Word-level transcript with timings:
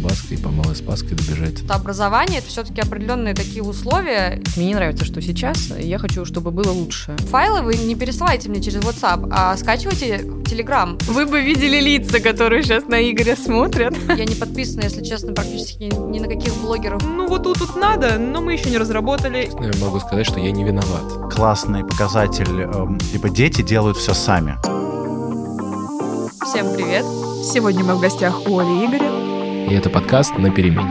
колбаской, 0.00 0.38
по 0.38 0.48
малой 0.48 0.76
спаской 0.76 1.16
добежать. 1.16 1.62
Это 1.62 1.74
образование, 1.74 2.38
это 2.38 2.48
все-таки 2.48 2.80
определенные 2.80 3.34
такие 3.34 3.62
условия. 3.62 4.42
Мне 4.56 4.66
не 4.66 4.74
нравится, 4.74 5.04
что 5.04 5.20
сейчас. 5.20 5.72
Я 5.78 5.98
хочу, 5.98 6.24
чтобы 6.24 6.50
было 6.50 6.70
лучше. 6.70 7.16
Файлы 7.30 7.62
вы 7.62 7.76
не 7.76 7.94
пересылайте 7.94 8.48
мне 8.48 8.60
через 8.60 8.80
WhatsApp, 8.80 9.28
а 9.30 9.56
скачивайте 9.56 10.18
в 10.18 10.42
Telegram. 10.42 11.00
Вы 11.04 11.26
бы 11.26 11.40
видели 11.40 11.80
лица, 11.80 12.20
которые 12.20 12.62
сейчас 12.62 12.86
на 12.86 13.00
Игоря 13.00 13.36
смотрят. 13.36 13.94
Я 14.16 14.24
не 14.24 14.34
подписана, 14.34 14.84
если 14.84 15.02
честно, 15.02 15.32
практически 15.32 15.84
ни 15.84 16.18
на 16.18 16.28
каких 16.28 16.54
блогеров. 16.56 17.02
Ну 17.02 17.28
вот 17.28 17.42
тут 17.42 17.58
тут 17.58 17.76
надо, 17.76 18.18
но 18.18 18.40
мы 18.40 18.54
еще 18.54 18.70
не 18.70 18.78
разработали. 18.78 19.50
Я 19.60 19.84
могу 19.84 20.00
сказать, 20.00 20.26
что 20.26 20.40
я 20.40 20.50
не 20.50 20.64
виноват. 20.64 21.32
Классный 21.34 21.84
показатель, 21.84 22.62
эм, 22.62 22.98
либо 23.12 23.28
дети 23.28 23.62
делают 23.62 23.96
все 23.96 24.14
сами. 24.14 24.56
Всем 26.44 26.74
привет. 26.74 27.04
Сегодня 27.44 27.84
мы 27.84 27.94
в 27.94 28.00
гостях 28.00 28.46
у 28.46 28.58
Оли 28.58 28.82
и 28.82 28.86
Игоря. 28.86 29.09
И 29.70 29.72
это 29.72 29.88
подкаст 29.88 30.36
«На 30.36 30.50
перемене». 30.50 30.90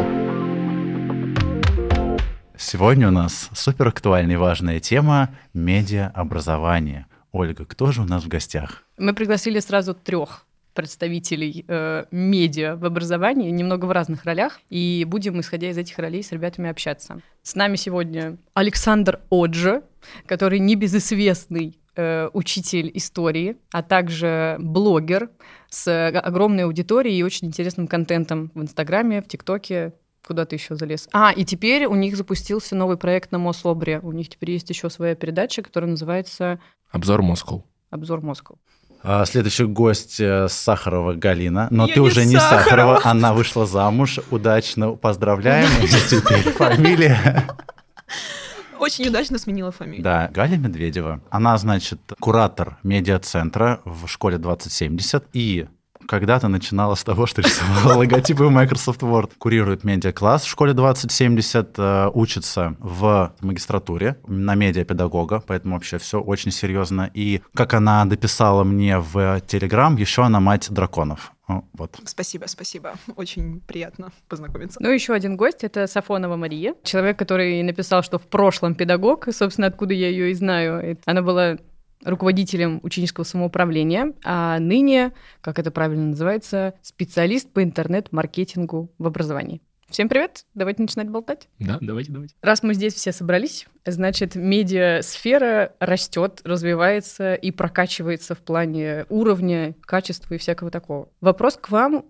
Сегодня 2.57 3.09
у 3.09 3.11
нас 3.11 3.49
супер 3.53 3.89
актуальная 3.89 4.35
и 4.35 4.37
важная 4.37 4.79
тема– 4.79 5.35
медиаобразование. 5.53 7.05
Ольга, 7.33 7.65
кто 7.65 7.91
же 7.91 8.03
у 8.03 8.05
нас 8.05 8.23
в 8.23 8.29
гостях? 8.29 8.85
Мы 8.97 9.13
пригласили 9.13 9.59
сразу 9.59 9.93
трех 9.93 10.45
представителей 10.73 11.65
э, 11.67 12.05
медиа 12.11 12.77
в 12.77 12.85
образовании, 12.85 13.49
немного 13.49 13.83
в 13.83 13.91
разных 13.91 14.23
ролях, 14.23 14.61
и 14.69 15.03
будем, 15.05 15.41
исходя 15.41 15.69
из 15.69 15.77
этих 15.77 15.99
ролей, 15.99 16.23
с 16.23 16.31
ребятами 16.31 16.69
общаться. 16.69 17.19
С 17.43 17.55
нами 17.55 17.75
сегодня 17.75 18.37
Александр 18.53 19.19
Оджа, 19.29 19.81
который 20.25 20.59
небезызвестный 20.59 21.78
э, 21.99 22.29
учитель 22.33 22.91
истории, 22.93 23.57
а 23.73 23.83
также 23.83 24.55
блогер 24.59 25.29
с 25.69 26.09
огромной 26.09 26.63
аудиторией 26.63 27.17
и 27.17 27.23
очень 27.23 27.47
интересным 27.47 27.87
контентом 27.87 28.51
в 28.55 28.61
Инстаграме, 28.61 29.21
в 29.21 29.27
ТикТоке, 29.27 29.93
куда 30.25 30.45
ты 30.45 30.55
еще 30.55 30.75
залез? 30.75 31.09
А, 31.11 31.31
и 31.31 31.43
теперь 31.43 31.85
у 31.85 31.95
них 31.95 32.15
запустился 32.15 32.75
новый 32.75 32.97
проект 32.97 33.31
на 33.31 33.39
Мослобре. 33.39 33.99
У 34.01 34.11
них 34.13 34.29
теперь 34.29 34.51
есть 34.51 34.69
еще 34.69 34.89
своя 34.89 35.15
передача, 35.15 35.61
которая 35.61 35.91
называется 35.91 36.59
Обзор 36.91 37.21
Москвы. 37.21 37.63
«Обзор 37.89 38.21
Москвы». 38.21 38.55
А, 39.03 39.25
Следующий 39.25 39.65
гость 39.65 40.19
э, 40.19 40.47
Сахарова 40.47 41.13
Галина. 41.13 41.67
Но 41.71 41.87
Я 41.87 41.93
ты 41.93 41.99
не 41.99 42.05
уже 42.05 42.25
не 42.25 42.37
Сахарова. 42.37 42.63
Сахарова, 42.63 43.01
она 43.03 43.33
вышла 43.33 43.65
замуж. 43.65 44.19
Удачно 44.31 44.91
поздравляем. 44.93 45.69
Теперь 46.09 46.53
фамилия. 46.53 47.45
Очень 48.79 49.07
удачно 49.07 49.37
сменила 49.37 49.71
фамилию. 49.71 50.03
Да, 50.03 50.29
Галя 50.33 50.57
Медведева. 50.57 51.21
Она, 51.29 51.57
значит, 51.57 51.99
куратор 52.19 52.77
медиацентра 52.83 53.81
в 53.85 54.07
школе 54.07 54.37
2070 54.37 55.25
и 55.33 55.67
когда-то 56.07 56.47
начинала 56.47 56.95
с 56.95 57.03
того, 57.03 57.27
что 57.27 57.41
рисовала 57.41 57.99
логотипы 57.99 58.43
в 58.43 58.51
Microsoft 58.51 59.01
Word. 59.01 59.33
Курирует 59.37 59.83
медиакласс 59.83 60.43
в 60.43 60.49
школе 60.49 60.73
2070, 60.73 61.75
э, 61.77 62.09
учится 62.13 62.75
в 62.79 63.33
магистратуре 63.41 64.17
на 64.25 64.55
медиапедагога, 64.55 65.43
поэтому 65.45 65.75
вообще 65.75 65.99
все 65.99 66.19
очень 66.19 66.51
серьезно. 66.51 67.11
И 67.13 67.41
как 67.53 67.75
она 67.75 68.05
дописала 68.05 68.63
мне 68.63 68.97
в 68.97 69.41
Телеграм, 69.41 69.95
еще 69.97 70.23
она 70.23 70.39
мать 70.39 70.67
драконов. 70.71 71.31
Ну, 71.49 71.65
Вот. 71.73 71.97
Спасибо, 72.05 72.45
спасибо. 72.47 72.93
Очень 73.15 73.59
приятно 73.61 74.11
познакомиться. 74.27 74.79
Ну, 74.81 74.89
еще 74.89 75.13
один 75.13 75.35
гость— 75.35 75.59
это 75.63 75.87
Сафонова 75.87 76.35
Мария, 76.35 76.75
человек, 76.83 77.17
который 77.17 77.61
написал, 77.63 78.03
что 78.03 78.19
в 78.19 78.27
прошлом 78.27 78.75
педагог, 78.75 79.27
собственно, 79.31 79.67
откуда 79.67 79.93
я 79.95 80.09
ее 80.09 80.29
и 80.29 80.33
знаю. 80.35 80.97
Она 81.05 81.23
была 81.23 81.57
руководителем 82.05 82.79
ученического 82.83 83.23
самоуправления, 83.23 84.13
а 84.23 84.59
ныне, 84.59 85.11
как 85.41 85.59
это 85.59 85.71
правильно 85.71 86.07
называется, 86.07 86.75
специалист 86.81 87.51
по 87.51 87.63
интернет-маркетингу 87.63 88.93
в 88.97 89.07
образовании. 89.07 89.61
Всем 89.89 90.07
привет, 90.07 90.45
давайте 90.53 90.83
начинать 90.83 91.09
болтать. 91.09 91.47
Да, 91.57 91.79
давайте, 91.81 92.11
давайте. 92.11 92.35
Раз 92.43 92.61
мы 92.61 92.75
здесь 92.75 92.93
все 92.93 93.11
собрались, 93.11 93.65
значит, 93.85 94.35
медиасфера 94.35 95.73
растет, 95.79 96.41
развивается 96.43 97.33
и 97.33 97.49
прокачивается 97.49 98.35
в 98.35 98.39
плане 98.39 99.07
уровня, 99.09 99.73
качества 99.81 100.35
и 100.35 100.37
всякого 100.37 100.69
такого. 100.69 101.09
Вопрос 101.21 101.57
к 101.57 101.71
вам, 101.71 102.05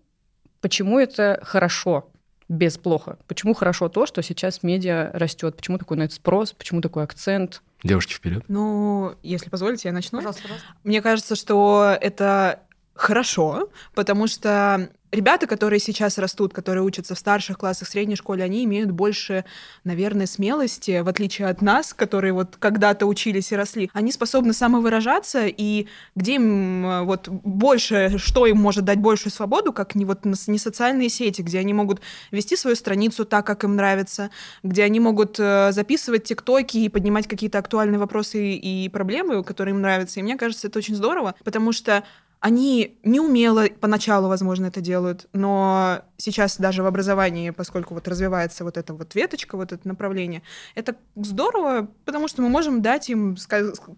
почему 0.59 0.99
это 0.99 1.39
хорошо 1.41 2.11
без 2.49 2.77
плохо? 2.77 3.17
Почему 3.27 3.53
хорошо 3.53 3.87
то, 3.87 4.05
что 4.05 4.21
сейчас 4.23 4.61
медиа 4.61 5.11
растет? 5.13 5.55
Почему 5.55 5.77
такой 5.77 5.95
на 5.95 6.03
это 6.03 6.15
спрос? 6.15 6.51
Почему 6.51 6.81
такой 6.81 7.03
акцент? 7.03 7.61
Девушки 7.81 8.13
вперед. 8.13 8.43
Ну, 8.49 9.15
если 9.23 9.49
позволите, 9.49 9.87
я 9.87 9.93
начну. 9.93 10.19
Пожалуйста, 10.19 10.41
пожалуйста. 10.41 10.67
Мне 10.83 11.01
кажется, 11.01 11.35
что 11.35 11.97
это 12.01 12.59
хорошо, 12.99 13.69
потому 13.95 14.27
что 14.27 14.89
ребята, 15.11 15.47
которые 15.47 15.79
сейчас 15.79 16.17
растут, 16.17 16.53
которые 16.53 16.83
учатся 16.83 17.15
в 17.15 17.19
старших 17.19 17.57
классах 17.57 17.87
средней 17.87 18.15
школе, 18.15 18.43
они 18.43 18.65
имеют 18.65 18.91
больше, 18.91 19.45
наверное, 19.83 20.27
смелости, 20.27 20.99
в 20.99 21.07
отличие 21.07 21.47
от 21.47 21.61
нас, 21.61 21.93
которые 21.93 22.33
вот 22.33 22.57
когда-то 22.59 23.05
учились 23.05 23.51
и 23.51 23.55
росли. 23.55 23.89
Они 23.93 24.11
способны 24.11 24.53
самовыражаться, 24.53 25.45
и 25.47 25.87
где 26.15 26.35
им 26.35 26.85
э, 26.85 27.03
вот 27.03 27.29
больше, 27.29 28.17
что 28.17 28.45
им 28.45 28.57
может 28.57 28.83
дать 28.85 28.99
большую 28.99 29.31
свободу, 29.31 29.73
как 29.73 29.95
не 29.95 30.05
вот 30.05 30.25
не 30.25 30.59
социальные 30.59 31.09
сети, 31.09 31.41
где 31.41 31.59
они 31.59 31.73
могут 31.73 32.01
вести 32.31 32.55
свою 32.55 32.75
страницу 32.75 33.25
так, 33.25 33.45
как 33.45 33.63
им 33.63 33.75
нравится, 33.75 34.29
где 34.61 34.83
они 34.83 34.99
могут 34.99 35.39
э, 35.39 35.71
записывать 35.71 36.25
тиктоки 36.25 36.77
и 36.77 36.89
поднимать 36.89 37.27
какие-то 37.27 37.59
актуальные 37.59 37.99
вопросы 37.99 38.55
и 38.55 38.89
проблемы, 38.89 39.43
которые 39.43 39.73
им 39.73 39.81
нравятся. 39.81 40.19
И 40.19 40.23
мне 40.23 40.37
кажется, 40.37 40.67
это 40.67 40.79
очень 40.79 40.95
здорово, 40.95 41.35
потому 41.43 41.71
что 41.71 42.03
они 42.41 42.97
неумело 43.03 43.65
поначалу, 43.79 44.29
возможно, 44.29 44.67
это 44.67 44.79
делают, 44.81 45.27
но 45.33 46.01
сейчас 46.19 46.57
даже 46.57 46.83
в 46.83 46.85
образовании, 46.85 47.49
поскольку 47.49 47.93
вот 47.93 48.07
развивается 48.07 48.63
вот 48.63 48.77
эта 48.77 48.93
вот 48.93 49.15
веточка, 49.15 49.57
вот 49.57 49.71
это 49.71 49.87
направление, 49.87 50.41
это 50.75 50.95
здорово, 51.15 51.89
потому 52.05 52.27
что 52.27 52.41
мы 52.41 52.49
можем 52.49 52.81
дать 52.81 53.09
им, 53.09 53.37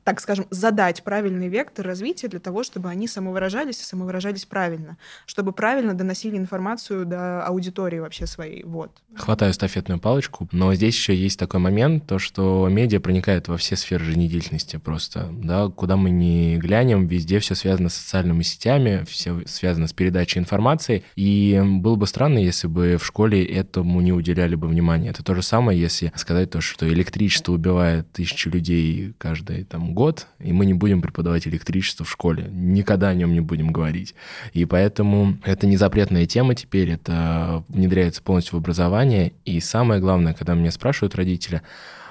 так 0.03 0.21
скажем, 0.21 0.45
задать 0.49 1.03
правильный 1.03 1.49
вектор 1.49 1.85
развития 1.85 2.27
для 2.27 2.39
того, 2.39 2.63
чтобы 2.63 2.89
они 2.89 3.07
самовыражались 3.07 3.81
и 3.81 3.83
самовыражались 3.83 4.45
правильно, 4.45 4.97
чтобы 5.25 5.51
правильно 5.51 5.93
доносили 5.93 6.37
информацию 6.37 7.05
до 7.05 7.43
аудитории 7.45 7.99
вообще 7.99 8.25
своей. 8.27 8.63
Вот. 8.63 8.91
Хватаю 9.15 9.51
эстафетную 9.51 9.99
палочку, 9.99 10.47
но 10.51 10.73
здесь 10.73 10.95
еще 10.95 11.15
есть 11.15 11.39
такой 11.39 11.59
момент, 11.59 12.07
то 12.07 12.19
что 12.19 12.67
медиа 12.69 12.99
проникает 12.99 13.47
во 13.47 13.57
все 13.57 13.75
сферы 13.75 14.05
жизнедеятельности 14.05 14.77
просто, 14.77 15.29
да, 15.31 15.67
куда 15.69 15.95
мы 15.95 16.09
не 16.09 16.57
глянем, 16.57 17.07
везде 17.07 17.39
все 17.39 17.55
связано 17.55 17.89
с 17.89 17.95
социальными 18.31 18.43
сетями, 18.43 19.03
все 19.07 19.41
связано 19.45 19.87
с 19.87 19.93
передачей 19.93 20.39
информации, 20.39 21.03
и 21.15 21.61
было 21.63 21.95
бы 21.95 22.07
странно, 22.07 22.39
если 22.39 22.67
бы 22.67 22.97
в 22.97 23.05
школе 23.05 23.43
этому 23.43 24.01
не 24.01 24.13
уделяли 24.13 24.55
бы 24.55 24.67
внимания. 24.67 25.09
Это 25.09 25.23
то 25.23 25.35
же 25.35 25.41
самое, 25.41 25.79
если 25.79 26.11
сказать 26.15 26.49
то, 26.49 26.61
что 26.61 26.87
электричество 26.87 27.53
убивает 27.53 28.11
тысячи 28.11 28.47
людей 28.47 29.13
каждый 29.17 29.63
там 29.63 29.93
год, 29.93 30.27
и 30.39 30.53
мы 30.53 30.65
не 30.65 30.73
будем 30.73 31.01
преподавать 31.01 31.47
электричество 31.47 32.05
в 32.05 32.11
школе, 32.11 32.49
никогда 32.51 33.09
о 33.09 33.13
нем 33.13 33.33
не 33.33 33.41
будем 33.41 33.71
говорить. 33.71 34.15
И 34.53 34.65
поэтому 34.65 35.37
это 35.43 35.67
не 35.67 35.77
запретная 35.77 36.25
тема 36.25 36.55
теперь, 36.55 36.91
это 36.91 37.63
внедряется 37.69 38.21
полностью 38.21 38.55
в 38.55 38.61
образование. 38.61 39.33
И 39.45 39.59
самое 39.59 39.99
главное, 39.99 40.33
когда 40.33 40.53
меня 40.53 40.71
спрашивают 40.71 41.15
родители 41.15 41.61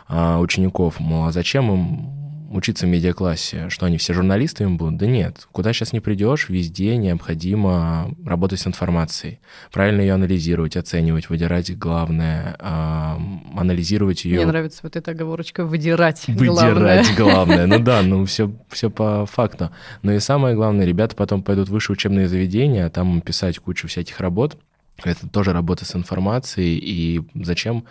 а, 0.09 0.39
учеников, 0.39 1.01
мол, 1.01 1.27
а 1.27 1.33
зачем 1.33 1.73
им 1.73 2.21
учиться 2.51 2.87
в 2.87 2.89
медиаклассе, 2.89 3.69
что 3.71 3.87
они 3.87 3.97
все 3.97 4.13
журналистами 4.13 4.77
будут? 4.77 4.97
Да 4.99 5.07
нет, 5.07 5.47
куда 5.53 5.73
сейчас 5.73 5.93
не 5.93 6.01
придешь, 6.01 6.49
везде 6.49 6.97
необходимо 6.97 8.15
работать 8.25 8.61
с 8.61 8.67
информацией, 8.67 9.39
правильно 9.73 10.01
ее 10.01 10.15
анализировать, 10.15 10.77
оценивать, 10.77 11.31
выдирать 11.31 11.77
главное, 11.79 12.57
а, 12.59 13.21
анализировать 13.57 14.25
ее. 14.25 14.37
Мне 14.37 14.47
нравится 14.47 14.81
вот 14.83 14.97
эта 14.97 15.13
оговорочка 15.13 15.65
«выдирать». 15.65 16.25
Выдирать 16.27 17.15
главное. 17.17 17.67
Ну 17.67 17.79
да, 17.79 18.03
ну 18.03 18.25
все, 18.25 18.53
все 18.69 18.91
по 18.91 19.27
факту. 19.27 19.71
Но 20.03 20.13
и 20.13 20.19
самое 20.19 20.55
главное, 20.55 20.85
ребята 20.85 21.15
потом 21.15 21.43
пойдут 21.43 21.69
в 21.69 21.73
высшие 21.73 21.95
учебные 21.95 22.29
заведения, 22.29 22.87
а 22.87 22.91
там 22.91 23.21
писать 23.21 23.59
кучу 23.59 23.87
всяких 23.89 24.21
работ. 24.21 24.59
Это 25.05 25.29
тоже 25.29 25.53
работа 25.53 25.85
с 25.85 25.95
информацией. 25.95 26.79
И 26.79 27.23
зачем 27.35 27.85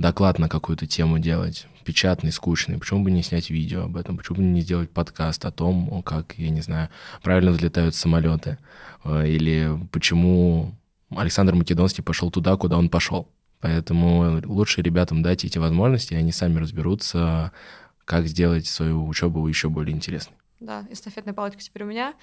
доклад 0.00 0.38
на 0.38 0.48
какую-то 0.48 0.86
тему 0.86 1.18
делать? 1.18 1.66
Печатный, 1.84 2.32
скучный. 2.32 2.78
Почему 2.78 3.04
бы 3.04 3.10
не 3.10 3.22
снять 3.22 3.50
видео 3.50 3.84
об 3.84 3.96
этом? 3.96 4.16
Почему 4.16 4.38
бы 4.38 4.42
не 4.42 4.62
сделать 4.62 4.90
подкаст 4.90 5.44
о 5.44 5.50
том, 5.50 6.02
как, 6.02 6.34
я 6.38 6.50
не 6.50 6.62
знаю, 6.62 6.88
правильно 7.22 7.50
взлетают 7.52 7.94
самолеты? 7.94 8.58
Э, 9.04 9.26
Или 9.26 9.78
почему 9.92 10.74
Александр 11.10 11.54
Македонский 11.54 12.02
пошел 12.02 12.30
туда, 12.30 12.56
куда 12.56 12.78
он 12.78 12.88
пошел? 12.88 13.28
Поэтому 13.60 14.40
лучше 14.44 14.80
ребятам 14.80 15.22
дать 15.22 15.44
эти 15.44 15.58
возможности, 15.58 16.14
и 16.14 16.16
они 16.16 16.32
сами 16.32 16.58
разберутся, 16.58 17.52
как 18.06 18.26
сделать 18.26 18.66
свою 18.66 19.06
учебу 19.06 19.46
еще 19.46 19.68
более 19.68 19.94
интересной. 19.94 20.34
Да, 20.60 20.86
эстафетная 20.90 21.34
палочка 21.34 21.60
теперь 21.62 21.84
у 21.84 21.86
меня. 21.86 22.14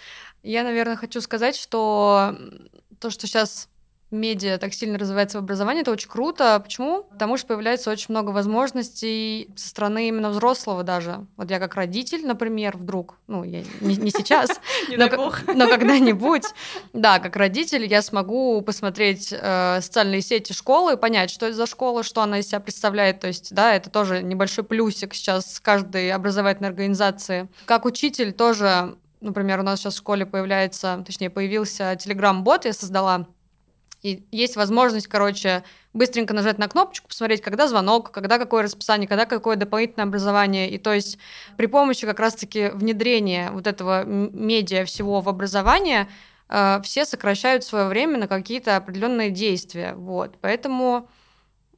Я, 0.41 0.63
наверное, 0.63 0.95
хочу 0.95 1.21
сказать, 1.21 1.55
что 1.55 2.35
то, 2.99 3.09
что 3.11 3.27
сейчас 3.27 3.69
медиа 4.11 4.57
так 4.57 4.73
сильно 4.73 4.97
развивается 4.97 5.39
в 5.39 5.43
образовании, 5.43 5.81
это 5.81 5.91
очень 5.91 6.09
круто. 6.09 6.59
Почему? 6.63 7.03
Потому 7.03 7.37
что 7.37 7.47
появляется 7.47 7.91
очень 7.91 8.07
много 8.09 8.31
возможностей 8.31 9.49
со 9.55 9.69
стороны 9.69 10.07
именно 10.07 10.29
взрослого 10.29 10.83
даже. 10.83 11.25
Вот 11.35 11.51
я 11.51 11.59
как 11.59 11.75
родитель, 11.75 12.25
например, 12.25 12.77
вдруг, 12.77 13.15
ну, 13.27 13.43
я 13.43 13.63
не, 13.81 13.95
не 13.97 14.11
сейчас, 14.11 14.49
но, 14.97 15.07
но 15.53 15.67
когда-нибудь, 15.67 16.43
да, 16.93 17.19
как 17.19 17.35
родитель 17.35 17.85
я 17.85 18.01
смогу 18.01 18.61
посмотреть 18.61 19.33
э, 19.37 19.79
социальные 19.81 20.21
сети 20.21 20.53
школы, 20.53 20.95
понять, 20.95 21.29
что 21.29 21.45
это 21.45 21.55
за 21.55 21.65
школа, 21.65 22.03
что 22.03 22.21
она 22.21 22.39
из 22.39 22.47
себя 22.47 22.59
представляет. 22.59 23.19
То 23.19 23.27
есть, 23.27 23.53
да, 23.53 23.75
это 23.75 23.89
тоже 23.89 24.23
небольшой 24.23 24.63
плюсик 24.63 25.13
сейчас 25.13 25.59
каждой 25.59 26.11
образовательной 26.11 26.69
организации. 26.69 27.49
Как 27.65 27.85
учитель 27.85 28.31
тоже 28.31 28.95
Например, 29.19 29.59
у 29.59 29.63
нас 29.63 29.79
сейчас 29.79 29.95
в 29.95 29.97
школе 29.97 30.27
появляется, 30.27 31.01
точнее, 31.03 31.31
появился 31.31 31.95
телеграм-бот, 31.95 32.65
я 32.65 32.73
создала 32.73 33.25
и 34.03 34.23
есть 34.31 34.55
возможность, 34.55 35.07
короче, 35.07 35.63
быстренько 35.93 36.33
нажать 36.33 36.59
на 36.59 36.67
кнопочку, 36.67 37.07
посмотреть, 37.07 37.41
когда 37.41 37.67
звонок, 37.67 38.11
когда 38.11 38.37
какое 38.37 38.63
расписание, 38.63 39.07
когда 39.07 39.25
какое 39.25 39.55
дополнительное 39.55 40.05
образование. 40.05 40.69
И 40.69 40.77
то 40.77 40.93
есть 40.93 41.17
при 41.57 41.65
помощи 41.65 42.05
как 42.05 42.19
раз-таки 42.19 42.69
внедрения 42.69 43.49
вот 43.51 43.67
этого 43.67 44.03
медиа 44.05 44.85
всего 44.85 45.21
в 45.21 45.29
образование 45.29 46.07
э, 46.49 46.79
все 46.83 47.05
сокращают 47.05 47.63
свое 47.63 47.87
время 47.87 48.19
на 48.19 48.27
какие-то 48.27 48.75
определенные 48.77 49.31
действия. 49.31 49.93
Вот. 49.95 50.37
Поэтому 50.41 51.09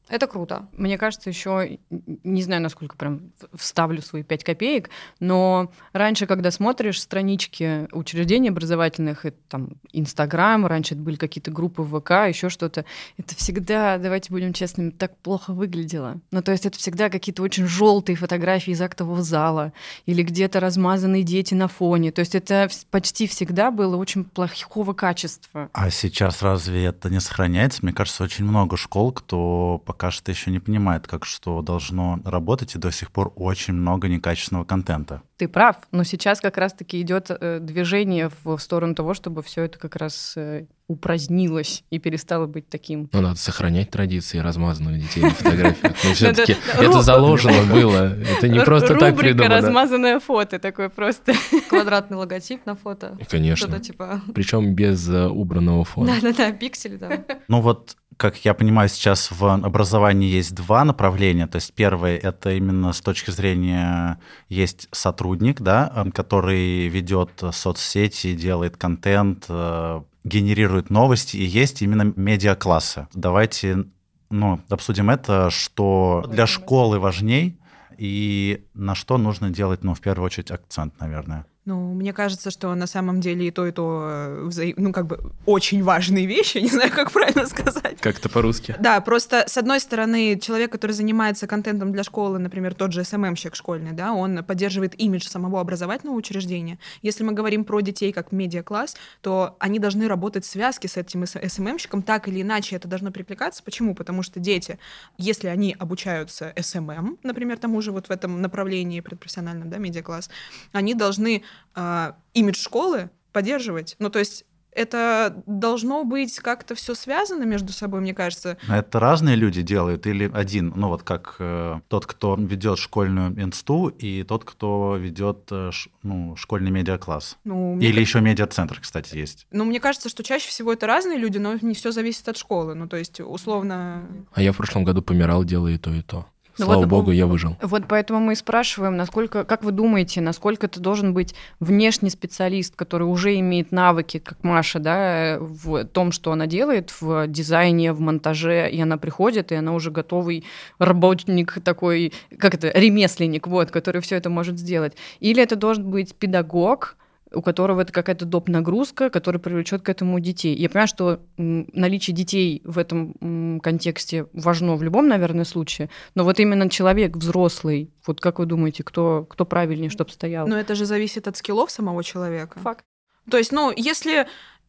это 0.09 0.27
круто. 0.27 0.67
Мне 0.73 0.97
кажется, 0.97 1.29
еще, 1.29 1.79
не 1.89 2.41
знаю, 2.41 2.61
насколько 2.61 2.97
прям 2.97 3.31
вставлю 3.53 4.01
свои 4.01 4.23
пять 4.23 4.43
копеек, 4.43 4.89
но 5.19 5.71
раньше, 5.93 6.25
когда 6.25 6.51
смотришь 6.51 7.01
странички 7.01 7.87
учреждений 7.91 8.49
образовательных, 8.49 9.25
это 9.25 9.37
там 9.47 9.69
Инстаграм, 9.93 10.65
раньше 10.65 10.95
это 10.95 11.03
были 11.03 11.15
какие-то 11.15 11.51
группы 11.51 11.83
в 11.83 11.99
ВК, 11.99 12.27
еще 12.27 12.49
что-то, 12.49 12.85
это 13.17 13.35
всегда, 13.35 13.97
давайте 13.97 14.31
будем 14.31 14.53
честными, 14.53 14.89
так 14.89 15.15
плохо 15.17 15.53
выглядело. 15.53 16.19
Ну, 16.31 16.41
то 16.41 16.51
есть 16.51 16.65
это 16.65 16.77
всегда 16.77 17.09
какие-то 17.09 17.43
очень 17.43 17.67
желтые 17.67 18.15
фотографии 18.15 18.71
из 18.71 18.81
актового 18.81 19.21
зала 19.21 19.73
или 20.05 20.23
где-то 20.23 20.59
размазанные 20.59 21.23
дети 21.23 21.53
на 21.53 21.67
фоне. 21.67 22.11
То 22.11 22.19
есть 22.19 22.33
это 22.33 22.67
почти 22.89 23.27
всегда 23.27 23.69
было 23.69 23.95
очень 23.95 24.23
плохого 24.23 24.93
качества. 24.93 25.69
А 25.73 25.89
сейчас 25.89 26.41
разве 26.41 26.85
это 26.85 27.09
не 27.09 27.19
сохраняется? 27.19 27.79
Мне 27.83 27.93
кажется, 27.93 28.23
очень 28.23 28.45
много 28.45 28.75
школ, 28.75 29.11
кто 29.11 29.81
пока 29.85 29.98
что 30.11 30.31
еще 30.31 30.51
не 30.51 30.59
понимает, 30.59 31.07
как 31.07 31.25
что 31.25 31.61
должно 31.61 32.19
работать, 32.23 32.75
и 32.75 32.79
до 32.79 32.91
сих 32.91 33.11
пор 33.11 33.33
очень 33.35 33.73
много 33.73 34.07
некачественного 34.07 34.65
контента. 34.65 35.21
Ты 35.39 35.47
прав, 35.47 35.77
но 35.91 36.03
сейчас 36.03 36.41
как 36.41 36.57
раз-таки 36.57 36.99
идет 36.99 37.27
э, 37.29 37.59
движение 37.61 38.29
в 38.43 38.57
сторону 38.57 38.93
того, 38.93 39.13
чтобы 39.13 39.41
все 39.41 39.63
это 39.63 39.79
как 39.79 39.95
раз 39.95 40.33
э, 40.35 40.65
упразднилось 40.89 41.85
и 41.91 41.97
перестало 41.97 42.45
быть 42.45 42.67
таким. 42.67 43.09
Ну, 43.13 43.21
надо 43.21 43.37
сохранять 43.37 43.89
традиции 43.89 44.39
размазанных 44.39 44.99
детей 44.99 45.21
на 45.21 45.29
фотографиях. 45.29 45.95
Но 46.03 46.13
все-таки 46.13 46.57
это 46.77 47.01
заложено 47.01 47.63
было. 47.73 48.17
Это 48.17 48.49
не 48.49 48.59
просто 48.59 48.95
так 48.95 49.15
придумано. 49.15 49.55
размазанное 49.55 50.19
фото 50.19 50.59
такое 50.59 50.89
просто. 50.89 51.33
Квадратный 51.69 52.17
логотип 52.17 52.65
на 52.65 52.75
фото. 52.75 53.17
Конечно. 53.29 53.79
Типа... 53.79 54.21
Причем 54.35 54.75
без 54.75 55.07
э, 55.07 55.25
убранного 55.27 55.85
фона. 55.85 56.15
Да-да-да, 56.15 56.51
пиксели, 56.51 56.97
да. 56.97 57.23
Ну 57.47 57.61
вот 57.61 57.95
как 58.19 58.35
я 58.43 58.53
понимаю, 58.53 58.89
сейчас 58.89 59.31
в 59.31 59.45
образовании 59.45 60.29
есть 60.29 60.53
два 60.53 60.83
направления. 60.83 61.47
То 61.47 61.55
есть 61.55 61.73
первое— 61.73 62.17
это 62.21 62.51
именно 62.51 62.91
с 62.91 62.99
точки 62.99 63.31
зрения 63.31 64.19
есть 64.49 64.89
сотрудник, 65.29 65.61
да, 65.61 65.91
э, 65.95 66.11
который 66.11 66.87
ведет 66.87 67.43
соцсети, 67.51 68.33
делает 68.33 68.77
контент, 68.77 69.45
э, 69.49 70.01
генерирует 70.23 70.89
новости, 70.89 71.37
и 71.37 71.43
есть 71.43 71.81
именно 71.81 72.13
медиаклассы. 72.15 73.07
Давайте 73.13 73.85
ну, 74.29 74.59
обсудим 74.69 75.09
это, 75.09 75.49
что 75.49 76.25
для 76.27 76.45
школы 76.45 76.99
важней 76.99 77.57
и 77.97 78.63
на 78.73 78.95
что 78.95 79.17
нужно 79.17 79.49
делать, 79.49 79.83
ну, 79.83 79.93
в 79.93 79.99
первую 79.99 80.25
очередь, 80.25 80.51
акцент, 80.51 80.99
наверное. 80.99 81.45
Ну, 81.69 81.93
мне 81.93 82.13
кажется, 82.13 82.49
что 82.49 82.73
на 82.73 82.87
самом 82.87 83.21
деле 83.21 83.47
и 83.47 83.51
то, 83.51 83.67
и 83.67 83.71
то, 83.71 84.07
э, 84.09 84.43
вза... 84.45 84.63
ну, 84.75 84.91
как 84.91 85.05
бы 85.05 85.31
очень 85.45 85.83
важные 85.83 86.25
вещи, 86.25 86.57
не 86.67 86.67
знаю, 86.67 86.89
как 86.91 87.11
правильно 87.11 87.45
сказать. 87.45 88.01
Как 88.01 88.17
это 88.17 88.27
по-русски? 88.27 88.75
Да, 88.79 88.99
просто, 89.01 89.43
с 89.45 89.55
одной 89.55 89.79
стороны, 89.79 90.39
человек, 90.39 90.71
который 90.71 90.93
занимается 90.93 91.45
контентом 91.45 91.91
для 91.91 92.01
школы, 92.03 92.39
например, 92.39 92.73
тот 92.73 92.91
же 92.91 93.03
СММщик 93.03 93.53
школьный, 93.53 93.91
да, 93.91 94.13
он 94.13 94.43
поддерживает 94.43 94.99
имидж 94.99 95.27
самого 95.27 95.61
образовательного 95.61 96.15
учреждения. 96.15 96.79
Если 97.03 97.23
мы 97.23 97.33
говорим 97.33 97.63
про 97.63 97.81
детей 97.81 98.11
как 98.13 98.31
медиа-класс, 98.31 98.97
то 99.21 99.55
они 99.59 99.77
должны 99.77 100.07
работать 100.07 100.45
в 100.45 100.49
связке 100.49 100.87
с 100.87 100.97
этим 100.97 101.27
СММщиком, 101.27 102.01
так 102.01 102.27
или 102.27 102.41
иначе 102.41 102.77
это 102.77 102.87
должно 102.87 103.11
прикликаться. 103.11 103.61
Почему? 103.61 103.93
Потому 103.93 104.23
что 104.23 104.39
дети, 104.39 104.79
если 105.19 105.49
они 105.49 105.75
обучаются 105.77 106.51
SMM, 106.59 107.19
например, 107.21 107.59
тому 107.59 107.79
же 107.83 107.91
вот 107.91 108.07
в 108.07 108.11
этом 108.11 108.41
направлении 108.41 109.01
предпрофессиональном, 109.01 109.69
да, 109.69 109.77
медиа-класс, 109.77 110.31
они 110.71 110.95
должны 110.95 111.43
э, 111.75 112.13
имидж 112.33 112.61
школы 112.61 113.09
поддерживать. 113.31 113.95
Ну, 113.99 114.09
то 114.09 114.19
есть 114.19 114.45
это 114.71 115.41
должно 115.45 116.03
быть 116.03 116.39
как-то 116.39 116.75
все 116.75 116.95
связано 116.95 117.43
между 117.43 117.73
собой, 117.73 118.01
мне 118.01 118.13
кажется. 118.13 118.57
Это 118.69 118.99
разные 118.99 119.35
люди 119.35 119.61
делают 119.61 120.07
или 120.07 120.29
один, 120.33 120.73
ну 120.75 120.89
вот 120.89 121.03
как 121.03 121.35
э, 121.39 121.79
тот, 121.87 122.05
кто 122.05 122.35
ведет 122.35 122.77
школьную 122.77 123.31
инсту, 123.41 123.87
и 123.87 124.23
тот, 124.23 124.45
кто 124.45 124.95
ведет 124.95 125.47
э, 125.51 125.71
ш, 125.71 125.89
ну, 126.03 126.35
школьный 126.35 126.71
медиакласс. 126.71 127.37
Ну, 127.43 127.77
или 127.79 127.91
мне... 127.91 128.01
еще 128.01 128.21
медиацентр, 128.21 128.79
кстати, 128.79 129.15
есть. 129.15 129.47
Ну, 129.51 129.65
мне 129.65 129.79
кажется, 129.79 130.07
что 130.07 130.23
чаще 130.23 130.47
всего 130.47 130.71
это 130.71 130.87
разные 130.87 131.17
люди, 131.17 131.39
но 131.39 131.55
не 131.61 131.73
все 131.73 131.91
зависит 131.91 132.27
от 132.29 132.37
школы. 132.37 132.75
Ну, 132.75 132.87
то 132.87 132.97
есть, 132.97 133.19
условно. 133.19 134.07
А 134.33 134.41
я 134.41 134.53
в 134.53 134.57
прошлом 134.57 134.83
году 134.83 135.01
помирал, 135.01 135.43
делая 135.43 135.73
и 135.73 135.77
то, 135.77 135.93
и 135.93 136.01
то. 136.01 136.27
Ну 136.59 136.65
Слава 136.65 136.81
вот, 136.81 136.89
богу, 136.89 137.11
я 137.11 137.25
выжил. 137.25 137.55
Вот 137.61 137.83
поэтому 137.87 138.19
мы 138.19 138.33
и 138.33 138.35
спрашиваем, 138.35 138.97
насколько, 138.97 139.45
как 139.45 139.63
вы 139.63 139.71
думаете, 139.71 140.19
насколько 140.19 140.65
это 140.67 140.79
должен 140.79 141.13
быть 141.13 141.33
внешний 141.59 142.09
специалист, 142.09 142.75
который 142.75 143.03
уже 143.03 143.39
имеет 143.39 143.71
навыки, 143.71 144.19
как 144.19 144.43
Маша, 144.43 144.79
да, 144.79 145.37
в 145.39 145.85
том, 145.85 146.11
что 146.11 146.33
она 146.33 146.47
делает 146.47 146.93
в 146.99 147.27
дизайне, 147.27 147.93
в 147.93 148.01
монтаже, 148.01 148.69
и 148.69 148.81
она 148.81 148.97
приходит, 148.97 149.51
и 149.51 149.55
она 149.55 149.73
уже 149.73 149.89
готовый 149.89 150.43
работник 150.79 151.59
такой, 151.63 152.13
как 152.37 152.55
это, 152.55 152.71
ремесленник, 152.77 153.47
вот, 153.47 153.71
который 153.71 154.01
все 154.01 154.17
это 154.17 154.29
может 154.29 154.59
сделать. 154.59 154.93
Или 155.21 155.41
это 155.41 155.55
должен 155.55 155.89
быть 155.89 156.13
педагог, 156.13 156.97
у 157.33 157.41
которого 157.41 157.81
это 157.81 157.93
какая-то 157.93 158.25
доп. 158.25 158.49
нагрузка, 158.49 159.09
которая 159.09 159.39
привлечет 159.39 159.81
к 159.81 159.89
этому 159.89 160.19
детей. 160.19 160.55
Я 160.55 160.69
понимаю, 160.69 160.87
что 160.87 161.21
наличие 161.37 162.15
детей 162.15 162.61
в 162.65 162.77
этом 162.77 163.59
контексте 163.61 164.27
важно 164.33 164.75
в 164.75 164.83
любом, 164.83 165.07
наверное, 165.07 165.45
случае, 165.45 165.89
но 166.15 166.23
вот 166.23 166.39
именно 166.39 166.69
человек 166.69 167.15
взрослый, 167.15 167.91
вот 168.05 168.21
как 168.21 168.39
вы 168.39 168.45
думаете, 168.45 168.83
кто, 168.83 169.25
кто 169.29 169.45
правильнее, 169.45 169.89
чтобы 169.89 170.11
стоял? 170.11 170.47
Но 170.47 170.57
это 170.57 170.75
же 170.75 170.85
зависит 170.85 171.27
от 171.27 171.37
скиллов 171.37 171.71
самого 171.71 172.03
человека. 172.03 172.59
Факт. 172.59 172.83
То 173.29 173.37
есть, 173.37 173.51
ну, 173.51 173.71
если 173.75 174.27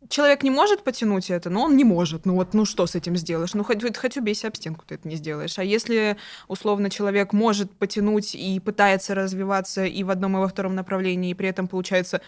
человек 0.09 0.43
не 0.43 0.51
может 0.51 0.83
потянуть 0.83 1.31
это, 1.31 1.51
но 1.51 1.65
он 1.65 1.77
не 1.77 1.85
может. 1.85 2.27
Ну 2.27 2.35
вот, 2.35 2.55
ну 2.55 2.65
что 2.65 2.87
с 2.87 2.95
этим 2.95 3.17
сделаешь? 3.17 3.55
Ну 3.55 3.65
хоть, 3.65 3.97
хоть 3.97 4.17
убейся 4.17 4.49
об 4.49 4.57
стенку, 4.57 4.85
ты 4.87 4.95
это 4.95 5.07
не 5.09 5.17
сделаешь. 5.17 5.59
А 5.59 5.65
если, 5.65 6.17
условно, 6.49 6.91
человек 6.91 7.33
может 7.33 7.71
потянуть 7.73 8.35
и 8.35 8.61
пытается 8.61 9.15
развиваться 9.15 9.85
и 9.85 10.03
в 10.03 10.11
одном, 10.11 10.37
и 10.37 10.41
во 10.41 10.49
втором 10.49 10.75
направлении, 10.75 11.31
и 11.31 11.35
при 11.35 11.49
этом 11.49 11.69
получается 11.69 12.21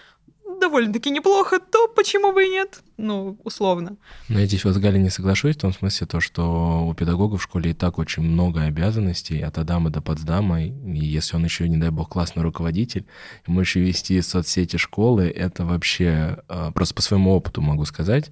довольно-таки 0.61 1.11
неплохо, 1.11 1.59
то 1.59 1.89
почему 1.89 2.33
бы 2.33 2.45
и 2.45 2.51
нет? 2.51 2.81
Ну, 2.97 3.39
условно. 3.45 3.97
Но 4.29 4.41
я 4.41 4.47
здесь 4.47 4.65
вот 4.65 4.75
с 4.75 4.79
Галей 4.79 5.01
не 5.01 5.11
соглашусь 5.11 5.57
в 5.57 5.61
том 5.61 5.73
смысле, 5.73 6.07
то, 6.07 6.21
что 6.21 6.87
у 6.87 6.95
педагога 6.95 7.37
в 7.37 7.43
школе 7.43 7.71
и 7.71 7.75
так 7.75 7.99
очень 7.99 8.23
много 8.23 8.63
обязанностей 8.63 9.41
от 9.41 9.59
Адама 9.59 9.91
до 9.91 10.01
Потсдама, 10.01 10.63
и 10.63 10.73
если 10.99 11.37
он 11.37 11.45
еще, 11.45 11.69
не 11.69 11.77
дай 11.77 11.91
бог, 11.91 12.09
классный 12.09 12.43
руководитель, 12.43 13.07
ему 13.47 13.61
еще 13.61 13.81
вести 13.81 14.21
соцсети 14.21 14.77
школы, 14.77 15.29
это 15.29 15.65
вообще, 15.65 16.39
а, 16.49 16.71
просто 16.71 16.95
по 16.95 17.03
своему 17.03 17.33
опыту 17.33 17.61
могу 17.63 17.85
сказать, 17.85 18.31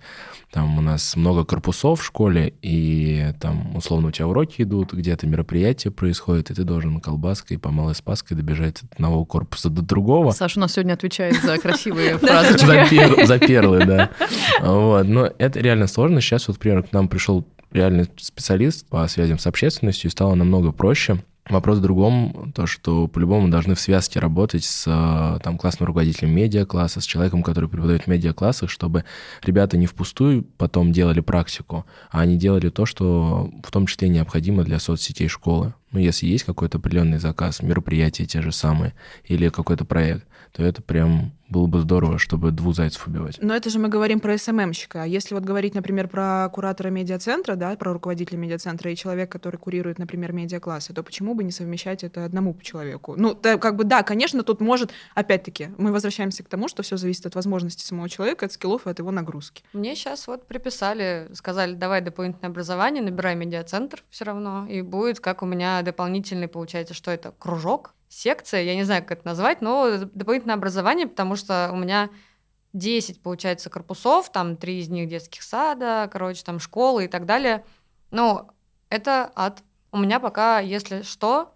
там 0.52 0.78
у 0.78 0.80
нас 0.80 1.16
много 1.16 1.44
корпусов 1.44 2.00
в 2.00 2.04
школе, 2.04 2.54
и 2.62 3.32
там, 3.40 3.76
условно, 3.76 4.08
у 4.08 4.10
тебя 4.10 4.26
уроки 4.26 4.62
идут, 4.62 4.92
где-то 4.92 5.26
мероприятие 5.26 5.90
происходит, 5.90 6.50
и 6.50 6.54
ты 6.54 6.64
должен 6.64 7.00
колбаской 7.00 7.58
по 7.58 7.70
малой 7.70 7.94
спаской 7.94 8.36
добежать 8.36 8.82
от 8.82 8.92
одного 8.94 9.24
корпуса 9.24 9.70
до 9.70 9.82
другого. 9.82 10.32
Саша 10.32 10.58
у 10.58 10.60
нас 10.60 10.72
сегодня 10.72 10.94
отвечает 10.94 11.40
за 11.42 11.58
красивые 11.58 12.18
фразочки. 12.18 13.24
За 13.24 13.38
перлы, 13.38 13.84
да. 13.84 14.10
Вот. 14.60 15.06
Но 15.06 15.30
это 15.38 15.60
реально 15.60 15.86
сложно. 15.86 16.20
Сейчас 16.20 16.48
вот, 16.48 16.56
например, 16.56 16.82
к 16.82 16.92
нам 16.92 17.08
пришел 17.08 17.46
реальный 17.72 18.08
специалист 18.16 18.86
по 18.88 19.06
связям 19.08 19.38
с 19.38 19.46
общественностью, 19.46 20.08
и 20.08 20.10
стало 20.10 20.34
намного 20.34 20.72
проще. 20.72 21.22
Вопрос 21.48 21.78
в 21.78 21.82
другом, 21.82 22.52
то, 22.54 22.66
что 22.66 23.08
по-любому 23.08 23.48
должны 23.48 23.74
в 23.74 23.80
связке 23.80 24.20
работать 24.20 24.62
с 24.62 25.40
там, 25.42 25.58
классным 25.58 25.88
руководителем 25.88 26.30
медиа-класса, 26.30 27.00
с 27.00 27.04
человеком, 27.04 27.42
который 27.42 27.68
преподает 27.68 28.02
в 28.02 28.06
медиа-классах, 28.06 28.70
чтобы 28.70 29.04
ребята 29.42 29.76
не 29.76 29.86
впустую 29.86 30.44
потом 30.58 30.92
делали 30.92 31.18
практику, 31.20 31.86
а 32.10 32.20
они 32.20 32.36
делали 32.36 32.68
то, 32.68 32.86
что 32.86 33.50
в 33.64 33.70
том 33.72 33.86
числе 33.86 34.08
необходимо 34.08 34.62
для 34.62 34.78
соцсетей 34.78 35.26
школы. 35.26 35.74
Ну, 35.90 35.98
если 35.98 36.26
есть 36.26 36.44
какой-то 36.44 36.78
определенный 36.78 37.18
заказ, 37.18 37.62
мероприятия 37.62 38.26
те 38.26 38.42
же 38.42 38.52
самые, 38.52 38.92
или 39.24 39.48
какой-то 39.48 39.84
проект, 39.84 40.26
то 40.52 40.62
это 40.62 40.82
прям 40.82 41.32
было 41.50 41.66
бы 41.66 41.80
здорово, 41.80 42.18
чтобы 42.18 42.52
двух 42.52 42.76
зайцев 42.76 43.06
убивать. 43.06 43.38
Но 43.42 43.54
это 43.54 43.70
же 43.70 43.78
мы 43.78 43.88
говорим 43.88 44.20
про 44.20 44.38
СММщика. 44.38 45.02
А 45.02 45.06
если 45.06 45.34
вот 45.34 45.42
говорить, 45.42 45.74
например, 45.74 46.08
про 46.08 46.48
куратора 46.52 46.90
медиацентра, 46.90 47.56
да, 47.56 47.74
про 47.76 47.92
руководителя 47.92 48.38
медиацентра 48.38 48.90
и 48.90 48.96
человек, 48.96 49.30
который 49.30 49.56
курирует, 49.56 49.98
например, 49.98 50.32
медиаклассы, 50.32 50.94
то 50.94 51.02
почему 51.02 51.34
бы 51.34 51.42
не 51.42 51.50
совмещать 51.50 52.04
это 52.04 52.24
одному 52.24 52.56
человеку? 52.62 53.14
Ну, 53.16 53.34
да, 53.34 53.58
как 53.58 53.76
бы, 53.76 53.84
да, 53.84 54.02
конечно, 54.02 54.42
тут 54.44 54.60
может, 54.60 54.92
опять-таки, 55.14 55.70
мы 55.76 55.92
возвращаемся 55.92 56.44
к 56.44 56.48
тому, 56.48 56.68
что 56.68 56.82
все 56.82 56.96
зависит 56.96 57.26
от 57.26 57.34
возможностей 57.34 57.84
самого 57.84 58.08
человека, 58.08 58.46
от 58.46 58.52
скиллов 58.52 58.86
и 58.86 58.90
от 58.90 59.00
его 59.00 59.10
нагрузки. 59.10 59.64
Мне 59.72 59.96
сейчас 59.96 60.28
вот 60.28 60.46
приписали, 60.46 61.28
сказали, 61.34 61.74
давай 61.74 62.00
дополнительное 62.00 62.50
образование, 62.50 63.02
набирай 63.02 63.34
медиацентр 63.34 64.04
все 64.08 64.24
равно, 64.24 64.66
и 64.68 64.82
будет, 64.82 65.18
как 65.18 65.42
у 65.42 65.46
меня 65.46 65.82
дополнительный, 65.82 66.48
получается, 66.48 66.94
что 66.94 67.10
это, 67.10 67.32
кружок, 67.38 67.94
секция, 68.10 68.62
я 68.62 68.74
не 68.74 68.82
знаю, 68.84 69.02
как 69.02 69.18
это 69.18 69.26
назвать, 69.26 69.62
но 69.62 69.98
дополнительное 70.12 70.56
образование, 70.56 71.06
потому 71.06 71.36
что 71.36 71.70
у 71.72 71.76
меня 71.76 72.10
10, 72.72 73.22
получается, 73.22 73.70
корпусов, 73.70 74.30
там 74.30 74.56
три 74.56 74.80
из 74.80 74.88
них 74.90 75.08
детских 75.08 75.42
сада, 75.42 76.08
короче, 76.12 76.44
там 76.44 76.58
школы 76.58 77.04
и 77.04 77.08
так 77.08 77.24
далее. 77.24 77.64
Ну, 78.10 78.50
это 78.90 79.32
ад. 79.34 79.62
У 79.92 79.98
меня 79.98 80.20
пока, 80.20 80.58
если 80.58 81.02
что, 81.02 81.54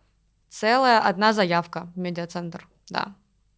целая 0.49 1.01
одна 1.01 1.33
заявка 1.33 1.93
в 1.95 1.99
медиацентр, 1.99 2.69
да, 2.89 3.15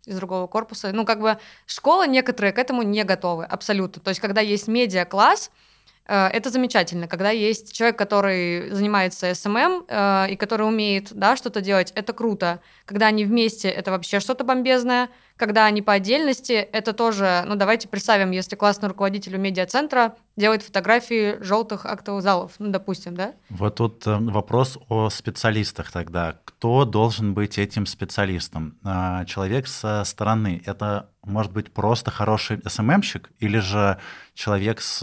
из 0.07 0.17
другого 0.17 0.47
корпуса. 0.47 0.93
Ну, 0.93 1.05
как 1.05 1.21
бы 1.21 1.38
школа 1.67 2.07
некоторые 2.07 2.53
к 2.53 2.59
этому 2.59 2.83
не 2.83 3.05
готовы, 3.05 3.45
абсолютно. 3.45 4.03
То 4.03 4.09
есть, 4.09 4.21
когда 4.21 4.41
есть 4.41 4.69
медиа-класс, 4.69 5.50
Э, 5.50 5.66
это 6.15 6.51
замечательно, 6.51 7.09
когда 7.09 7.31
есть 7.31 7.73
человек, 7.73 7.99
который 7.99 8.71
занимается 8.71 9.35
SMM 9.35 9.85
э, 9.89 10.31
и 10.31 10.37
который 10.37 10.67
умеет 10.67 11.13
да, 11.13 11.37
что-то 11.37 11.61
делать, 11.61 11.93
это 11.97 12.13
круто. 12.13 12.61
Когда 12.85 13.07
они 13.07 13.25
вместе, 13.25 13.69
это 13.69 13.91
вообще 13.91 14.21
что-то 14.21 14.45
бомбезное. 14.45 15.09
Когда 15.37 15.67
они 15.67 15.83
по 15.83 15.93
отдельности, 15.93 16.53
это 16.53 16.93
тоже, 16.93 17.45
ну 17.47 17.57
давайте 17.57 17.89
представим, 17.89 18.31
если 18.31 18.57
классный 18.57 18.89
руководитель 18.89 19.37
у 19.37 19.39
медиацентра 19.39 20.15
делает 20.37 20.63
фотографии 20.63 21.43
желтых 21.43 21.85
актовых 21.85 22.23
залов, 22.23 22.53
ну 22.59 22.71
допустим, 22.71 23.15
да? 23.17 23.35
Вот 23.51 23.75
тут 23.75 24.07
э, 24.07 24.17
вопрос 24.17 24.79
о 24.89 25.11
специалистах 25.11 25.91
тогда. 25.91 26.39
Кто 26.45 26.85
должен 26.85 27.35
быть 27.35 27.59
этим 27.59 27.85
специалистом? 27.85 28.79
А, 28.85 29.25
человек 29.25 29.67
со 29.67 30.05
стороны. 30.05 30.63
Это 30.65 31.11
может 31.23 31.53
быть 31.53 31.73
просто 31.73 32.11
хороший 32.11 32.61
СММщик 32.65 33.31
или 33.41 33.59
же 33.59 33.99
человек 34.35 34.81
с 34.81 35.03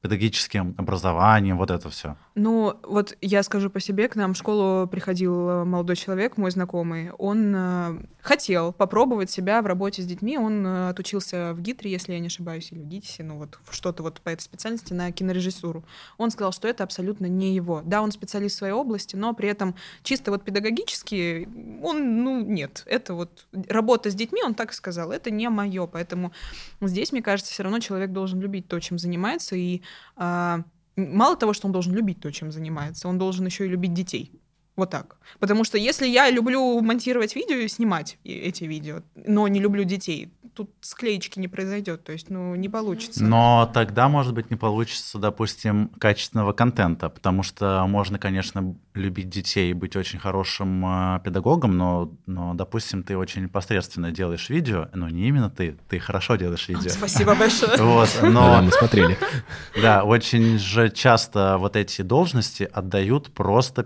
педагогическим 0.00 0.74
образованием, 0.78 1.58
вот 1.58 1.70
это 1.70 1.90
все? 1.90 2.16
Ну, 2.34 2.78
вот 2.84 3.16
я 3.20 3.42
скажу 3.42 3.68
по 3.68 3.80
себе, 3.80 4.08
к 4.08 4.14
нам 4.14 4.34
в 4.34 4.36
школу 4.36 4.86
приходил 4.86 5.48
э, 5.48 5.64
молодой 5.64 5.96
человек, 5.96 6.36
мой 6.36 6.52
знакомый. 6.52 7.10
Он 7.18 7.52
э, 7.54 7.98
хотел 8.20 8.72
попробовать 8.72 9.28
себя 9.28 9.60
в 9.60 9.66
работе 9.66 10.02
с 10.02 10.06
детьми. 10.06 10.38
Он 10.38 10.64
э, 10.64 10.90
отучился 10.90 11.52
в 11.52 11.60
ГИТРе, 11.60 11.90
если 11.90 12.12
я 12.12 12.20
не 12.20 12.28
ошибаюсь, 12.28 12.70
или 12.70 12.78
в 12.78 12.86
ГИТИСе, 12.86 13.24
ну 13.24 13.38
вот 13.38 13.58
что-то 13.70 14.04
вот 14.04 14.20
по 14.20 14.28
этой 14.28 14.42
специальности 14.42 14.92
на 14.92 15.10
кинорежиссуру. 15.10 15.84
Он 16.16 16.30
сказал, 16.30 16.52
что 16.52 16.68
это 16.68 16.84
абсолютно 16.84 17.26
не 17.26 17.56
его. 17.56 17.82
Да, 17.84 18.00
он 18.00 18.12
специалист 18.12 18.54
в 18.54 18.58
своей 18.58 18.74
области, 18.74 19.16
но 19.16 19.34
при 19.34 19.48
этом 19.48 19.74
чисто 20.04 20.30
вот 20.30 20.44
педагогически 20.44 21.48
он, 21.82 22.22
ну, 22.22 22.40
нет. 22.44 22.84
Это 22.86 23.14
вот 23.14 23.48
работа 23.68 24.10
с 24.10 24.14
детьми, 24.14 24.42
он 24.44 24.54
так 24.54 24.72
сказал, 24.72 25.10
это 25.10 25.32
не 25.32 25.48
мое. 25.48 25.88
Поэтому 25.88 26.32
здесь, 26.80 27.10
мне 27.10 27.22
кажется, 27.22 27.52
все 27.52 27.64
равно 27.64 27.80
человек 27.80 28.12
должен 28.12 28.40
любить 28.40 28.68
то, 28.68 28.78
чем 28.78 28.98
занимается, 28.98 29.56
и 29.56 29.82
мало 30.16 31.36
того, 31.36 31.52
что 31.52 31.66
он 31.66 31.72
должен 31.72 31.94
любить 31.94 32.20
то, 32.20 32.30
чем 32.32 32.52
занимается, 32.52 33.08
он 33.08 33.18
должен 33.18 33.46
еще 33.46 33.66
и 33.66 33.68
любить 33.68 33.94
детей. 33.94 34.32
Вот 34.78 34.90
так. 34.90 35.16
Потому 35.40 35.64
что 35.64 35.76
если 35.76 36.06
я 36.06 36.30
люблю 36.30 36.80
монтировать 36.80 37.34
видео 37.34 37.56
и 37.56 37.66
снимать 37.66 38.16
эти 38.22 38.62
видео, 38.62 39.02
но 39.16 39.48
не 39.48 39.58
люблю 39.58 39.82
детей, 39.82 40.30
тут 40.54 40.70
склеечки 40.80 41.38
не 41.38 41.46
произойдет, 41.46 42.02
то 42.02 42.12
есть, 42.12 42.30
ну, 42.30 42.54
не 42.56 42.68
получится. 42.68 43.22
Но 43.22 43.70
тогда, 43.72 44.08
может 44.08 44.34
быть, 44.34 44.50
не 44.50 44.56
получится, 44.56 45.18
допустим, 45.18 45.88
качественного 46.00 46.52
контента, 46.52 47.08
потому 47.08 47.44
что 47.44 47.84
можно, 47.86 48.18
конечно, 48.18 48.76
любить 48.94 49.28
детей 49.28 49.70
и 49.70 49.72
быть 49.72 49.94
очень 49.94 50.18
хорошим 50.18 50.84
э, 50.84 51.20
педагогом, 51.24 51.76
но, 51.76 52.12
но, 52.26 52.54
допустим, 52.54 53.04
ты 53.04 53.16
очень 53.16 53.48
посредственно 53.48 54.10
делаешь 54.10 54.50
видео, 54.50 54.88
но 54.94 55.08
не 55.08 55.28
именно 55.28 55.48
ты, 55.48 55.76
ты 55.88 56.00
хорошо 56.00 56.34
делаешь 56.34 56.68
видео. 56.68 56.90
Спасибо 56.90 57.34
большое. 57.34 57.78
Вот, 57.78 58.18
но... 58.22 58.54
Да, 58.54 58.62
мы 58.62 58.72
смотрели. 58.72 59.16
Да, 59.80 60.02
очень 60.02 60.58
же 60.58 60.90
часто 60.90 61.56
вот 61.58 61.76
эти 61.76 62.02
должности 62.02 62.68
отдают 62.72 63.32
просто 63.32 63.84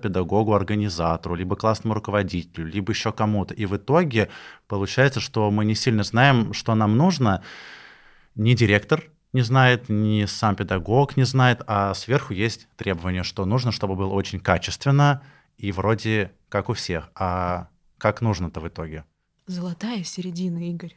педагогу-организатору, 0.82 1.34
либо 1.34 1.56
классному 1.56 1.94
руководителю, 1.94 2.66
либо 2.66 2.92
еще 2.92 3.12
кому-то. 3.12 3.54
И 3.54 3.66
в 3.66 3.76
итоге 3.76 4.28
получается, 4.68 5.20
что 5.20 5.50
мы 5.50 5.64
не 5.64 5.74
сильно 5.74 6.02
знаем, 6.02 6.52
что 6.52 6.74
нам 6.74 6.96
нужно. 6.96 7.42
Ни 8.34 8.54
директор 8.54 9.04
не 9.32 9.42
знает, 9.42 9.88
ни 9.88 10.26
сам 10.26 10.56
педагог 10.56 11.16
не 11.16 11.24
знает, 11.24 11.62
а 11.66 11.94
сверху 11.94 12.34
есть 12.34 12.68
требование, 12.76 13.22
что 13.22 13.44
нужно, 13.44 13.72
чтобы 13.72 13.94
было 13.94 14.12
очень 14.12 14.40
качественно 14.40 15.22
и 15.58 15.72
вроде 15.72 16.30
как 16.48 16.68
у 16.68 16.72
всех. 16.72 17.10
А 17.14 17.68
как 17.98 18.20
нужно-то 18.20 18.60
в 18.60 18.68
итоге? 18.68 19.04
Золотая 19.46 20.04
середина, 20.04 20.58
Игорь. 20.58 20.96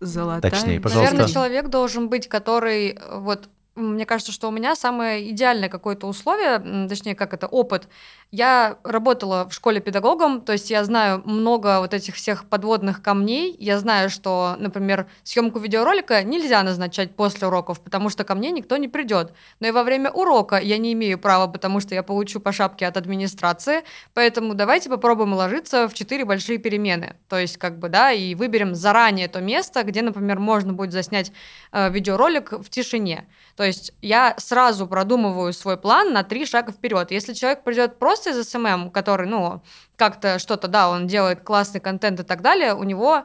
Золотая. 0.00 0.50
Точнее, 0.50 0.80
пожалуйста. 0.80 1.14
Наверное, 1.14 1.32
человек 1.32 1.68
должен 1.68 2.08
быть, 2.08 2.28
который 2.28 2.90
э, 2.90 3.18
вот 3.18 3.48
мне 3.78 4.04
кажется, 4.04 4.32
что 4.32 4.48
у 4.48 4.50
меня 4.50 4.76
самое 4.76 5.30
идеальное 5.30 5.68
какое-то 5.68 6.06
условие, 6.06 6.88
точнее, 6.88 7.14
как 7.14 7.32
это, 7.32 7.46
опыт. 7.46 7.88
Я 8.30 8.76
работала 8.84 9.48
в 9.48 9.54
школе 9.54 9.80
педагогом, 9.80 10.42
то 10.42 10.52
есть 10.52 10.70
я 10.70 10.84
знаю 10.84 11.22
много 11.24 11.80
вот 11.80 11.94
этих 11.94 12.14
всех 12.14 12.44
подводных 12.46 13.00
камней. 13.00 13.56
Я 13.58 13.78
знаю, 13.78 14.10
что, 14.10 14.56
например, 14.58 15.06
съемку 15.22 15.58
видеоролика 15.58 16.22
нельзя 16.22 16.62
назначать 16.62 17.16
после 17.16 17.46
уроков, 17.46 17.80
потому 17.80 18.10
что 18.10 18.24
ко 18.24 18.34
мне 18.34 18.50
никто 18.50 18.76
не 18.76 18.88
придет. 18.88 19.32
Но 19.60 19.68
и 19.68 19.70
во 19.70 19.82
время 19.82 20.10
урока 20.10 20.56
я 20.56 20.76
не 20.76 20.92
имею 20.92 21.18
права, 21.18 21.46
потому 21.46 21.80
что 21.80 21.94
я 21.94 22.02
получу 22.02 22.38
по 22.38 22.52
шапке 22.52 22.86
от 22.86 22.98
администрации. 22.98 23.82
Поэтому 24.12 24.52
давайте 24.54 24.90
попробуем 24.90 25.32
уложиться 25.32 25.88
в 25.88 25.94
четыре 25.94 26.26
большие 26.26 26.58
перемены. 26.58 27.16
То 27.28 27.38
есть, 27.38 27.56
как 27.56 27.78
бы, 27.78 27.88
да, 27.88 28.12
и 28.12 28.34
выберем 28.34 28.74
заранее 28.74 29.28
то 29.28 29.40
место, 29.40 29.82
где, 29.84 30.02
например, 30.02 30.38
можно 30.38 30.74
будет 30.74 30.92
заснять 30.92 31.32
э, 31.72 31.90
видеоролик 31.90 32.52
в 32.52 32.68
тишине. 32.68 33.26
То 33.58 33.64
есть 33.64 33.92
я 34.02 34.36
сразу 34.38 34.86
продумываю 34.86 35.52
свой 35.52 35.76
план 35.76 36.12
на 36.12 36.22
три 36.22 36.46
шага 36.46 36.70
вперед. 36.70 37.10
Если 37.10 37.32
человек 37.32 37.64
придет 37.64 37.98
просто 37.98 38.30
из 38.30 38.48
SMM, 38.48 38.92
который, 38.92 39.26
ну, 39.26 39.64
как-то 39.96 40.38
что-то, 40.38 40.68
да, 40.68 40.88
он 40.88 41.08
делает 41.08 41.42
классный 41.42 41.80
контент 41.80 42.20
и 42.20 42.22
так 42.22 42.40
далее, 42.40 42.72
у 42.74 42.84
него 42.84 43.24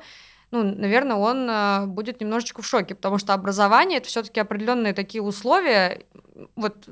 ну, 0.49 0.63
наверное, 0.63 1.17
он 1.17 1.47
э, 1.47 1.85
будет 1.85 2.19
немножечко 2.19 2.63
в 2.63 2.65
шоке, 2.65 2.95
потому 2.95 3.19
что 3.19 3.35
образование 3.35 3.99
это 3.99 4.07
все-таки 4.07 4.39
определенные 4.39 4.93
такие 4.93 5.21
условия. 5.21 6.01
Вот 6.55 6.87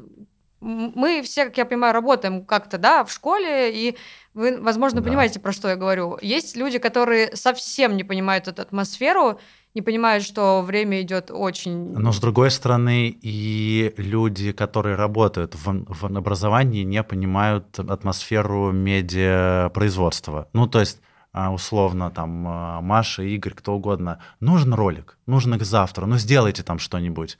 мы 0.62 1.22
все, 1.24 1.46
как 1.46 1.58
я 1.58 1.66
понимаю, 1.66 1.94
работаем 1.94 2.46
как-то, 2.46 2.78
да, 2.78 3.04
в 3.04 3.12
школе, 3.12 3.72
и 3.74 3.98
вы, 4.34 4.62
возможно, 4.62 5.02
да. 5.02 5.08
понимаете, 5.08 5.40
про 5.40 5.52
что 5.52 5.68
я 5.68 5.76
говорю. 5.76 6.18
Есть 6.22 6.56
люди, 6.56 6.78
которые 6.78 7.36
совсем 7.36 7.98
не 7.98 8.04
понимают 8.04 8.48
эту 8.48 8.62
атмосферу, 8.62 9.40
не 9.74 9.82
понимают, 9.82 10.24
что 10.24 10.62
время 10.62 11.02
идет 11.02 11.32
очень... 11.32 11.94
Но 11.94 12.12
с 12.12 12.20
другой 12.20 12.52
стороны, 12.52 13.10
и 13.10 13.94
люди, 13.98 14.52
которые 14.52 14.96
работают 14.96 15.56
в, 15.56 15.86
в 15.88 16.06
образовании, 16.06 16.84
не 16.84 17.04
понимают 17.04 17.80
атмосферу 17.80 18.72
медиапроизводства. 18.72 20.50
Ну, 20.54 20.68
то 20.68 20.80
есть 20.80 21.00
а, 21.34 21.52
условно, 21.54 22.12
там, 22.12 22.46
а, 22.46 22.82
Маша, 22.82 23.24
Игорь, 23.24 23.54
кто 23.54 23.76
угодно, 23.76 24.20
нужен 24.42 24.74
ролик, 24.74 25.18
нужен 25.28 25.58
к 25.58 25.64
завтра, 25.64 26.06
ну, 26.06 26.18
сделайте 26.18 26.62
там 26.62 26.78
что-нибудь. 26.78 27.38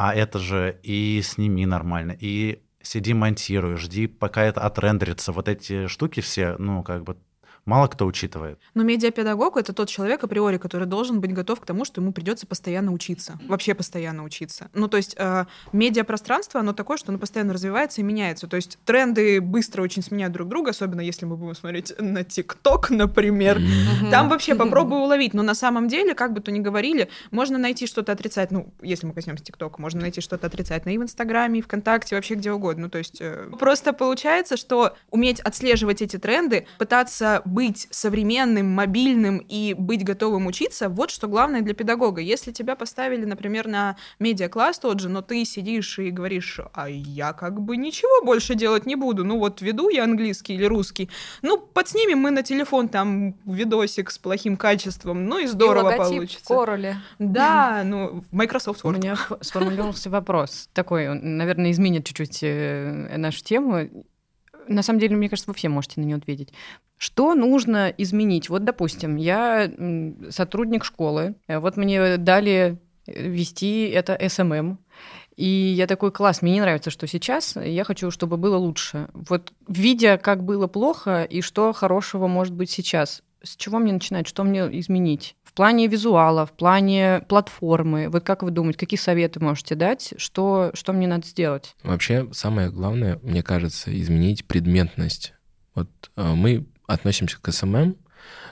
А 0.00 0.14
это 0.14 0.38
же 0.38 0.78
и 0.84 1.20
сними 1.24 1.66
нормально, 1.66 2.16
и 2.20 2.62
сиди 2.80 3.14
монтируй, 3.14 3.78
жди, 3.78 4.06
пока 4.06 4.44
это 4.44 4.60
отрендерится. 4.60 5.32
Вот 5.32 5.48
эти 5.48 5.88
штуки 5.88 6.20
все, 6.20 6.54
ну, 6.56 6.84
как 6.84 7.02
бы 7.02 7.16
мало 7.68 7.86
кто 7.86 8.06
учитывает. 8.06 8.58
Но 8.74 8.82
медиапедагог— 8.82 9.56
это 9.58 9.72
тот 9.72 9.88
человек 9.88 10.24
априори, 10.24 10.56
который 10.56 10.86
должен 10.86 11.20
быть 11.20 11.32
готов 11.32 11.60
к 11.60 11.66
тому, 11.66 11.84
что 11.84 12.00
ему 12.00 12.12
придется 12.12 12.46
постоянно 12.46 12.92
учиться. 12.92 13.38
Вообще 13.46 13.74
постоянно 13.74 14.24
учиться. 14.24 14.70
Ну, 14.74 14.88
то 14.88 14.96
есть 14.96 15.14
э, 15.18 15.44
медиапространство, 15.72 16.60
оно 16.60 16.72
такое, 16.72 16.96
что 16.96 17.10
оно 17.12 17.18
постоянно 17.18 17.52
развивается 17.52 18.00
и 18.00 18.04
меняется. 18.04 18.46
То 18.48 18.56
есть 18.56 18.78
тренды 18.84 19.40
быстро 19.40 19.82
очень 19.82 20.02
сменяют 20.02 20.32
друг 20.32 20.48
друга, 20.48 20.70
особенно 20.70 21.02
если 21.02 21.26
мы 21.26 21.36
будем 21.36 21.54
смотреть 21.54 21.92
на 21.98 22.24
ТикТок, 22.24 22.90
например. 22.90 23.60
Там 24.10 24.28
вообще 24.28 24.54
попробую 24.54 25.02
уловить. 25.02 25.34
Но 25.34 25.42
на 25.42 25.54
самом 25.54 25.88
деле, 25.88 26.14
как 26.14 26.32
бы 26.32 26.40
то 26.40 26.50
ни 26.50 26.60
говорили, 26.60 27.10
можно 27.30 27.58
найти 27.58 27.86
что-то 27.86 28.12
отрицать. 28.12 28.50
Ну, 28.50 28.72
если 28.80 29.06
мы 29.06 29.12
коснемся 29.12 29.44
ТикТока, 29.44 29.80
можно 29.80 30.00
найти 30.00 30.22
что-то 30.22 30.46
отрицательное 30.46 30.94
и 30.94 30.98
в 30.98 31.02
Инстаграме, 31.02 31.58
и 31.58 31.62
ВКонтакте, 31.62 32.16
вообще 32.16 32.34
где 32.34 32.50
угодно. 32.50 32.84
Ну, 32.84 32.88
то 32.88 32.98
есть 32.98 33.20
э, 33.20 33.50
просто 33.58 33.92
получается, 33.92 34.56
что 34.56 34.96
уметь 35.10 35.40
отслеживать 35.40 36.00
эти 36.00 36.16
тренды, 36.16 36.66
пытаться 36.78 37.42
быть 37.58 37.88
современным, 37.90 38.70
мобильным 38.70 39.38
и 39.38 39.74
быть 39.76 40.04
готовым 40.04 40.46
учиться, 40.46 40.88
вот 40.88 41.10
что 41.10 41.26
главное 41.26 41.60
для 41.60 41.74
педагога. 41.74 42.20
Если 42.20 42.52
тебя 42.52 42.76
поставили, 42.76 43.24
например, 43.24 43.66
на 43.66 43.96
медиа-класс 44.20 44.78
тот 44.78 45.00
же, 45.00 45.08
но 45.08 45.22
ты 45.22 45.44
сидишь 45.44 45.98
и 45.98 46.12
говоришь, 46.12 46.60
а 46.72 46.88
я 46.88 47.32
как 47.32 47.60
бы 47.60 47.76
ничего 47.76 48.24
больше 48.24 48.54
делать 48.54 48.86
не 48.86 48.94
буду, 48.94 49.24
ну 49.24 49.40
вот 49.40 49.60
веду 49.60 49.88
я 49.88 50.04
английский 50.04 50.54
или 50.54 50.66
русский, 50.66 51.10
ну 51.42 51.58
подснимем 51.58 52.20
мы 52.20 52.30
на 52.30 52.44
телефон 52.44 52.88
там 52.88 53.34
видосик 53.44 54.12
с 54.12 54.18
плохим 54.18 54.56
качеством, 54.56 55.26
ну 55.26 55.40
и 55.40 55.46
здорово 55.46 55.94
и 55.94 55.96
получится. 55.96 56.46
Короли. 56.46 56.94
Да, 57.18 57.82
ну 57.84 58.22
Microsoft 58.30 58.84
Word. 58.84 58.88
У 58.88 58.92
меня 58.92 59.16
сформулировался 59.40 60.10
вопрос 60.10 60.70
такой, 60.74 61.08
он, 61.08 61.38
наверное, 61.38 61.72
изменит 61.72 62.06
чуть-чуть 62.06 62.38
э, 62.44 63.16
нашу 63.16 63.42
тему. 63.42 63.88
На 64.68 64.82
самом 64.82 65.00
деле, 65.00 65.16
мне 65.16 65.28
кажется, 65.28 65.50
вы 65.50 65.54
все 65.54 65.68
можете 65.68 66.00
на 66.00 66.04
него 66.04 66.18
ответить. 66.18 66.52
Что 66.96 67.34
нужно 67.34 67.92
изменить? 67.96 68.48
Вот, 68.48 68.64
допустим, 68.64 69.16
я 69.16 69.70
сотрудник 70.30 70.84
школы, 70.84 71.34
э, 71.46 71.58
вот 71.58 71.76
мне 71.76 72.16
дали 72.16 72.78
вести 73.06 73.88
это 73.88 74.18
SMM, 74.28 74.78
и 75.36 75.46
я 75.46 75.86
такой, 75.86 76.10
класс, 76.10 76.42
мне 76.42 76.54
не 76.54 76.60
нравится, 76.60 76.90
что 76.90 77.06
сейчас, 77.06 77.56
я 77.56 77.84
хочу, 77.84 78.10
чтобы 78.10 78.36
было 78.36 78.56
лучше. 78.56 79.08
Вот 79.14 79.52
видя, 79.68 80.18
как 80.18 80.44
было 80.44 80.66
плохо 80.66 81.22
и 81.22 81.40
что 81.40 81.72
хорошего 81.72 82.26
может 82.26 82.54
быть 82.54 82.70
сейчас, 82.70 83.22
с 83.42 83.56
чего 83.56 83.78
мне 83.78 83.92
начинать, 83.92 84.26
что 84.26 84.42
мне 84.42 84.62
изменить? 84.80 85.36
В 85.58 85.60
плане 85.60 85.88
визуала, 85.88 86.46
в 86.46 86.52
плане 86.52 87.22
платформы. 87.26 88.08
Вот 88.10 88.22
как 88.22 88.44
вы 88.44 88.52
думаете, 88.52 88.78
какие 88.78 88.96
советы 88.96 89.40
можете 89.40 89.74
дать, 89.74 90.14
что, 90.16 90.70
что 90.72 90.92
мне 90.92 91.08
надо 91.08 91.26
сделать? 91.26 91.74
Вообще, 91.82 92.28
самое 92.30 92.70
главное, 92.70 93.18
мне 93.24 93.42
кажется, 93.42 93.90
изменить 94.00 94.44
предметность. 94.44 95.34
Вот 95.74 95.88
э, 96.14 96.22
мы 96.22 96.64
относимся 96.86 97.38
к 97.42 97.50
SMM, 97.50 97.96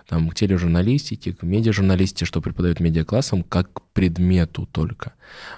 там, 0.08 0.30
к 0.30 0.34
тележурналистике, 0.34 1.32
к 1.32 1.44
медиажурналистике, 1.44 2.24
что 2.24 2.40
преподают 2.40 2.80
медиаклассам, 2.80 3.44
как 3.44 3.72
к 3.72 3.82
предмету 3.92 4.66
только. 4.66 5.12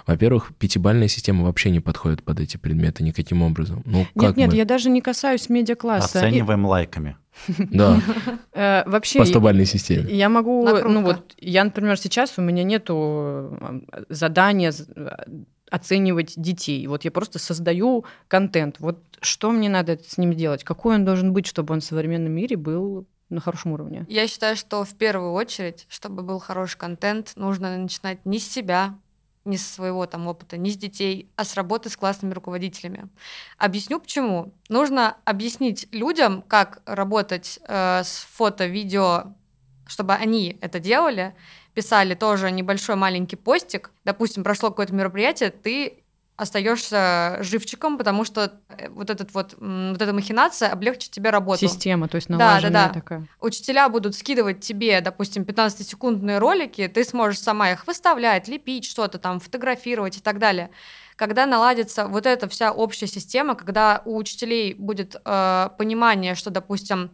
Во-первых, 0.05 0.51
пятибальная 0.55 1.07
система 1.07 1.45
вообще 1.45 1.71
не 1.71 1.79
подходит 1.79 2.21
под 2.21 2.41
эти 2.41 2.57
предметы 2.57 3.01
никаким 3.01 3.41
образом. 3.41 3.81
Ну, 3.87 4.05
нет, 4.13 4.37
нет, 4.37 4.51
мы... 4.51 4.55
я 4.55 4.65
даже 4.65 4.91
не 4.91 5.01
касаюсь 5.01 5.49
медиакласса. 5.49 6.19
Оцениваем 6.19 6.67
лайками. 6.67 7.17
Да. 7.71 7.99
Э, 8.53 8.83
вообще... 8.89 9.19
По 9.19 9.25
стобальной 9.25 9.65
системе. 9.65 10.13
Я 10.13 10.29
могу... 10.29 10.67
Ну 10.67 11.01
вот, 11.01 11.33
я, 11.37 11.63
например, 11.63 11.97
сейчас 11.97 12.37
у 12.37 12.41
меня 12.41 12.63
нету 12.63 13.57
задания 14.09 14.73
оценивать 15.71 16.33
детей. 16.35 16.87
Вот 16.87 17.05
я 17.05 17.11
просто 17.11 17.39
создаю 17.39 18.05
контент. 18.27 18.77
Вот 18.79 19.03
что 19.21 19.51
мне 19.51 19.69
надо 19.69 19.99
с 20.03 20.17
ним 20.17 20.33
делать? 20.33 20.63
Какой 20.63 20.95
он 20.95 21.05
должен 21.05 21.33
быть, 21.33 21.45
чтобы 21.45 21.73
он 21.73 21.81
в 21.81 21.83
современном 21.83 22.31
мире 22.31 22.57
был 22.57 23.05
на 23.29 23.39
хорошем 23.39 23.73
уровне? 23.73 24.05
Я 24.09 24.27
считаю, 24.27 24.55
что 24.55 24.83
в 24.83 24.95
первую 24.95 25.33
очередь, 25.33 25.85
чтобы 25.89 26.23
был 26.23 26.39
хороший 26.39 26.77
контент, 26.77 27.33
нужно 27.35 27.77
начинать 27.77 28.25
не 28.25 28.39
с 28.39 28.49
себя, 28.49 28.95
не 29.49 29.57
с 29.57 29.67
своего 29.67 30.05
там 30.05 30.27
опыта, 30.27 30.57
не 30.57 30.71
с 30.71 30.77
детей, 30.77 31.29
а 31.35 31.43
с 31.43 31.55
работы 31.55 31.89
с 31.89 31.97
классными 31.97 32.33
руководителями. 32.33 33.09
Объясню 33.57 33.99
почему. 33.99 34.53
Нужно 34.69 35.17
объяснить 35.25 35.87
людям, 35.91 36.41
как 36.43 36.81
работать 36.85 37.59
э, 37.67 38.03
с 38.03 38.27
фото, 38.31 38.65
видео, 38.65 39.33
чтобы 39.87 40.13
они 40.13 40.57
это 40.61 40.79
делали, 40.79 41.35
писали 41.73 42.13
тоже 42.13 42.51
небольшой 42.51 42.95
маленький 42.95 43.35
постик. 43.35 43.91
Допустим, 44.05 44.43
прошло 44.43 44.69
какое-то 44.69 44.93
мероприятие, 44.93 45.49
ты 45.49 46.03
остаешься 46.39 47.37
живчиком, 47.41 47.97
потому 47.97 48.23
что 48.23 48.53
э, 48.69 48.89
вот, 48.89 49.09
этот 49.09 49.33
вот, 49.33 49.55
вот 49.59 50.01
эта 50.01 50.13
махинация 50.13 50.69
облегчит 50.69 51.11
тебе 51.11 51.31
работу. 51.31 51.59
Система, 51.59 52.07
то 52.07 52.15
есть 52.15 52.29
налаженная 52.29 52.71
да, 52.71 52.87
да, 52.87 52.93
да. 52.93 52.93
такая. 52.93 53.27
Учителя 53.41 53.89
будут 53.89 54.15
скидывать 54.15 54.61
тебе, 54.61 55.01
допустим, 55.01 55.43
15-секундные 55.43 56.37
ролики, 56.37 56.87
ты 56.87 57.03
сможешь 57.03 57.39
сама 57.39 57.71
их 57.71 57.85
выставлять, 57.87 58.47
лепить 58.47 58.85
что-то 58.85 59.17
там, 59.19 59.41
фотографировать 59.41 60.17
и 60.17 60.21
так 60.21 60.39
далее. 60.39 60.69
Когда 61.17 61.45
наладится 61.45 62.07
вот 62.07 62.25
эта 62.25 62.47
вся 62.47 62.71
общая 62.71 63.07
система, 63.07 63.55
когда 63.55 64.01
у 64.05 64.15
учителей 64.15 64.73
будет 64.73 65.17
э, 65.23 65.69
понимание, 65.77 66.35
что, 66.35 66.49
допустим, 66.49 67.11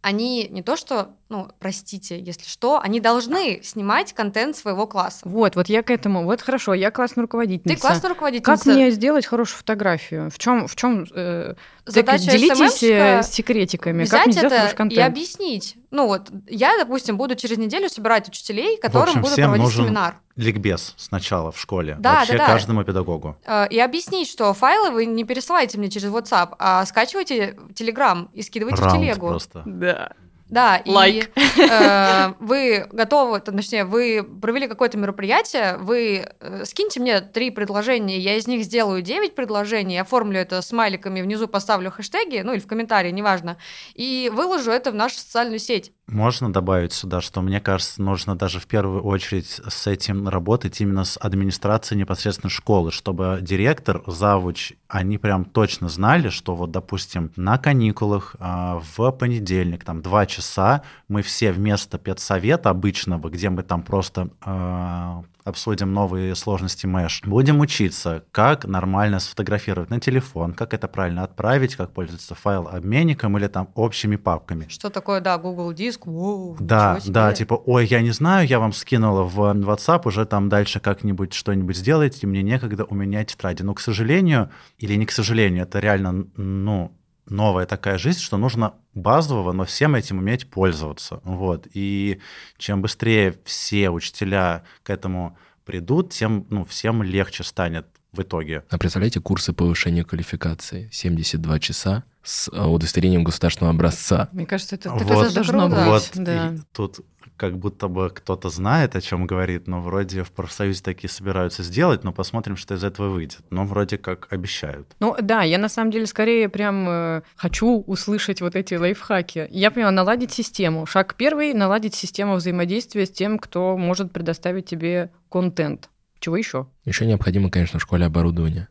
они 0.00 0.48
не 0.48 0.62
то 0.62 0.76
что, 0.76 1.16
ну, 1.34 1.48
простите, 1.58 2.16
если 2.18 2.48
что, 2.48 2.80
они 2.80 3.00
должны 3.00 3.60
снимать 3.64 4.12
контент 4.12 4.56
своего 4.56 4.86
класса. 4.86 5.20
Вот, 5.24 5.56
вот 5.56 5.68
я 5.68 5.82
к 5.82 5.90
этому. 5.90 6.24
Вот 6.24 6.40
хорошо, 6.40 6.74
я 6.74 6.92
классная 6.92 7.22
руководительница. 7.22 7.74
Ты 7.74 7.80
классная 7.80 8.10
руководительница. 8.10 8.64
Как 8.64 8.72
мне 8.72 8.90
сделать 8.92 9.26
хорошую 9.26 9.58
фотографию? 9.58 10.30
В 10.30 10.38
чем, 10.38 10.68
в 10.68 10.76
чем 10.76 11.06
э, 11.12 11.54
Задача 11.86 12.30
делитесь 12.30 12.82
э, 12.84 13.22
секретиками? 13.24 14.04
Как 14.04 14.26
мне 14.26 14.32
сделать 14.32 14.52
хороший 14.52 14.76
контент? 14.76 14.98
и 14.98 15.02
объяснить. 15.02 15.76
Ну 15.90 16.06
вот, 16.06 16.30
я, 16.48 16.76
допустим, 16.78 17.16
буду 17.16 17.34
через 17.34 17.58
неделю 17.58 17.88
собирать 17.88 18.28
учителей, 18.28 18.76
которым 18.76 19.08
общем, 19.08 19.22
буду 19.22 19.34
проводить 19.34 19.62
нужен 19.62 19.86
семинар. 19.86 20.16
Ликбез 20.36 20.94
сначала 20.96 21.52
в 21.52 21.60
школе. 21.60 21.96
Да, 21.98 22.14
Вообще 22.14 22.32
да, 22.32 22.38
да. 22.38 22.46
каждому 22.46 22.84
педагогу. 22.84 23.36
Э, 23.44 23.66
и 23.68 23.80
объяснить, 23.80 24.28
что 24.28 24.52
файлы 24.54 24.90
вы 24.90 25.06
не 25.06 25.24
пересылаете 25.24 25.78
мне 25.78 25.90
через 25.90 26.10
WhatsApp, 26.10 26.54
а 26.58 26.86
скачивайте 26.86 27.56
Telegram 27.74 28.28
и 28.32 28.42
скидывайте 28.42 28.82
Раунд 28.82 28.96
в 28.96 29.00
телегу. 29.00 29.28
просто. 29.28 29.62
Да. 29.66 30.12
Да, 30.48 30.82
like. 30.84 31.30
и 31.56 31.60
э, 31.60 32.34
вы 32.38 32.86
готовы, 32.92 33.40
точнее, 33.40 33.84
вы 33.84 34.22
провели 34.22 34.68
какое-то 34.68 34.98
мероприятие, 34.98 35.76
вы 35.78 36.26
э, 36.40 36.64
скиньте 36.64 37.00
мне 37.00 37.20
три 37.20 37.50
предложения, 37.50 38.18
я 38.18 38.36
из 38.36 38.46
них 38.46 38.64
сделаю 38.64 39.00
девять 39.00 39.34
предложений, 39.34 39.98
оформлю 39.98 40.38
это 40.38 40.60
смайликами, 40.60 41.22
внизу 41.22 41.48
поставлю 41.48 41.90
хэштеги, 41.90 42.42
ну 42.44 42.52
или 42.52 42.60
в 42.60 42.66
комментарии, 42.66 43.10
неважно, 43.10 43.56
и 43.94 44.30
выложу 44.32 44.70
это 44.70 44.92
в 44.92 44.94
нашу 44.94 45.16
социальную 45.16 45.58
сеть. 45.58 45.92
Можно 46.06 46.52
добавить 46.52 46.92
сюда, 46.92 47.22
что 47.22 47.40
мне 47.40 47.60
кажется, 47.60 48.02
нужно 48.02 48.36
даже 48.36 48.60
в 48.60 48.66
первую 48.66 49.02
очередь 49.02 49.60
с 49.66 49.86
этим 49.86 50.28
работать 50.28 50.78
именно 50.82 51.04
с 51.04 51.18
администрацией 51.18 51.98
непосредственно 51.98 52.50
школы, 52.50 52.92
чтобы 52.92 53.38
директор, 53.40 54.02
завуч, 54.06 54.74
они 54.86 55.16
прям 55.16 55.46
точно 55.46 55.88
знали, 55.88 56.28
что 56.28 56.54
вот, 56.54 56.70
допустим, 56.70 57.32
на 57.36 57.56
каникулах 57.56 58.36
а, 58.38 58.82
в 58.96 59.12
понедельник, 59.12 59.82
там, 59.82 60.02
два 60.02 60.26
часа, 60.26 60.82
мы 61.08 61.22
все 61.22 61.52
вместо 61.52 61.96
педсовета 61.96 62.68
обычного, 62.68 63.30
где 63.30 63.48
мы 63.48 63.62
там 63.62 63.82
просто 63.82 64.28
а, 64.42 65.22
обсудим 65.44 65.92
новые 65.92 66.34
сложности 66.34 66.86
Mesh. 66.86 67.20
Будем 67.24 67.60
учиться, 67.60 68.24
как 68.32 68.64
нормально 68.64 69.20
сфотографировать 69.20 69.90
на 69.90 70.00
телефон, 70.00 70.54
как 70.54 70.72
это 70.72 70.88
правильно 70.88 71.22
отправить, 71.22 71.76
как 71.76 71.92
пользоваться 71.92 72.34
файл-обменником 72.34 73.36
или 73.36 73.46
там 73.46 73.68
общими 73.74 74.16
папками. 74.16 74.66
Что 74.68 74.88
такое, 74.88 75.20
да, 75.20 75.36
Google 75.36 75.72
Диск? 75.72 76.06
Воу, 76.06 76.56
да, 76.58 76.98
да, 77.06 77.32
типа, 77.32 77.54
ой, 77.54 77.86
я 77.86 78.00
не 78.00 78.10
знаю, 78.10 78.48
я 78.48 78.58
вам 78.58 78.72
скинула 78.72 79.24
в 79.24 79.38
WhatsApp, 79.38 80.02
уже 80.06 80.24
там 80.24 80.48
дальше 80.48 80.80
как-нибудь 80.80 81.34
что-нибудь 81.34 81.76
сделайте, 81.76 82.26
мне 82.26 82.42
некогда, 82.42 82.84
у 82.84 82.94
меня 82.94 83.24
тетради. 83.24 83.62
Но, 83.62 83.74
к 83.74 83.80
сожалению, 83.80 84.50
или 84.78 84.94
не 84.94 85.04
к 85.04 85.12
сожалению, 85.12 85.64
это 85.64 85.78
реально, 85.78 86.26
ну, 86.36 86.96
новая 87.26 87.66
такая 87.66 87.98
жизнь, 87.98 88.20
что 88.20 88.36
нужно 88.36 88.74
базового, 88.94 89.52
но 89.52 89.64
всем 89.64 89.94
этим 89.94 90.18
уметь 90.18 90.48
пользоваться. 90.50 91.20
Вот. 91.24 91.66
И 91.72 92.20
чем 92.58 92.82
быстрее 92.82 93.34
все 93.44 93.90
учителя 93.90 94.64
к 94.82 94.90
этому 94.90 95.36
придут, 95.64 96.12
тем 96.12 96.46
ну, 96.50 96.64
всем 96.64 97.02
легче 97.02 97.42
станет 97.44 97.86
в 98.12 98.22
итоге. 98.22 98.64
А 98.70 98.78
представляете, 98.78 99.20
курсы 99.20 99.52
повышения 99.52 100.04
квалификации 100.04 100.88
72 100.92 101.58
часа 101.58 102.04
с 102.22 102.48
а, 102.52 102.68
удостоверением 102.68 103.24
государственного 103.24 103.74
образца. 103.74 104.28
Мне 104.32 104.46
кажется, 104.46 104.76
это, 104.76 104.90
вот, 104.90 105.02
это 105.02 105.34
должно 105.34 105.68
быть. 105.68 105.78
Вот, 105.78 106.10
да. 106.14 106.54
тут 106.72 107.00
как 107.36 107.58
будто 107.58 107.88
бы 107.88 108.10
кто-то 108.10 108.48
знает, 108.48 108.96
о 108.96 109.00
чем 109.00 109.26
говорит, 109.26 109.66
но 109.66 109.80
вроде 109.80 110.22
в 110.22 110.32
профсоюзе 110.32 110.82
такие 110.82 111.10
собираются 111.10 111.62
сделать, 111.62 112.04
но 112.04 112.12
посмотрим, 112.12 112.56
что 112.56 112.74
из 112.74 112.84
этого 112.84 113.08
выйдет. 113.08 113.40
Но 113.50 113.64
вроде 113.64 113.98
как 113.98 114.32
обещают. 114.32 114.94
Ну 115.00 115.16
да, 115.20 115.42
я 115.42 115.58
на 115.58 115.68
самом 115.68 115.90
деле 115.90 116.06
скорее 116.06 116.48
прям 116.48 116.88
э, 116.88 117.22
хочу 117.36 117.82
услышать 117.82 118.40
вот 118.40 118.56
эти 118.56 118.74
лайфхаки. 118.74 119.48
Я 119.50 119.70
поняла, 119.70 119.90
наладить 119.90 120.32
систему. 120.32 120.86
Шаг 120.86 121.14
первый— 121.16 121.52
наладить 121.54 121.94
систему 121.94 122.34
взаимодействия 122.34 123.06
с 123.06 123.10
тем, 123.10 123.38
кто 123.38 123.76
может 123.76 124.12
предоставить 124.12 124.66
тебе 124.66 125.10
контент. 125.30 125.90
Чего 126.18 126.36
еще? 126.36 126.68
Еще 126.84 127.06
необходимо, 127.06 127.50
конечно, 127.50 127.78
в 127.78 127.82
школе 127.82 128.06
оборудование 128.06 128.68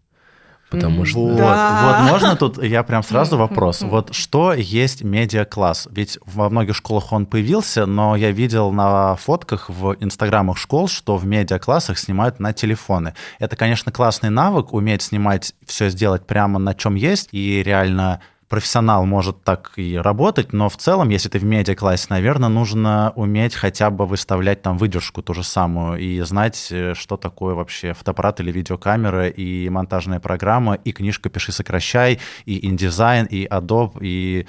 потому 0.73 1.05
что... 1.05 1.19
Вот, 1.19 1.37
да. 1.37 2.01
вот 2.01 2.11
можно 2.11 2.35
тут, 2.35 2.63
я 2.63 2.83
прям 2.83 3.03
сразу 3.03 3.37
вопрос. 3.37 3.81
Вот 3.81 4.13
что 4.13 4.53
есть 4.53 5.03
медиа-класс? 5.03 5.87
Ведь 5.91 6.19
во 6.25 6.49
многих 6.49 6.75
школах 6.75 7.11
он 7.13 7.25
появился, 7.25 7.85
но 7.85 8.15
я 8.15 8.31
видел 8.31 8.71
на 8.71 9.15
фотках 9.15 9.69
в 9.69 9.95
инстаграмах 9.99 10.57
школ, 10.57 10.87
что 10.87 11.17
в 11.17 11.25
медиа-классах 11.25 11.97
снимают 11.97 12.39
на 12.39 12.53
телефоны. 12.53 13.13
Это, 13.39 13.55
конечно, 13.55 13.91
классный 13.91 14.29
навык, 14.29 14.73
уметь 14.73 15.01
снимать, 15.01 15.53
все 15.65 15.89
сделать 15.89 16.25
прямо 16.25 16.59
на 16.59 16.73
чем 16.73 16.95
есть, 16.95 17.29
и 17.31 17.61
реально 17.63 18.21
профессионал 18.53 19.07
может 19.07 19.43
так 19.43 19.71
и 19.77 19.97
работать, 19.97 20.53
но 20.53 20.69
в 20.69 20.77
целом, 20.77 21.09
если 21.09 21.27
ты 21.27 21.39
в 21.39 21.43
медиа-классе, 21.43 22.05
наверное, 22.11 22.49
нужно 22.49 23.11
уметь 23.15 23.55
хотя 23.55 23.89
бы 23.89 24.05
выставлять 24.05 24.61
там 24.61 24.77
выдержку 24.77 25.23
ту 25.23 25.33
же 25.33 25.43
самую 25.43 25.97
и 25.99 26.21
знать, 26.21 26.67
э, 26.69 26.93
что 26.93 27.17
такое 27.17 27.55
вообще 27.55 27.93
фотоаппарат 27.93 28.41
или 28.41 28.51
видеокамера, 28.51 29.27
и 29.27 29.67
монтажная 29.69 30.19
программа, 30.19 30.75
и 30.75 30.91
книжка 30.91 31.29
«Пиши, 31.29 31.51
сокращай», 31.51 32.19
и 32.45 32.69
InDesign, 32.69 33.25
и 33.25 33.47
Adobe, 33.47 33.97
и 34.01 34.45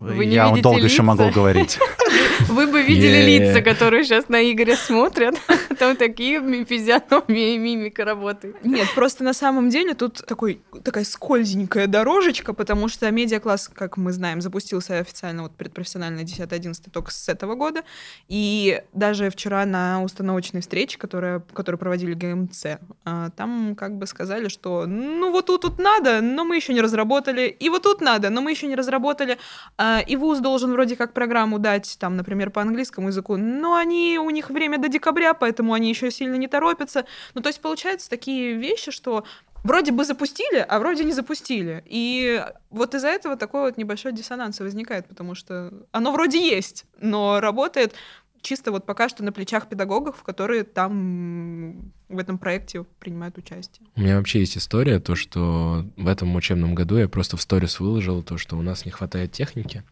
Вы 0.00 0.26
не 0.26 0.34
Я 0.34 0.50
долго 0.50 0.78
еще 0.78 0.88
лица? 0.88 1.02
могу 1.02 1.30
говорить. 1.30 1.78
Вы 2.48 2.66
бы 2.68 2.82
видели 2.82 3.22
лица, 3.38 3.60
которые 3.62 4.04
сейчас 4.04 4.28
на 4.28 4.40
Игоря 4.50 4.76
смотрят. 4.76 5.36
Там 5.78 5.96
такие 5.96 6.40
ми- 6.40 6.64
физиономии 6.64 7.54
и 7.54 7.58
мимика 7.58 8.04
работает. 8.04 8.64
Нет, 8.64 8.88
просто 8.94 9.24
на 9.24 9.32
самом 9.32 9.70
деле 9.70 9.94
тут 9.94 10.24
такой, 10.26 10.60
такая 10.84 11.04
скользенькая 11.04 11.86
дорожечка, 11.88 12.52
потому 12.52 12.88
что 12.88 13.10
медиакласс, 13.10 13.68
как 13.68 13.96
мы 13.96 14.12
знаем, 14.12 14.40
запустился 14.40 14.98
официально 14.98 15.42
вот 15.42 15.52
предпрофессионально 15.56 16.20
10-11 16.20 16.90
только 16.92 17.10
с 17.10 17.28
этого 17.28 17.54
года. 17.54 17.82
И 18.28 18.80
даже 18.92 19.30
вчера 19.30 19.64
на 19.66 20.02
установочной 20.02 20.60
встрече, 20.60 20.96
которая, 20.98 21.42
которую 21.52 21.78
проводили 21.78 22.14
ГМЦ, 22.14 22.66
а, 23.04 23.30
там 23.30 23.74
как 23.76 23.98
бы 23.98 24.06
сказали, 24.06 24.48
что 24.48 24.86
ну 24.86 25.32
вот 25.32 25.46
тут, 25.46 25.62
тут 25.62 25.78
надо, 25.78 26.20
но 26.20 26.44
мы 26.44 26.56
еще 26.56 26.72
не 26.72 26.80
разработали, 26.80 27.48
и 27.48 27.68
вот 27.68 27.82
тут 27.82 28.00
надо, 28.00 28.30
но 28.30 28.40
мы 28.40 28.52
еще 28.52 28.66
не 28.68 28.76
разработали, 28.76 29.38
А, 29.76 29.87
и 30.06 30.16
ВУЗ 30.16 30.40
должен 30.40 30.72
вроде 30.72 30.96
как 30.96 31.12
программу 31.12 31.58
дать, 31.58 31.96
там, 31.98 32.16
например, 32.16 32.50
по 32.50 32.62
английскому 32.62 33.08
языку, 33.08 33.36
но 33.36 33.74
они, 33.74 34.18
у 34.18 34.30
них 34.30 34.50
время 34.50 34.78
до 34.78 34.88
декабря, 34.88 35.34
поэтому 35.34 35.72
они 35.72 35.88
еще 35.88 36.10
сильно 36.10 36.36
не 36.36 36.48
торопятся. 36.48 37.04
Ну, 37.34 37.40
то 37.40 37.48
есть, 37.48 37.60
получается, 37.60 38.08
такие 38.10 38.54
вещи, 38.54 38.90
что 38.90 39.24
вроде 39.64 39.92
бы 39.92 40.04
запустили, 40.04 40.64
а 40.66 40.78
вроде 40.78 41.04
не 41.04 41.12
запустили. 41.12 41.82
И 41.86 42.44
вот 42.70 42.94
из-за 42.94 43.08
этого 43.08 43.36
такой 43.36 43.62
вот 43.62 43.76
небольшой 43.76 44.12
диссонанс 44.12 44.60
возникает, 44.60 45.06
потому 45.06 45.34
что 45.34 45.72
оно 45.92 46.12
вроде 46.12 46.40
есть, 46.40 46.84
но 47.00 47.40
работает 47.40 47.94
чисто 48.40 48.70
вот 48.70 48.86
пока 48.86 49.08
что 49.08 49.22
на 49.22 49.32
плечах 49.32 49.68
педагогов, 49.68 50.22
которые 50.22 50.64
там 50.64 51.92
в 52.08 52.18
этом 52.18 52.38
проекте 52.38 52.84
принимают 52.98 53.38
участие. 53.38 53.86
У 53.96 54.00
меня 54.00 54.16
вообще 54.16 54.40
есть 54.40 54.56
история, 54.56 55.00
то, 55.00 55.14
что 55.14 55.84
в 55.96 56.08
этом 56.08 56.34
учебном 56.34 56.74
году 56.74 56.96
я 56.96 57.08
просто 57.08 57.36
в 57.36 57.42
сторис 57.42 57.80
выложил 57.80 58.22
то, 58.22 58.38
что 58.38 58.56
у 58.56 58.62
нас 58.62 58.84
не 58.84 58.90
хватает 58.90 59.32
техники, 59.32 59.84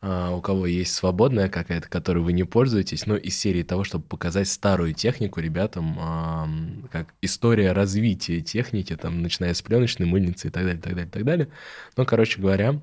а, 0.00 0.32
у 0.32 0.42
кого 0.42 0.66
есть 0.66 0.94
свободная 0.94 1.48
какая-то, 1.48 1.88
которой 1.88 2.18
вы 2.18 2.34
не 2.34 2.44
пользуетесь, 2.44 3.06
ну, 3.06 3.16
из 3.16 3.38
серии 3.38 3.62
того, 3.62 3.84
чтобы 3.84 4.04
показать 4.04 4.48
старую 4.48 4.92
технику 4.92 5.40
ребятам, 5.40 5.96
ам, 5.98 6.88
как 6.92 7.14
история 7.22 7.72
развития 7.72 8.42
техники, 8.42 8.96
там, 8.96 9.22
начиная 9.22 9.54
с 9.54 9.62
пленочной 9.62 10.06
мыльницы 10.06 10.48
и 10.48 10.50
так 10.50 10.64
далее, 10.64 10.82
так 10.82 10.94
далее, 10.94 11.10
так 11.10 11.24
далее. 11.24 11.48
Ну, 11.96 12.04
короче 12.04 12.38
говоря, 12.38 12.80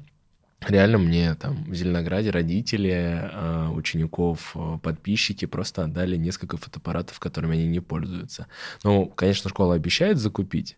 Реально 0.67 0.99
мне 0.99 1.33
там 1.35 1.63
в 1.63 1.73
Зеленограде 1.73 2.29
родители 2.29 3.19
э, 3.23 3.69
учеников, 3.69 4.51
э, 4.55 4.77
подписчики 4.81 5.45
просто 5.45 5.83
отдали 5.83 6.17
несколько 6.17 6.57
фотоаппаратов, 6.57 7.19
которыми 7.19 7.55
они 7.57 7.67
не 7.67 7.79
пользуются. 7.79 8.47
Ну, 8.83 9.07
конечно, 9.07 9.49
школа 9.49 9.73
обещает 9.73 10.19
закупить, 10.19 10.77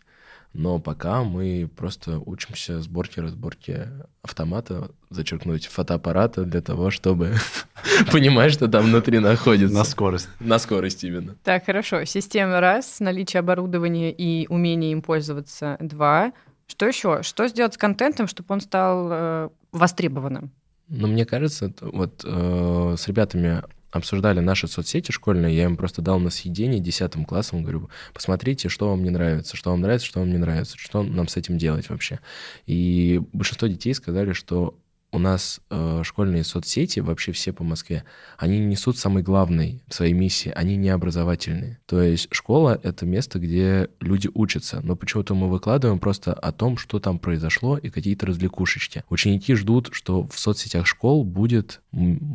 но 0.54 0.78
пока 0.78 1.22
мы 1.22 1.68
просто 1.76 2.18
учимся 2.18 2.80
сборке, 2.80 3.20
разборке 3.20 3.88
автомата, 4.22 4.90
зачеркнуть 5.10 5.66
фотоаппарата 5.66 6.44
для 6.44 6.62
того, 6.62 6.90
чтобы 6.90 7.34
понимать, 8.12 8.52
что 8.52 8.68
там 8.68 8.84
внутри 8.84 9.18
находится. 9.18 9.76
На 9.76 9.84
скорость. 9.84 10.28
На 10.40 10.58
скорость 10.58 11.04
именно. 11.04 11.34
Так, 11.42 11.66
хорошо. 11.66 12.04
Система 12.04 12.60
раз, 12.60 13.00
наличие 13.00 13.40
оборудования 13.40 14.12
и 14.12 14.46
умение 14.48 14.92
им 14.92 15.02
пользоваться 15.02 15.76
два. 15.80 16.32
Что 16.68 16.86
еще? 16.86 17.22
Что 17.22 17.46
сделать 17.48 17.74
с 17.74 17.76
контентом, 17.76 18.28
чтобы 18.28 18.46
он 18.54 18.60
стал 18.60 19.50
э, 19.74 19.78
востребованным? 19.78 20.52
Но 20.88 21.08
мне 21.08 21.24
кажется, 21.24 21.72
вот 21.80 22.22
э, 22.24 22.94
с 22.98 23.08
ребятами 23.08 23.62
обсуждали 23.90 24.40
наши 24.40 24.66
соцсети 24.66 25.12
школьные, 25.12 25.56
я 25.56 25.64
им 25.64 25.76
просто 25.76 26.02
дал 26.02 26.18
на 26.18 26.30
съедение 26.30 26.80
десятым 26.80 27.24
классом, 27.24 27.62
говорю, 27.62 27.90
посмотрите, 28.12 28.68
что 28.68 28.90
вам 28.90 29.04
не 29.04 29.10
нравится, 29.10 29.56
что 29.56 29.70
вам 29.70 29.80
нравится, 29.82 30.06
что 30.06 30.20
вам 30.20 30.30
не 30.30 30.38
нравится, 30.38 30.76
что 30.76 31.02
нам 31.02 31.28
с 31.28 31.36
этим 31.36 31.58
делать 31.58 31.88
вообще. 31.88 32.18
И 32.66 33.22
большинство 33.32 33.68
детей 33.68 33.94
сказали, 33.94 34.32
что 34.32 34.76
у 35.14 35.18
нас 35.18 35.60
э, 35.70 36.02
школьные 36.04 36.44
соцсети, 36.44 37.00
вообще 37.00 37.32
все 37.32 37.52
по 37.52 37.62
Москве, 37.64 38.04
они 38.36 38.58
не 38.58 38.66
несут 38.66 38.98
самой 38.98 39.22
главной 39.22 39.82
своей 39.88 40.12
миссии, 40.12 40.52
они 40.54 40.76
не 40.76 40.88
образовательные. 40.88 41.78
То 41.86 42.02
есть 42.02 42.28
школа— 42.32 42.78
это 42.82 43.06
место, 43.06 43.38
где 43.38 43.88
люди 44.00 44.28
учатся, 44.34 44.80
но 44.82 44.96
почему-то 44.96 45.34
мы 45.34 45.48
выкладываем 45.48 46.00
просто 46.00 46.32
о 46.32 46.52
том, 46.52 46.76
что 46.76 46.98
там 46.98 47.18
произошло 47.18 47.78
и 47.78 47.90
какие-то 47.90 48.26
развлекушечки. 48.26 49.04
Ученики 49.08 49.54
ждут, 49.54 49.90
что 49.92 50.26
в 50.26 50.38
соцсетях 50.38 50.86
школ 50.86 51.24
будет 51.24 51.80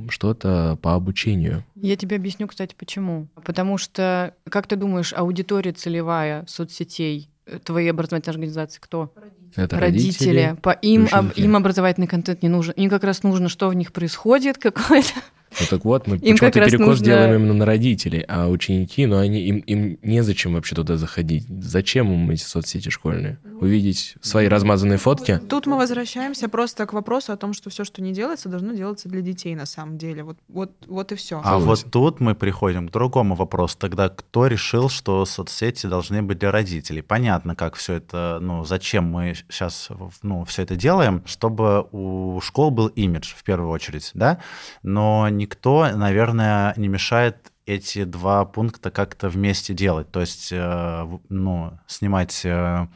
что-то 0.10 0.78
по 0.82 0.96
обучению. 0.96 1.66
Я 1.76 1.98
тебе 1.98 2.16
объясню, 2.16 2.48
кстати, 2.48 2.76
почему. 2.78 3.28
Потому 3.44 3.78
что, 3.78 4.34
как 4.50 4.68
ты 4.68 4.78
думаешь, 4.78 5.14
аудитория 5.14 5.74
целевая 5.74 6.46
соцсетей 6.48 7.29
твоей 7.64 7.90
образовательной 7.92 8.34
организации 8.34 8.80
кто? 8.80 9.14
Это 9.56 9.80
родители. 9.80 10.56
По 10.62 10.70
им, 10.72 11.08
об- 11.12 11.32
им 11.36 11.56
образовательный 11.56 12.08
контент 12.08 12.44
не 12.44 12.50
нужен. 12.50 12.74
Им 12.76 12.90
как 12.90 13.04
раз 13.04 13.24
нужно, 13.24 13.50
что 13.50 13.70
в 13.70 13.74
них 13.74 13.92
происходит, 13.92 14.58
какое-то. 14.58 15.14
Ну 15.60 15.66
так 15.70 15.84
вот, 15.86 16.08
мы 16.08 16.16
Им 16.18 16.38
как 16.38 16.54
почему-то 16.54 16.60
раз 16.60 16.70
перекос 16.72 16.88
нужно- 16.88 17.06
делаем 17.06 17.36
именно 17.36 17.54
на 17.54 17.66
родителей, 17.66 18.24
а 18.28 18.48
ученики, 18.48 19.06
ну 19.06 19.18
они 19.18 19.42
им, 19.42 19.58
им 19.60 19.98
незачем 20.04 20.54
вообще 20.54 20.76
туда 20.76 20.98
заходить. 20.98 21.46
Зачем 21.50 22.12
им 22.14 22.30
эти 22.30 22.44
соцсети 22.44 22.90
школьные? 22.90 23.40
Увидеть 23.60 24.16
свои 24.22 24.48
размазанные 24.48 24.98
фотки? 24.98 25.40
Тут 25.50 25.66
мы 25.66 25.78
возвращаемся 25.78 26.48
просто 26.50 26.86
к 26.86 26.94
вопросу 26.94 27.34
о 27.34 27.38
том, 27.38 27.54
что 27.54 27.70
все, 27.70 27.84
что 27.84 28.02
не 28.02 28.14
делается, 28.14 28.48
должно 28.48 28.74
делаться 28.74 29.10
для 29.10 29.22
детей 29.22 29.56
на 29.56 29.66
самом 29.66 29.98
деле. 29.98 30.24
Вот, 30.24 30.38
вот, 30.48 30.72
вот 30.88 31.12
и 31.12 31.16
все. 31.16 31.40
А 31.40 31.44
Согласен. 31.60 31.66
вот 31.66 31.92
тут 31.92 32.20
мы 32.20 32.36
приходим 32.36 32.88
к 32.88 32.92
другому 32.92 33.36
вопросу. 33.36 33.78
Тогда 33.80 34.10
кто 34.10 34.48
решил, 34.48 34.88
что 34.90 35.26
соцсети 35.26 35.88
должны 35.88 36.22
быть 36.22 36.40
для 36.40 36.52
родителей? 36.52 37.02
Понятно, 37.02 37.56
как 37.56 37.76
все 37.76 37.96
это, 37.96 38.38
ну, 38.42 38.64
зачем 38.66 39.06
мы 39.06 39.34
сейчас, 39.50 39.90
ну, 40.22 40.46
все 40.46 40.62
это 40.64 40.76
делаем, 40.76 41.22
чтобы 41.26 41.88
у 41.92 42.40
школ 42.42 42.72
был 42.72 42.88
имидж 42.88 43.34
в 43.36 43.44
первую 43.44 43.72
очередь, 43.72 44.12
да? 44.14 44.40
Но 44.84 45.28
никто, 45.40 45.90
наверное, 45.96 46.74
не 46.78 46.88
мешает 46.88 47.52
эти 47.66 48.04
два 48.04 48.46
пункта 48.46 48.92
как-то 48.92 49.30
вместе 49.30 49.74
делать. 49.74 50.12
То 50.12 50.22
есть, 50.22 50.50
э, 50.52 51.08
ну, 51.30 51.80
снимать 51.88 52.42
э, 52.44 52.88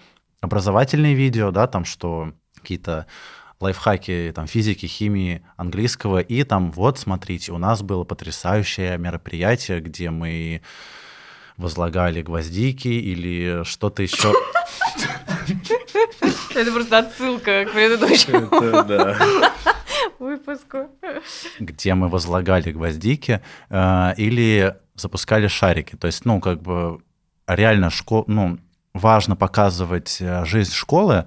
образовательные 0.42 1.16
видео, 1.16 1.52
да, 1.52 1.68
там, 1.68 1.86
что 1.86 2.34
какие-то 2.56 3.08
лайфхаки 3.60 4.32
там, 4.36 4.48
физики, 4.48 4.86
химии, 4.86 5.44
английского. 5.58 6.20
И 6.20 6.44
там, 6.44 6.72
вот, 6.72 7.00
смотрите, 7.00 7.52
у 7.52 7.58
нас 7.58 7.82
было 7.82 8.04
потрясающее 8.04 8.98
мероприятие, 8.98 9.80
где 9.80 10.10
мы 10.10 10.62
возлагали 11.56 12.22
гвоздики 12.22 12.88
или 12.88 13.64
что-то 13.64 14.04
еще. 14.04 14.34
Это 16.56 16.72
просто 16.72 17.00
отсылка 17.00 17.66
к 17.66 17.74
предыдущему 17.74 18.48
Это 18.48 18.84
да. 18.84 19.18
выпуску. 20.20 20.90
где 21.60 21.94
мы 21.94 22.10
возлагали 22.10 22.72
гвоздики 22.72 23.42
э, 23.70 24.14
или 24.18 24.76
запускали 24.96 25.48
шарики. 25.48 25.96
То 25.96 26.08
есть, 26.08 26.26
ну, 26.26 26.40
как 26.40 26.62
бы 26.62 27.02
реально 27.48 27.90
школ, 27.90 28.26
ну, 28.28 28.60
важно 28.94 29.36
показывать 29.36 30.18
э, 30.22 30.46
жизнь 30.46 30.72
школы, 30.72 31.26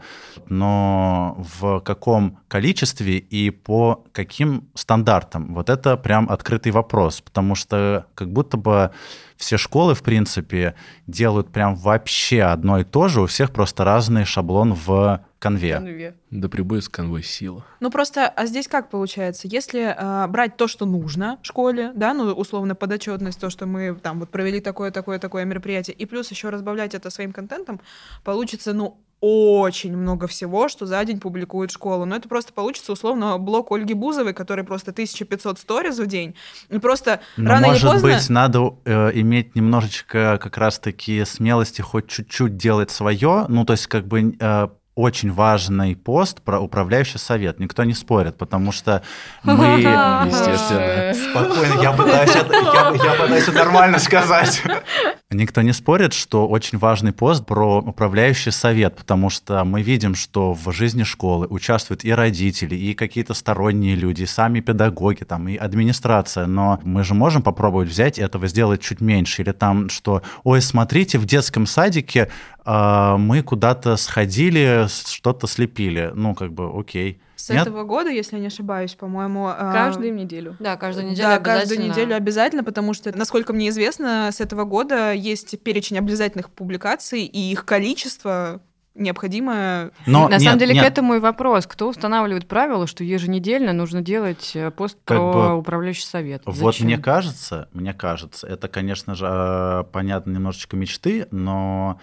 но 0.49 1.37
в 1.39 1.81
каком 1.81 2.39
количестве 2.49 3.19
и 3.19 3.51
по 3.51 4.05
каким 4.13 4.69
стандартам? 4.75 5.55
Вот 5.55 5.69
это 5.69 5.97
прям 5.97 6.31
открытый 6.31 6.73
вопрос, 6.73 7.21
потому 7.21 7.55
что 7.55 8.07
как 8.15 8.33
будто 8.33 8.57
бы 8.57 8.93
все 9.37 9.57
школы, 9.59 9.95
в 9.95 10.03
принципе, 10.03 10.75
делают 11.07 11.51
прям 11.53 11.75
вообще 11.75 12.43
одно 12.43 12.79
и 12.79 12.85
то 12.85 13.09
же, 13.09 13.23
у 13.23 13.27
всех 13.27 13.53
просто 13.53 13.85
разный 13.85 14.25
шаблон 14.25 14.75
в 14.75 15.25
конве. 15.39 16.15
Да 16.31 16.49
прибудет 16.49 16.85
с 16.85 16.89
конвой 16.89 17.23
сила. 17.23 17.65
Ну 17.81 17.91
просто, 17.91 18.27
а 18.27 18.47
здесь 18.47 18.69
как 18.69 18.91
получается? 18.91 19.47
Если 19.49 19.95
э, 19.97 20.27
брать 20.29 20.57
то, 20.57 20.67
что 20.67 20.87
нужно 20.87 21.39
школе, 21.43 21.93
да, 21.95 22.15
ну 22.15 22.33
условно 22.33 22.75
подотчетность, 22.75 23.41
то, 23.41 23.51
что 23.51 23.67
мы 23.67 23.95
там 23.95 24.21
вот 24.21 24.31
провели 24.31 24.61
такое, 24.61 24.91
такое, 24.91 25.19
такое 25.19 25.45
мероприятие, 25.45 25.95
и 25.95 26.07
плюс 26.07 26.31
еще 26.31 26.49
разбавлять 26.49 26.95
это 26.95 27.11
своим 27.11 27.33
контентом, 27.33 27.81
получится, 28.25 28.73
ну, 28.73 28.99
очень 29.21 29.97
много 29.97 30.27
всего, 30.27 30.69
что 30.69 30.87
за 30.87 31.05
день 31.05 31.21
публикует 31.21 31.71
школа. 31.71 32.05
Но 32.05 32.17
это 32.17 32.29
просто 32.29 32.53
получится 32.53 32.93
условно 32.93 33.39
блог 33.39 33.73
Ольги 33.73 33.95
Бузовой, 33.95 34.35
который 34.35 34.65
просто 34.65 34.91
1500 34.91 35.59
сториз 35.59 35.99
в 35.99 36.07
день. 36.07 36.35
И 36.69 36.79
просто 36.79 37.21
Но, 37.37 37.51
рано 37.51 37.69
может 37.69 37.83
или 37.83 37.91
поздно... 37.91 38.09
быть, 38.13 38.29
надо 38.31 38.77
э, 38.85 39.11
иметь 39.15 39.55
немножечко 39.55 40.39
как 40.41 40.59
раз-таки 40.59 41.25
смелости 41.25 41.81
хоть 41.81 42.09
чуть-чуть 42.09 42.57
делать 42.57 42.91
свое. 42.91 43.47
Ну, 43.49 43.65
то 43.65 43.73
есть, 43.73 43.87
как 43.87 44.07
бы 44.07 44.37
э, 44.39 44.69
очень 44.97 45.31
важный 45.31 45.95
пост 45.95 46.41
про 46.41 46.59
управляющий 46.59 47.19
совет. 47.19 47.61
Никто 47.61 47.85
не 47.85 47.93
спорит, 47.93 48.37
потому 48.37 48.73
что 48.73 49.03
мы... 49.45 49.53
Естественно. 50.27 51.13
Спокойно, 51.15 51.83
я 51.83 51.93
пытаюсь, 51.93 52.35
это, 52.35 52.53
я, 52.53 52.93
я 53.05 53.13
пытаюсь 53.13 53.43
это 53.47 53.53
нормально 53.53 53.99
сказать. 53.99 54.63
Никто 55.31 55.61
не 55.61 55.73
спорит, 55.73 56.15
что 56.15 56.49
очень 56.49 56.79
важный 56.79 57.13
пост 57.13 57.45
про 57.45 57.81
управляющий 57.81 58.53
совет, 58.53 58.97
потому 58.97 59.29
что 59.29 59.65
мы 59.65 59.83
видим, 59.83 60.15
что 60.15 60.55
в 60.55 60.73
жизни 60.73 61.03
школы 61.03 61.47
участвуют 61.49 62.05
и 62.05 62.13
родители, 62.13 62.75
и 62.75 62.95
какие-то 62.95 63.35
сторонние 63.35 63.97
люди, 63.97 64.23
и 64.23 64.27
сами 64.27 64.61
педагоги, 64.61 65.25
там, 65.25 65.49
и 65.49 65.57
администрация, 65.57 66.47
но 66.47 66.81
мы 66.85 67.05
же 67.05 67.15
можем 67.15 67.43
попробовать 67.43 67.89
взять 67.89 68.19
и 68.19 68.23
этого 68.23 68.47
сделать 68.47 68.81
чуть 68.81 69.01
меньше, 69.01 69.43
или 69.43 69.51
там, 69.51 69.91
что, 69.91 70.23
ой, 70.45 70.63
смотрите, 70.63 71.19
в 71.19 71.27
детском 71.27 71.67
садике 71.67 72.31
мы 72.67 73.43
куда-то 73.43 73.97
сходили, 73.97 74.87
что-то 74.89 75.47
слепили. 75.47 76.11
Ну, 76.15 76.35
как 76.35 76.53
бы, 76.53 76.71
окей. 76.79 77.21
С 77.37 77.51
Нет? 77.51 77.63
этого 77.67 77.85
года, 77.85 78.11
если 78.11 78.37
я 78.37 78.41
не 78.41 78.47
ошибаюсь, 78.49 78.95
по-моему... 78.95 79.47
а, 79.49 79.73
Каждую 79.73 80.13
неделю. 80.15 80.57
Да, 80.59 80.77
каждую 80.77 81.07
неделю 81.11 81.23
Да, 81.29 81.35
обязательно. 81.37 81.61
каждую 81.61 81.89
неделю 81.91 82.17
обязательно, 82.17 82.65
потому 82.65 82.95
что, 82.95 83.17
насколько 83.17 83.53
мне 83.53 83.69
известно, 83.69 84.31
с 84.33 84.41
этого 84.41 84.65
года 84.65 85.13
есть 85.13 85.61
перечень 85.63 85.99
обязательных 85.99 86.51
публикаций, 86.51 87.23
и 87.25 87.53
их 87.53 87.65
количество 87.65 88.61
необходимое. 88.95 89.91
Но 90.07 90.27
На 90.29 90.33
нет, 90.35 90.43
самом 90.43 90.59
деле 90.59 90.75
нет, 90.75 90.83
к 90.85 90.87
этому 90.89 91.15
и 91.15 91.19
вопрос. 91.19 91.67
Кто 91.67 91.89
устанавливает 91.89 92.49
правило, 92.49 92.87
что 92.87 93.05
еженедельно 93.05 93.73
нужно 93.73 94.01
делать 94.03 94.53
э, 94.55 94.71
пост 94.71 94.97
Как 95.05 95.19
про 95.19 95.33
бы- 95.33 95.57
управляющий 95.59 96.07
совет? 96.07 96.43
Вот 96.47 96.57
Зачем? 96.57 96.87
мне 96.87 96.99
кажется, 96.99 97.69
мне 97.73 97.93
кажется, 97.93 98.47
это, 98.47 98.69
конечно 98.69 99.15
же, 99.15 99.27
э, 99.29 99.85
понятно, 99.93 100.31
немножечко 100.33 100.77
мечты, 100.77 101.27
но 101.31 102.01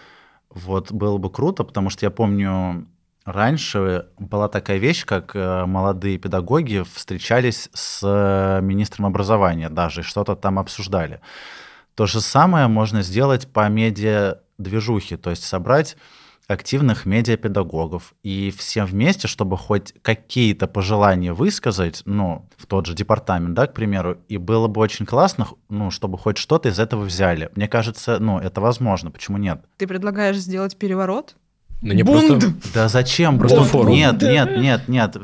вот 0.54 0.92
было 0.92 1.18
бы 1.18 1.30
круто, 1.30 1.64
потому 1.64 1.90
что 1.90 2.06
я 2.06 2.12
помню, 2.12 2.88
раньше 3.26 4.08
была 4.20 4.48
такая 4.48 4.78
вещь, 4.78 5.06
как 5.06 5.36
э, 5.36 5.66
молодые 5.66 6.18
педагоги 6.18 6.84
встречались 6.94 7.70
с 7.74 8.02
э, 8.04 8.62
министром 8.62 9.06
образования 9.06 9.70
даже, 9.70 10.02
и 10.02 10.04
что-то 10.04 10.36
там 10.36 10.60
обсуждали. 10.60 11.22
То 11.96 12.06
же 12.06 12.22
самое 12.22 12.68
можно 12.68 13.02
сделать 13.02 13.48
по 13.52 13.68
медиа-движухе, 13.70 15.18
то 15.18 15.30
есть 15.30 15.44
собрать 15.44 15.96
активных 16.48 17.06
медиапедагогов 17.06 18.14
и 18.24 18.54
всем 18.58 18.86
вместе, 18.86 19.28
чтобы 19.28 19.58
хоть 19.58 19.94
какие-то 20.02 20.68
пожелания 20.68 21.34
высказать, 21.34 22.02
ну, 22.06 22.48
в 22.58 22.66
тот 22.66 22.86
же 22.86 22.94
департамент, 22.94 23.54
да, 23.54 23.68
к 23.68 23.74
примеру, 23.74 24.18
и 24.28 24.38
было 24.38 24.68
бы 24.68 24.82
очень 24.82 25.06
классно, 25.06 25.48
ну, 25.70 25.92
чтобы 25.92 26.18
хоть 26.18 26.38
что-то 26.38 26.70
из 26.70 26.80
этого 26.80 27.04
взяли. 27.04 27.50
Мне 27.56 27.68
кажется, 27.68 28.20
ну, 28.20 28.40
это 28.40 28.62
возможно, 28.62 29.12
почему 29.12 29.38
нет? 29.38 29.64
Ты 29.78 29.88
предлагаешь 29.88 30.38
сделать 30.38 30.78
переворот? 30.78 31.36
Ну, 31.84 31.94
не 31.94 32.04
просто... 32.04 32.40
Да 32.74 32.88
зачем? 32.88 33.38
Просто 33.38 33.58
Бунт? 33.58 33.70
форум. 33.70 33.94
Нет, 33.94 34.22
нет, 34.22 34.58
нет, 34.58 34.88
нет, 34.88 35.18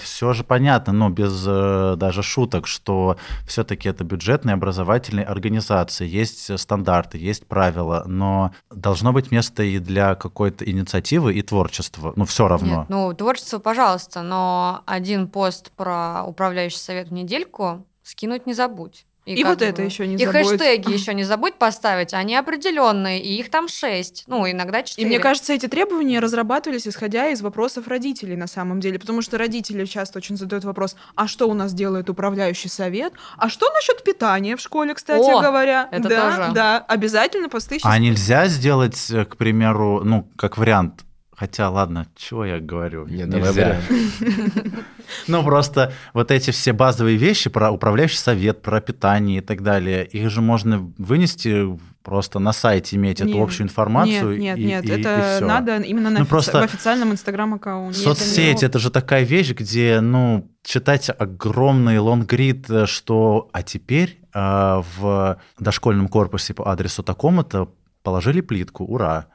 все 0.00 0.32
же 0.32 0.44
понятно, 0.44 0.92
но 0.92 1.10
без 1.10 1.44
э, 1.46 1.96
даже 1.96 2.22
шуток, 2.22 2.68
что 2.68 3.16
все-таки 3.46 3.88
это 3.88 4.04
бюджетные 4.04 4.54
образовательные 4.54 5.26
организации, 5.26 6.06
есть 6.06 6.50
э, 6.50 6.56
стандарты, 6.56 7.18
есть 7.18 7.46
правила, 7.46 8.04
но 8.06 8.52
должно 8.70 9.12
быть 9.12 9.32
место 9.32 9.64
и 9.64 9.80
для 9.80 10.14
какой-то 10.14 10.64
инициативы 10.64 11.34
и 11.34 11.42
творчества, 11.42 12.12
ну 12.14 12.24
все 12.24 12.46
равно. 12.46 12.80
Нет, 12.80 12.88
ну, 12.88 13.12
творчество, 13.12 13.58
пожалуйста, 13.58 14.22
но 14.22 14.82
один 14.86 15.26
пост 15.26 15.72
про 15.72 16.22
управляющий 16.24 16.78
совет 16.78 17.08
в 17.08 17.12
недельку 17.12 17.84
скинуть 18.04 18.46
не 18.46 18.54
забудь. 18.54 19.04
И 19.26 19.42
как 19.42 19.52
вот 19.52 19.62
это 19.62 19.80
бы- 19.80 19.88
еще 19.88 20.06
не 20.06 20.16
И 20.16 20.18
забудь. 20.26 20.34
хэштеги 20.48 20.92
еще 20.92 21.14
не 21.14 21.24
забудь 21.24 21.54
поставить, 21.54 22.12
они 22.12 22.36
определенные, 22.36 23.22
и 23.22 23.38
их 23.38 23.50
там 23.50 23.68
шесть, 23.68 24.24
ну, 24.26 24.48
иногда 24.50 24.80
И 24.80 24.84
четыре. 24.84 25.08
мне 25.08 25.18
кажется, 25.18 25.52
эти 25.54 25.66
требования 25.66 26.20
разрабатывались 26.20 26.86
исходя 26.86 27.28
из 27.30 27.40
вопросов 27.40 27.88
родителей 27.88 28.36
на 28.36 28.46
самом 28.46 28.80
деле, 28.80 28.98
потому 28.98 29.22
что 29.22 29.38
родители 29.38 29.84
часто 29.86 30.18
очень 30.18 30.36
задают 30.36 30.64
вопрос, 30.64 30.94
а 31.14 31.26
что 31.26 31.48
у 31.48 31.54
нас 31.54 31.72
делает 31.72 32.10
управляющий 32.10 32.68
совет, 32.68 33.14
а 33.38 33.48
что 33.48 33.70
насчет 33.72 34.04
питания 34.04 34.56
в 34.56 34.60
школе, 34.60 34.92
кстати 34.94 35.22
О, 35.30 35.40
говоря. 35.40 35.88
это 35.90 36.08
да, 36.08 36.30
тоже. 36.36 36.52
Да, 36.54 36.78
обязательно 36.86 37.48
посты 37.48 37.78
А 37.82 37.98
нельзя 37.98 38.46
сделать, 38.48 39.10
э, 39.10 39.24
к 39.24 39.36
примеру, 39.36 40.02
ну, 40.04 40.28
как 40.36 40.58
вариант, 40.58 41.00
хотя, 41.36 41.70
ладно, 41.70 42.06
чего 42.16 42.44
я 42.44 42.60
говорю? 42.60 43.06
Нет, 43.06 43.28
давай 43.28 43.48
Нельзя. 43.48 43.80
Ну, 45.28 45.42
просто 45.44 45.92
вот 46.14 46.30
эти 46.30 46.50
все 46.50 46.72
базовые 46.72 47.16
вещи 47.16 47.50
про 47.50 47.70
управляющий 47.70 48.16
совет, 48.16 48.62
про 48.62 48.80
питание 48.80 49.38
и 49.38 49.40
так 49.40 49.62
далее, 49.62 50.04
их 50.06 50.30
же 50.30 50.40
можно 50.40 50.92
вынести 50.98 51.78
просто 52.02 52.38
на 52.38 52.52
сайте, 52.52 52.96
иметь 52.96 53.20
эту 53.20 53.40
общую 53.42 53.66
информацию. 53.66 54.38
Нет, 54.38 54.58
нет, 54.58 54.58
и- 54.58 54.64
нет, 54.64 54.84
и- 54.84 55.00
это 55.00 55.38
надо 55.42 55.76
именно 55.78 56.10
на 56.10 56.18
Ну, 56.20 56.24
офици- 56.24 56.28
просто- 56.28 56.60
в 56.60 56.64
официальном 56.64 57.12
инстаграм-аккаунте. 57.12 57.98
Соцсети 58.00 58.64
это 58.64 58.78
же 58.78 58.90
такая 58.90 59.24
вещь, 59.24 59.52
где, 59.52 60.00
ну, 60.00 60.50
читать 60.62 61.10
огромный 61.16 61.98
лонгрид, 61.98 62.68
э, 62.70 62.86
что 62.86 63.48
а 63.52 63.62
теперь 63.62 64.18
э, 64.36 64.82
в 64.98 65.38
дошкольном 65.60 66.08
корпусе 66.08 66.54
по 66.54 66.68
адресу 66.70 67.02
такому-то 67.02 67.72
положили 68.02 68.40
плитку, 68.40 68.84
ура. 68.84 69.26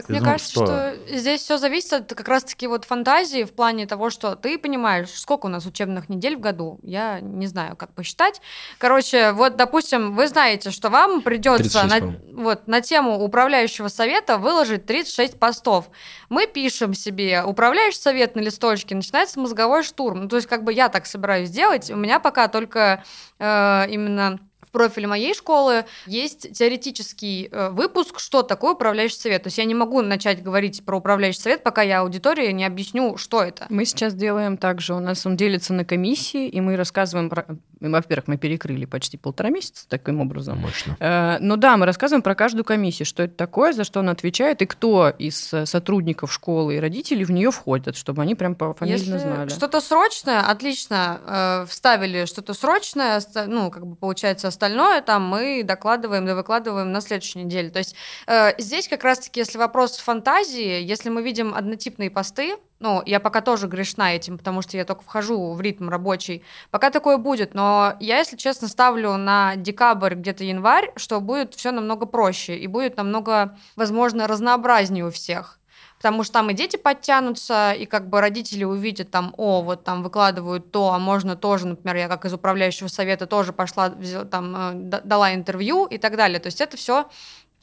Так 0.00 0.06
Ты 0.06 0.14
мне 0.14 0.22
кажется, 0.22 0.50
что 0.50 0.96
здесь 1.10 1.42
все 1.42 1.58
зависит 1.58 1.92
от 1.92 2.14
как 2.14 2.26
раз-таки 2.26 2.66
вот 2.66 2.86
фантазии 2.86 3.44
в 3.44 3.52
плане 3.52 3.86
того, 3.86 4.08
что 4.08 4.34
ты 4.34 4.58
понимаешь, 4.58 5.10
сколько 5.10 5.44
у 5.44 5.48
нас 5.50 5.66
учебных 5.66 6.08
недель 6.08 6.36
в 6.36 6.40
году. 6.40 6.78
Я 6.82 7.20
не 7.20 7.46
знаю, 7.46 7.76
как 7.76 7.92
посчитать. 7.92 8.40
Короче, 8.78 9.32
вот, 9.32 9.56
допустим, 9.56 10.16
вы 10.16 10.26
знаете, 10.26 10.70
что 10.70 10.88
вам 10.88 11.20
придется 11.20 11.82
36, 11.82 12.00
на, 12.32 12.42
вот, 12.42 12.66
на 12.66 12.80
тему 12.80 13.22
управляющего 13.22 13.88
совета 13.88 14.38
выложить 14.38 14.86
36 14.86 15.38
постов. 15.38 15.90
Мы 16.30 16.46
пишем 16.46 16.94
себе 16.94 17.42
управляющий 17.44 17.98
совет 17.98 18.36
на 18.36 18.40
листочке, 18.40 18.94
начинается 18.94 19.38
мозговой 19.38 19.82
штурм. 19.82 20.22
Ну, 20.22 20.28
то 20.28 20.36
есть, 20.36 20.48
как 20.48 20.64
бы 20.64 20.72
я 20.72 20.88
так 20.88 21.04
собираюсь 21.04 21.48
сделать. 21.48 21.90
У 21.90 21.96
меня 21.96 22.20
пока 22.20 22.48
только 22.48 23.04
э, 23.38 23.86
именно 23.90 24.40
в 24.70 24.72
профиле 24.72 25.08
моей 25.08 25.34
школы 25.34 25.84
есть 26.06 26.52
теоретический 26.52 27.48
э, 27.50 27.70
выпуск, 27.70 28.20
что 28.20 28.42
такое 28.42 28.74
управляющий 28.74 29.16
совет. 29.16 29.42
То 29.42 29.48
есть 29.48 29.58
я 29.58 29.64
не 29.64 29.74
могу 29.74 30.00
начать 30.00 30.44
говорить 30.44 30.84
про 30.84 30.98
управляющий 30.98 31.40
совет, 31.40 31.64
пока 31.64 31.82
я 31.82 32.00
аудитории 32.00 32.52
не 32.52 32.64
объясню, 32.64 33.16
что 33.16 33.42
это. 33.42 33.66
Мы 33.68 33.84
сейчас 33.84 34.14
делаем 34.14 34.56
так 34.56 34.80
же. 34.80 34.94
У 34.94 35.00
нас 35.00 35.26
он 35.26 35.36
делится 35.36 35.72
на 35.74 35.84
комиссии, 35.84 36.46
и 36.48 36.60
мы 36.60 36.76
рассказываем 36.76 37.28
про... 37.30 37.46
Во-первых, 37.80 38.28
мы 38.28 38.36
перекрыли 38.36 38.84
почти 38.84 39.16
полтора 39.16 39.50
месяца 39.50 39.88
таким 39.88 40.20
образом. 40.20 40.58
Мощно. 40.58 40.96
Э, 41.00 41.38
Ну 41.40 41.56
да, 41.56 41.76
мы 41.76 41.84
рассказываем 41.86 42.22
про 42.22 42.36
каждую 42.36 42.64
комиссию, 42.64 43.06
что 43.06 43.24
это 43.24 43.34
такое, 43.34 43.72
за 43.72 43.82
что 43.82 44.00
она 44.00 44.12
отвечает, 44.12 44.62
и 44.62 44.66
кто 44.66 45.08
из 45.08 45.52
э, 45.52 45.66
сотрудников 45.66 46.32
школы 46.32 46.76
и 46.76 46.78
родителей 46.78 47.24
в 47.24 47.32
нее 47.32 47.50
входят, 47.50 47.96
чтобы 47.96 48.22
они 48.22 48.36
прям 48.36 48.54
по 48.54 48.72
фамилии 48.74 48.98
Если 48.98 49.18
знали. 49.18 49.48
что-то 49.48 49.80
срочное, 49.80 50.42
отлично, 50.42 51.20
э, 51.26 51.66
вставили 51.68 52.26
что-то 52.26 52.54
срочное, 52.54 53.20
ну, 53.46 53.70
как 53.72 53.84
бы 53.84 53.96
получается 53.96 54.48
остальное, 54.60 55.00
там 55.00 55.26
мы 55.26 55.62
докладываем, 55.64 56.26
да 56.26 56.34
выкладываем 56.34 56.92
на 56.92 57.00
следующей 57.00 57.44
неделе. 57.44 57.70
То 57.70 57.78
есть 57.78 57.94
э, 58.26 58.52
здесь 58.58 58.88
как 58.88 59.04
раз-таки, 59.04 59.40
если 59.40 59.56
вопрос 59.56 59.96
фантазии, 59.96 60.82
если 60.82 61.08
мы 61.08 61.22
видим 61.22 61.54
однотипные 61.54 62.10
посты, 62.10 62.56
ну, 62.78 63.02
я 63.06 63.20
пока 63.20 63.40
тоже 63.40 63.68
грешна 63.68 64.14
этим, 64.14 64.36
потому 64.38 64.62
что 64.62 64.76
я 64.76 64.84
только 64.84 65.02
вхожу 65.02 65.52
в 65.52 65.60
ритм 65.60 65.88
рабочий. 65.88 66.42
Пока 66.70 66.90
такое 66.90 67.16
будет, 67.16 67.54
но 67.54 67.94
я, 68.00 68.18
если 68.18 68.36
честно, 68.36 68.68
ставлю 68.68 69.16
на 69.16 69.56
декабрь, 69.56 70.14
где-то 70.14 70.44
январь, 70.44 70.92
что 70.96 71.20
будет 71.20 71.54
все 71.54 71.72
намного 71.72 72.06
проще 72.06 72.56
и 72.56 72.66
будет 72.66 72.96
намного, 72.96 73.56
возможно, 73.76 74.26
разнообразнее 74.26 75.06
у 75.06 75.10
всех. 75.10 75.59
Потому 76.00 76.24
что 76.24 76.32
там 76.32 76.48
и 76.48 76.54
дети 76.54 76.78
подтянутся, 76.78 77.72
и 77.72 77.84
как 77.84 78.08
бы 78.08 78.22
родители 78.22 78.64
увидят 78.64 79.10
там, 79.10 79.34
о, 79.36 79.60
вот 79.60 79.84
там 79.84 80.02
выкладывают 80.02 80.72
то, 80.72 80.94
а 80.94 80.98
можно 80.98 81.36
тоже, 81.36 81.66
например, 81.66 81.96
я 81.96 82.08
как 82.08 82.24
из 82.24 82.32
управляющего 82.32 82.88
совета 82.88 83.26
тоже 83.26 83.52
пошла, 83.52 83.90
взяла, 83.90 84.24
там, 84.24 84.56
э, 84.56 85.00
дала 85.04 85.34
интервью 85.34 85.84
и 85.84 85.98
так 85.98 86.16
далее. 86.16 86.40
То 86.40 86.46
есть 86.46 86.62
это 86.62 86.78
все 86.78 87.06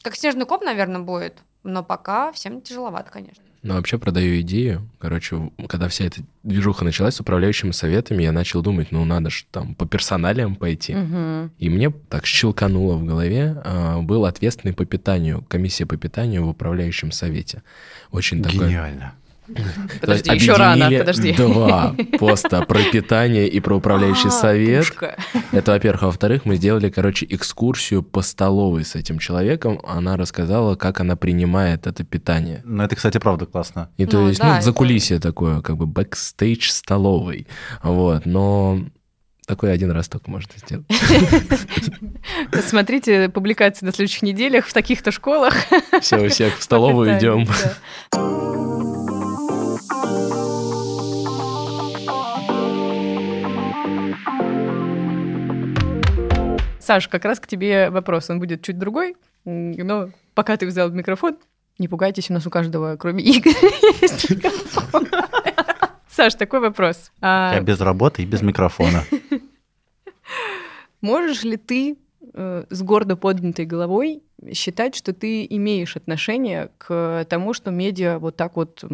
как 0.02 0.14
снежный 0.14 0.46
коп, 0.46 0.62
наверное, 0.62 1.00
будет. 1.00 1.42
Но 1.64 1.82
пока 1.82 2.30
всем 2.30 2.60
тяжеловато, 2.60 3.10
конечно. 3.10 3.42
Ну, 3.62 3.74
вообще 3.74 3.98
продаю 3.98 4.40
идею. 4.40 4.88
Короче, 4.98 5.50
когда 5.68 5.88
вся 5.88 6.04
эта 6.04 6.22
движуха 6.44 6.84
началась 6.84 7.16
с 7.16 7.20
управляющими 7.20 7.72
советами, 7.72 8.22
я 8.22 8.32
начал 8.32 8.62
думать, 8.62 8.92
ну, 8.92 9.04
надо 9.04 9.30
же 9.30 9.44
там 9.50 9.74
по 9.74 9.86
персоналиям 9.86 10.54
пойти. 10.54 10.94
Мгм. 10.94 11.50
И 11.58 11.68
мне 11.68 11.90
так 12.08 12.24
щелкануло 12.24 12.96
в 12.96 13.04
голове, 13.04 13.60
а, 13.64 14.00
был 14.00 14.26
ответственный 14.26 14.74
по 14.74 14.84
питанию, 14.84 15.44
комиссия 15.48 15.86
по 15.86 15.96
питанию 15.96 16.44
в 16.44 16.48
управляющем 16.48 17.10
совете. 17.10 17.62
Очень 18.12 18.42
такой... 18.42 18.68
Гениально. 18.68 19.14
Подожди, 20.00 20.30
еще 20.34 20.52
рано, 20.54 20.90
подожди. 20.98 21.32
Два 21.32 21.94
поста 22.18 22.62
про 22.62 22.80
питание 22.92 23.48
и 23.48 23.60
про 23.60 23.76
управляющий 23.76 24.28
А, 24.28 24.30
совет. 24.30 24.92
Это, 25.52 25.72
во-первых. 25.72 26.02
А 26.02 26.06
во-вторых, 26.06 26.44
мы 26.44 26.56
сделали, 26.56 26.90
короче, 26.90 27.26
экскурсию 27.28 28.02
по 28.02 28.22
столовой 28.22 28.84
с 28.84 28.94
этим 28.94 29.18
человеком. 29.18 29.80
Она 29.86 30.16
рассказала, 30.16 30.74
как 30.76 31.00
она 31.00 31.16
принимает 31.16 31.86
это 31.86 32.04
питание. 32.04 32.60
Ну, 32.64 32.82
это, 32.82 32.94
кстати, 32.96 33.18
правда 33.18 33.46
классно. 33.46 33.90
И 33.96 34.06
то 34.06 34.18
Ну, 34.20 34.28
есть, 34.28 34.42
ну, 34.42 34.50
это- 34.52 34.62
закулисье 34.62 35.18
такое, 35.18 35.60
как 35.60 35.76
бы 35.76 35.86
бэкстейдж 35.86 36.68
столовой. 36.70 37.46
Вот, 37.82 38.26
но 38.26 38.80
такое 39.46 39.72
один 39.72 39.90
раз 39.90 40.08
только 40.08 40.30
можно 40.30 40.52
сделать. 40.56 40.84
Смотрите 42.66 43.28
публикации 43.30 43.86
на 43.86 43.92
следующих 43.92 44.22
неделях 44.22 44.66
в 44.66 44.72
таких-то 44.74 45.10
школах. 45.10 45.54
Все, 46.00 46.18
у 46.24 46.28
всех 46.28 46.58
в 46.58 46.62
столовую 46.62 47.18
идем. 47.18 47.46
Саш, 56.88 57.06
как 57.08 57.26
раз 57.26 57.38
к 57.38 57.46
тебе 57.46 57.90
вопрос. 57.90 58.30
Он 58.30 58.40
будет 58.40 58.62
чуть 58.62 58.78
другой, 58.78 59.14
но 59.44 60.08
пока 60.32 60.56
ты 60.56 60.66
взял 60.66 60.88
микрофон, 60.90 61.36
не 61.78 61.86
пугайтесь, 61.86 62.30
у 62.30 62.32
нас 62.32 62.46
у 62.46 62.50
каждого, 62.50 62.96
кроме 62.96 63.22
Игоря, 63.22 63.54
есть 64.00 64.30
микрофон. 64.30 65.06
Саш, 66.08 66.34
такой 66.36 66.60
вопрос. 66.60 67.12
А 67.20 67.52
Я 67.54 67.60
без 67.60 67.78
работы 67.82 68.22
и 68.22 68.24
без 68.24 68.40
микрофона. 68.40 69.04
Можешь 71.02 71.42
ли 71.42 71.58
ты 71.58 71.98
э, 72.32 72.64
с 72.70 72.82
гордо 72.82 73.16
поднятой 73.16 73.66
головой 73.66 74.22
считать, 74.52 74.94
что 74.94 75.12
ты 75.12 75.46
имеешь 75.50 75.96
отношение 75.96 76.70
к 76.78 77.26
тому, 77.28 77.52
что 77.54 77.70
медиа 77.70 78.18
вот 78.18 78.36
так 78.36 78.56
вот 78.56 78.84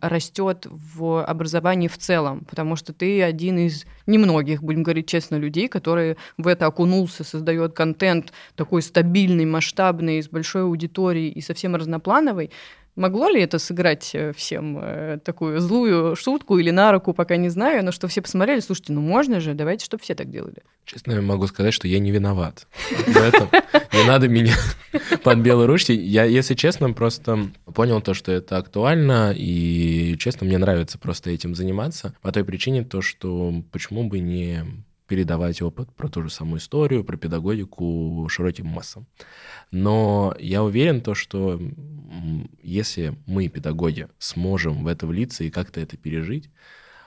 растет 0.00 0.66
в 0.70 1.24
образовании 1.24 1.88
в 1.88 1.96
целом, 1.98 2.44
потому 2.48 2.76
что 2.76 2.92
ты 2.92 3.22
один 3.22 3.58
из 3.58 3.86
немногих, 4.06 4.62
будем 4.62 4.82
говорить 4.82 5.06
честно, 5.06 5.36
людей, 5.36 5.68
которые 5.68 6.16
в 6.36 6.46
это 6.46 6.66
окунулся, 6.66 7.24
создает 7.24 7.72
контент 7.72 8.32
такой 8.54 8.82
стабильный, 8.82 9.46
масштабный, 9.46 10.22
с 10.22 10.28
большой 10.28 10.62
аудиторией 10.62 11.30
и 11.30 11.40
совсем 11.40 11.74
разноплановый. 11.74 12.50
Могло 12.94 13.28
ли 13.30 13.40
это 13.40 13.58
сыграть 13.58 14.10
э, 14.14 14.34
всем 14.34 14.78
э, 14.78 15.18
такую 15.24 15.60
злую 15.60 16.14
шутку 16.14 16.58
или 16.58 16.70
на 16.70 16.92
руку, 16.92 17.14
пока 17.14 17.36
не 17.36 17.48
знаю, 17.48 17.82
но 17.82 17.90
что 17.90 18.06
все 18.06 18.20
посмотрели, 18.20 18.60
слушайте, 18.60 18.92
ну 18.92 19.00
можно 19.00 19.40
же, 19.40 19.54
давайте, 19.54 19.86
чтобы 19.86 20.02
все 20.02 20.14
так 20.14 20.30
делали. 20.30 20.58
Честно, 20.84 21.12
я 21.12 21.22
могу 21.22 21.46
сказать, 21.46 21.72
что 21.72 21.88
я 21.88 21.98
не 21.98 22.10
виноват 22.10 22.66
в 22.90 23.16
этом. 23.16 23.48
Не 23.94 24.04
надо 24.04 24.28
меня 24.28 24.54
под 25.22 25.38
белой 25.38 25.66
ручки. 25.66 25.92
Я, 25.92 26.24
если 26.24 26.54
честно, 26.54 26.92
просто 26.92 27.48
понял 27.72 28.02
то, 28.02 28.12
что 28.12 28.30
это 28.30 28.58
актуально, 28.58 29.32
и, 29.34 30.14
честно, 30.18 30.46
мне 30.46 30.58
нравится 30.58 30.98
просто 30.98 31.30
этим 31.30 31.54
заниматься 31.54 32.14
по 32.20 32.30
той 32.30 32.44
причине, 32.44 32.84
то, 32.84 33.00
что 33.00 33.54
почему 33.72 34.04
бы 34.04 34.18
не 34.18 34.64
передавать 35.12 35.60
опыт 35.60 35.94
про 35.94 36.08
ту 36.08 36.22
же 36.22 36.30
самую 36.30 36.58
историю, 36.58 37.04
про 37.04 37.18
педагогику 37.18 38.26
широким 38.30 38.66
массам. 38.66 39.06
Но 39.70 40.34
я 40.38 40.62
уверен, 40.62 41.02
то, 41.02 41.14
что 41.14 41.60
если 42.62 43.14
мы, 43.26 43.48
педагоги, 43.48 44.08
сможем 44.18 44.84
в 44.84 44.86
это 44.86 45.06
влиться 45.06 45.44
и 45.44 45.50
как-то 45.50 45.80
это 45.80 45.98
пережить, 45.98 46.48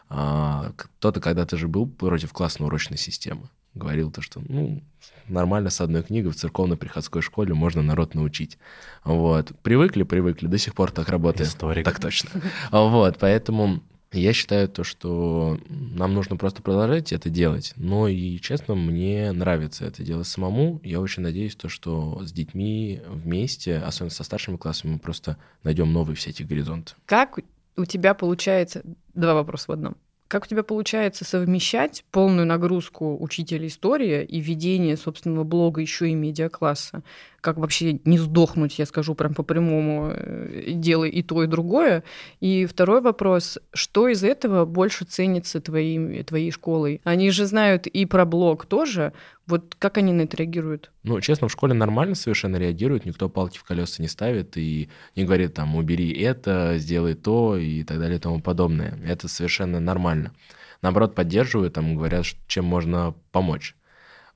а, 0.08 0.74
кто-то 0.78 1.20
когда-то 1.20 1.58
же 1.58 1.68
был 1.68 1.88
против 1.88 2.32
классной 2.32 2.68
урочной 2.68 3.00
системы. 3.00 3.50
Говорил 3.74 4.12
то, 4.12 4.22
что 4.22 4.40
ну, 4.48 4.84
нормально 5.28 5.72
с 5.72 5.82
одной 5.82 6.04
книгой 6.04 6.32
в 6.32 6.36
церковно-приходской 6.36 7.24
школе 7.24 7.56
можно 7.56 7.82
народ 7.82 8.14
научить. 8.14 8.60
Вот. 9.04 9.52
Привыкли, 9.64 10.04
привыкли, 10.04 10.46
до 10.46 10.60
сих 10.60 10.76
пор 10.76 10.92
так 10.92 11.10
работает. 11.10 11.50
Историк. 11.50 11.86
Так 11.86 12.00
точно. 12.00 12.30
Вот, 12.70 13.18
поэтому 13.20 13.82
я 14.20 14.34
считаю 14.34 14.68
то, 14.68 14.84
что 14.84 15.60
нам 15.70 16.14
нужно 16.14 16.38
просто 16.38 16.62
продолжать 16.62 17.14
это 17.14 17.30
делать. 17.30 17.74
Но 17.76 18.08
и, 18.08 18.40
честно, 18.40 18.76
мне 18.76 19.32
нравится 19.32 19.86
это 19.86 20.04
делать 20.04 20.28
самому. 20.28 20.80
Я 20.84 21.00
очень 21.02 21.24
надеюсь, 21.24 21.56
то, 21.56 21.70
что 21.70 22.22
с 22.24 22.32
детьми 22.32 23.02
вместе, 23.08 23.78
особенно 23.78 24.12
со 24.12 24.24
старшими 24.24 24.58
классами, 24.58 24.94
мы 24.94 25.00
просто 25.00 25.38
найдем 25.64 25.92
новые 25.94 26.16
все 26.16 26.30
эти 26.32 26.44
горизонты. 26.44 26.94
Как 27.06 27.40
у 27.78 27.86
тебя 27.86 28.14
получается... 28.14 28.84
Два 29.14 29.34
вопроса 29.34 29.66
в 29.68 29.72
одном. 29.72 29.96
Как 30.28 30.44
у 30.44 30.48
тебя 30.48 30.64
получается 30.64 31.24
совмещать 31.24 32.04
полную 32.12 32.48
нагрузку 32.48 33.16
учителя 33.22 33.68
истории 33.68 34.24
и 34.24 34.42
ведение 34.42 34.98
собственного 34.98 35.44
блога 35.44 35.82
еще 35.82 36.10
и 36.10 36.16
медиакласса? 36.16 37.04
Как 37.46 37.58
вообще 37.58 38.00
не 38.06 38.18
сдохнуть, 38.18 38.80
я 38.80 38.88
скажу 38.88 39.14
прям 39.14 39.36
по-прямому, 39.36 40.12
э, 40.12 40.72
делай 40.72 41.12
и 41.12 41.22
то, 41.22 41.44
и 41.44 41.48
другое. 41.48 42.04
И 42.40 42.66
второй 42.66 43.02
вопрос, 43.02 43.60
что 43.72 44.08
из 44.08 44.24
этого 44.24 44.66
больше 44.66 45.06
ценится 45.06 45.62
твоим, 45.62 46.24
твоей 46.24 46.50
школой? 46.50 47.02
Они 47.04 47.30
же 47.30 47.46
знают 47.46 47.86
и 47.86 48.08
про 48.08 48.26
блог 48.26 48.66
тоже, 48.66 49.14
вот 49.46 49.76
как 49.78 50.00
они 50.00 50.12
на 50.12 50.24
это 50.24 50.38
реагируют? 50.38 50.90
Ну, 51.04 51.22
честно, 51.22 51.48
в 51.48 51.52
школе 51.52 51.76
нормально 51.76 52.16
совершенно 52.16 52.56
реагируют, 52.56 53.06
никто 53.06 53.30
палки 53.30 53.60
в 53.60 53.64
колеса 53.64 54.02
не 54.02 54.08
ставит 54.08 54.58
и 54.58 54.90
не 55.16 55.24
говорит 55.24 55.54
там, 55.54 55.76
убери 55.76 56.12
это, 56.14 56.80
сделай 56.80 57.14
то 57.14 57.58
и 57.58 57.84
так 57.84 58.00
далее 58.00 58.18
и 58.18 58.20
тому 58.20 58.42
подобное. 58.42 58.98
Это 59.06 59.28
совершенно 59.28 59.80
нормально. 59.80 60.34
Наоборот, 60.82 61.14
поддерживают, 61.14 61.76
там 61.76 61.96
говорят, 61.96 62.26
чем 62.48 62.66
можно 62.66 63.14
помочь. 63.32 63.76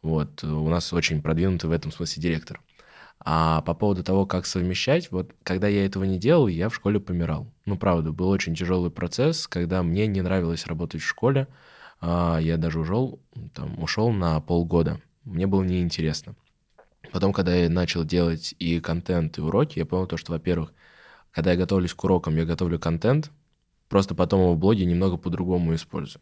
Вот, 0.03 0.43
у 0.43 0.69
нас 0.69 0.93
очень 0.93 1.23
продвинутый 1.23 1.71
в 1.71 1.73
этом 1.73 1.91
смысле 1.91 2.21
директор. 2.21 2.61
А 3.21 3.61
по 3.61 3.73
поводу 3.73 4.03
того, 4.03 4.25
как 4.25 4.45
совмещать, 4.45 5.11
вот 5.11 5.31
когда 5.43 5.67
я 5.67 5.85
этого 5.85 6.05
не 6.05 6.17
делал, 6.17 6.47
я 6.47 6.69
в 6.69 6.75
школе 6.75 6.99
помирал. 6.99 7.51
Ну, 7.65 7.77
правда, 7.77 8.11
был 8.11 8.29
очень 8.29 8.55
тяжелый 8.55 8.91
процесс, 8.91 9.47
когда 9.47 9.83
мне 9.83 10.07
не 10.07 10.21
нравилось 10.21 10.67
работать 10.67 11.01
в 11.01 11.07
школе, 11.07 11.47
а, 12.01 12.37
я 12.37 12.57
даже 12.57 12.79
ушел, 12.79 13.19
там, 13.53 13.81
ушел 13.81 14.11
на 14.11 14.39
полгода. 14.39 15.01
Мне 15.25 15.47
было 15.47 15.63
неинтересно. 15.63 16.35
Потом, 17.11 17.33
когда 17.33 17.53
я 17.53 17.69
начал 17.69 18.05
делать 18.05 18.55
и 18.59 18.79
контент, 18.79 19.37
и 19.37 19.41
уроки, 19.41 19.79
я 19.79 19.85
понял 19.85 20.07
то, 20.07 20.15
что, 20.15 20.31
во-первых, 20.31 20.73
когда 21.31 21.51
я 21.51 21.57
готовлюсь 21.57 21.93
к 21.93 22.03
урокам, 22.03 22.35
я 22.35 22.45
готовлю 22.45 22.79
контент, 22.79 23.31
просто 23.89 24.15
потом 24.15 24.41
его 24.41 24.53
в 24.53 24.57
блоге 24.57 24.85
немного 24.85 25.17
по-другому 25.17 25.75
использую. 25.75 26.21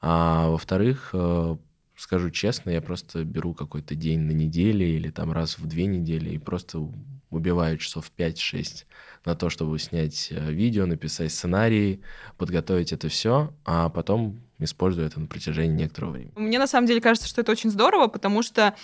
А 0.00 0.48
во-вторых, 0.48 1.10
э, 1.12 1.56
скажу 2.02 2.30
честно, 2.30 2.70
я 2.70 2.82
просто 2.82 3.24
беру 3.24 3.54
какой-то 3.54 3.94
день 3.94 4.20
на 4.20 4.32
неделе 4.32 4.96
или 4.96 5.10
там 5.10 5.30
раз 5.30 5.58
в 5.58 5.66
две 5.66 5.86
недели 5.86 6.30
и 6.30 6.38
просто 6.38 6.88
убиваю 7.30 7.78
часов 7.78 8.10
5-6 8.16 8.84
на 9.24 9.36
то, 9.36 9.48
чтобы 9.50 9.78
снять 9.78 10.28
э, 10.30 10.52
видео, 10.52 10.86
написать 10.86 11.32
сценарий, 11.32 12.02
подготовить 12.36 12.92
это 12.92 13.08
все, 13.08 13.54
а 13.64 13.88
потом 13.88 14.42
использую 14.58 15.06
это 15.06 15.20
на 15.20 15.26
протяжении 15.26 15.76
некоторого 15.76 16.12
времени. 16.12 16.32
Мне 16.34 16.58
на 16.58 16.66
самом 16.66 16.88
деле 16.88 17.00
кажется, 17.00 17.28
что 17.28 17.40
это 17.40 17.52
очень 17.52 17.70
здорово, 17.70 18.08
потому 18.08 18.42
что 18.42 18.74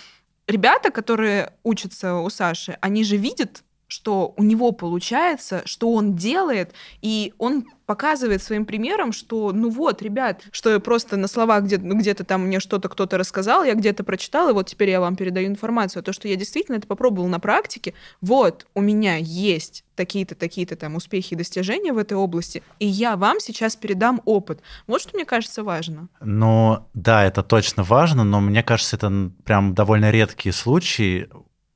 ребята, 0.47 0.89
которые 0.89 1.51
учатся 1.63 2.15
у 2.15 2.29
Саши, 2.29 2.77
они 2.79 3.03
же 3.03 3.17
видят 3.17 3.63
что 3.89 4.33
у 4.37 4.43
него 4.43 4.71
получается, 4.71 5.63
что 5.65 5.91
он 5.91 6.15
делает, 6.15 6.73
и 7.01 7.33
он 7.39 7.65
показывает 7.87 8.43
своим 8.43 8.67
примером, 8.67 9.11
что, 9.11 9.51
ну 9.51 9.71
вот, 9.71 10.03
ребят, 10.03 10.43
что 10.51 10.69
я 10.69 10.79
просто 10.79 11.17
на 11.17 11.27
словах 11.27 11.63
где-то, 11.63 11.83
ну, 11.83 11.97
где-то 11.97 12.23
там 12.23 12.45
мне 12.45 12.59
что-то 12.59 12.87
кто-то 12.87 13.17
рассказал, 13.17 13.63
я 13.63 13.73
где-то 13.73 14.03
прочитал, 14.03 14.49
и 14.49 14.53
вот 14.53 14.67
теперь 14.67 14.91
я 14.91 15.01
вам 15.01 15.15
передаю 15.15 15.47
информацию. 15.47 16.03
То, 16.03 16.13
что 16.13 16.27
я 16.27 16.35
действительно 16.35 16.75
это 16.75 16.85
попробовал 16.85 17.27
на 17.27 17.39
практике, 17.39 17.95
вот, 18.21 18.67
у 18.75 18.81
меня 18.81 19.15
есть 19.15 19.83
такие-то, 19.95 20.35
такие-то 20.35 20.75
там 20.75 20.95
успехи 20.95 21.33
и 21.33 21.37
достижения 21.37 21.91
в 21.91 21.97
этой 21.97 22.13
области, 22.13 22.61
и 22.77 22.85
я 22.85 23.17
вам 23.17 23.39
сейчас 23.39 23.75
передам 23.75 24.21
опыт. 24.23 24.61
Вот 24.85 25.01
что 25.01 25.15
мне 25.15 25.25
кажется 25.25 25.63
важно. 25.63 26.09
Ну, 26.21 26.85
да, 26.93 27.25
это 27.25 27.41
точно 27.41 27.81
важно, 27.81 28.23
но 28.23 28.39
мне 28.39 28.61
кажется, 28.61 28.97
это 28.97 29.31
прям 29.43 29.73
довольно 29.73 30.11
редкие 30.11 30.53
случаи, 30.53 31.27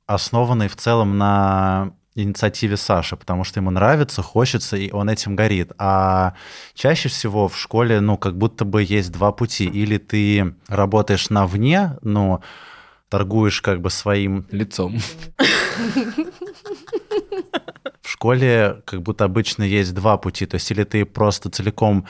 основанные 0.06 0.68
в 0.68 0.76
целом 0.76 1.18
на 1.18 1.92
инициативе 2.14 2.76
Саши, 2.76 3.16
потому 3.16 3.44
что 3.44 3.60
ему 3.60 3.70
нравится, 3.70 4.22
хочется, 4.22 4.76
и 4.76 4.90
он 4.90 5.10
этим 5.10 5.36
горит. 5.36 5.72
А 5.78 6.34
чаще 6.74 7.08
всего 7.08 7.48
в 7.48 7.58
школе, 7.58 8.00
ну, 8.00 8.16
как 8.16 8.36
будто 8.36 8.64
бы 8.64 8.82
есть 8.82 9.12
два 9.12 9.32
пути. 9.32 9.66
Или 9.66 9.98
ты 9.98 10.54
работаешь 10.68 11.30
на 11.30 11.46
вне, 11.46 11.96
ну, 12.02 12.40
торгуешь 13.08 13.60
как 13.60 13.80
бы 13.80 13.90
своим... 13.90 14.46
Лицом. 14.50 14.98
В 18.00 18.10
школе 18.10 18.82
как 18.84 19.02
будто 19.02 19.24
обычно 19.24 19.62
есть 19.64 19.94
два 19.94 20.16
пути. 20.16 20.46
То 20.46 20.56
есть 20.56 20.70
или 20.70 20.84
ты 20.84 21.04
просто 21.04 21.50
целиком 21.50 22.06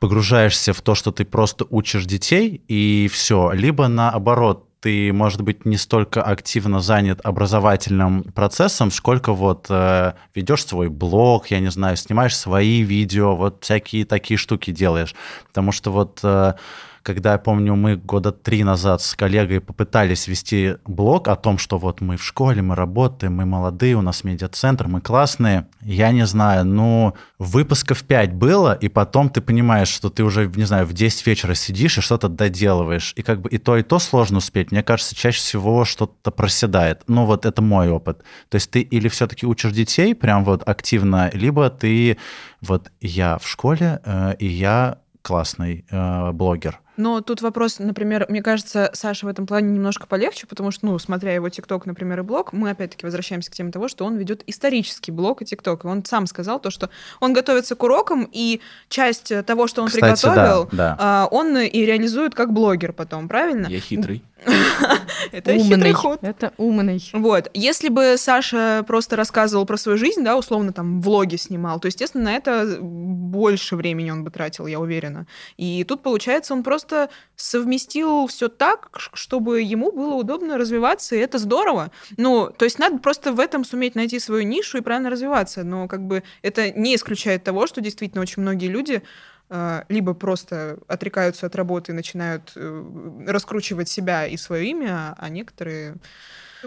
погружаешься 0.00 0.72
в 0.72 0.80
то, 0.80 0.94
что 0.94 1.12
ты 1.12 1.24
просто 1.24 1.66
учишь 1.68 2.06
детей, 2.06 2.62
и 2.68 3.08
все. 3.12 3.52
Либо 3.52 3.88
наоборот, 3.88 4.69
ты, 4.80 5.12
может 5.12 5.42
быть, 5.42 5.66
не 5.66 5.76
столько 5.76 6.22
активно 6.22 6.80
занят 6.80 7.20
образовательным 7.22 8.24
процессом, 8.24 8.90
сколько 8.90 9.32
вот 9.34 9.66
э, 9.68 10.14
ведешь 10.34 10.66
свой 10.66 10.88
блог, 10.88 11.48
я 11.48 11.60
не 11.60 11.70
знаю, 11.70 11.96
снимаешь 11.96 12.36
свои 12.36 12.80
видео, 12.80 13.36
вот 13.36 13.62
всякие 13.62 14.06
такие 14.06 14.38
штуки 14.38 14.70
делаешь. 14.70 15.14
Потому 15.48 15.72
что 15.72 15.92
вот 15.92 16.20
э, 16.22 16.54
когда, 17.02 17.32
я 17.32 17.38
помню, 17.38 17.74
мы 17.76 17.96
года 17.96 18.32
три 18.32 18.64
назад 18.64 19.02
с 19.02 19.14
коллегой 19.14 19.60
попытались 19.60 20.28
вести 20.28 20.76
блог 20.84 21.28
о 21.28 21.36
том, 21.36 21.58
что 21.58 21.78
вот 21.78 22.00
мы 22.00 22.16
в 22.16 22.24
школе, 22.24 22.62
мы 22.62 22.74
работаем, 22.74 23.34
мы 23.34 23.46
молодые, 23.46 23.96
у 23.96 24.02
нас 24.02 24.24
медиацентр, 24.24 24.86
мы 24.88 25.00
классные. 25.00 25.66
Я 25.80 26.12
не 26.12 26.26
знаю, 26.26 26.64
ну, 26.64 27.14
выпусков 27.38 28.02
5 28.04 28.34
было, 28.34 28.74
и 28.74 28.88
потом 28.88 29.30
ты 29.30 29.40
понимаешь, 29.40 29.88
что 29.88 30.10
ты 30.10 30.22
уже, 30.22 30.46
не 30.54 30.64
знаю, 30.64 30.86
в 30.86 30.92
10 30.92 31.26
вечера 31.26 31.54
сидишь 31.54 31.98
и 31.98 32.00
что-то 32.00 32.28
доделываешь. 32.28 33.12
И 33.16 33.22
как 33.22 33.40
бы 33.40 33.48
и 33.48 33.58
то, 33.58 33.76
и 33.76 33.82
то 33.82 33.98
сложно 33.98 34.38
успеть. 34.38 34.72
Мне 34.72 34.82
кажется, 34.82 35.14
чаще 35.14 35.38
всего 35.38 35.84
что-то 35.84 36.30
проседает. 36.30 37.02
Ну, 37.06 37.24
вот 37.24 37.46
это 37.46 37.62
мой 37.62 37.88
опыт. 37.88 38.22
То 38.48 38.56
есть 38.56 38.70
ты 38.70 38.80
или 38.80 39.08
все-таки 39.08 39.46
учишь 39.46 39.72
детей 39.72 40.14
прям 40.14 40.44
вот 40.44 40.68
активно, 40.68 41.30
либо 41.32 41.70
ты 41.70 42.18
вот 42.60 42.90
я 43.00 43.38
в 43.38 43.48
школе, 43.48 44.00
э, 44.04 44.34
и 44.38 44.46
я 44.46 44.98
классный 45.22 45.84
э, 45.90 46.32
блогер. 46.32 46.80
Но 47.00 47.20
тут 47.22 47.40
вопрос, 47.40 47.78
например, 47.78 48.26
мне 48.28 48.42
кажется, 48.42 48.90
Саша 48.92 49.26
в 49.26 49.28
этом 49.28 49.46
плане 49.46 49.70
немножко 49.70 50.06
полегче, 50.06 50.46
потому 50.46 50.70
что, 50.70 50.86
ну, 50.86 50.98
смотря 50.98 51.34
его 51.34 51.48
ТикТок, 51.48 51.86
например, 51.86 52.20
и 52.20 52.22
блог, 52.22 52.52
мы 52.52 52.70
опять-таки 52.70 53.06
возвращаемся 53.06 53.50
к 53.50 53.54
теме 53.54 53.72
того, 53.72 53.88
что 53.88 54.04
он 54.04 54.16
ведет 54.16 54.42
исторический 54.46 55.10
блог 55.10 55.40
и 55.42 55.44
ТикТок. 55.46 55.84
И 55.84 55.88
он 55.88 56.04
сам 56.04 56.26
сказал 56.26 56.60
то, 56.60 56.70
что 56.70 56.90
он 57.18 57.32
готовится 57.32 57.74
к 57.74 57.82
урокам, 57.82 58.28
и 58.30 58.60
часть 58.88 59.32
того, 59.46 59.66
что 59.66 59.82
он 59.82 59.88
Кстати, 59.88 60.20
приготовил, 60.22 60.68
да, 60.72 60.96
да. 60.98 61.28
Он 61.30 61.56
и 61.56 61.84
реализует 61.86 62.34
как 62.34 62.52
блогер 62.52 62.92
потом, 62.92 63.28
правильно? 63.28 63.66
Я 63.66 63.80
хитрый. 63.80 64.22
Это 65.32 65.58
хитрый 65.58 65.92
ход. 65.92 66.18
Это 66.22 66.52
умный. 66.56 67.02
Вот. 67.12 67.50
Если 67.54 67.88
бы 67.88 68.16
Саша 68.16 68.84
просто 68.86 69.16
рассказывал 69.16 69.66
про 69.66 69.76
свою 69.76 69.98
жизнь, 69.98 70.22
да, 70.22 70.36
условно 70.36 70.72
там 70.72 71.00
влоги 71.00 71.36
снимал, 71.36 71.80
то, 71.80 71.86
естественно, 71.86 72.24
на 72.24 72.34
это 72.34 72.78
больше 72.80 73.76
времени 73.76 74.10
он 74.10 74.24
бы 74.24 74.30
тратил, 74.30 74.66
я 74.66 74.80
уверена. 74.80 75.26
И 75.56 75.84
тут, 75.84 76.02
получается, 76.02 76.54
он 76.54 76.62
просто 76.62 76.89
просто 76.90 77.10
совместил 77.36 78.26
все 78.26 78.48
так, 78.48 78.88
чтобы 79.14 79.62
ему 79.62 79.92
было 79.92 80.14
удобно 80.14 80.58
развиваться, 80.58 81.14
и 81.16 81.18
это 81.18 81.38
здорово. 81.38 81.90
Ну, 82.16 82.50
то 82.56 82.64
есть 82.64 82.78
надо 82.78 82.98
просто 82.98 83.32
в 83.32 83.40
этом 83.40 83.64
суметь 83.64 83.94
найти 83.94 84.18
свою 84.18 84.42
нишу 84.42 84.78
и 84.78 84.82
правильно 84.82 85.10
развиваться. 85.10 85.64
Но 85.64 85.88
как 85.88 86.02
бы 86.02 86.22
это 86.42 86.70
не 86.70 86.94
исключает 86.94 87.44
того, 87.44 87.66
что 87.66 87.80
действительно 87.80 88.22
очень 88.22 88.42
многие 88.42 88.66
люди 88.66 89.02
э, 89.48 89.82
либо 89.88 90.14
просто 90.14 90.78
отрекаются 90.88 91.46
от 91.46 91.56
работы 91.56 91.92
и 91.92 91.94
начинают 91.94 92.52
э, 92.56 93.24
раскручивать 93.26 93.88
себя 93.88 94.26
и 94.26 94.36
свое 94.36 94.66
имя, 94.66 95.14
а 95.16 95.28
некоторые 95.28 95.96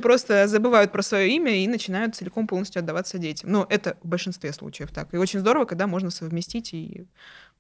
просто 0.02 0.48
забывают 0.48 0.92
про 0.92 1.04
свое 1.04 1.30
имя 1.36 1.56
и 1.56 1.68
начинают 1.68 2.16
целиком 2.16 2.48
полностью 2.48 2.80
отдаваться 2.80 3.20
детям. 3.20 3.52
Но 3.52 3.68
это 3.70 3.96
в 4.02 4.08
большинстве 4.08 4.54
случаев 4.54 4.92
так. 4.92 5.14
И 5.14 5.18
очень 5.18 5.40
здорово, 5.40 5.66
когда 5.66 5.86
можно 5.86 6.10
совместить 6.10 6.74
и 6.74 7.06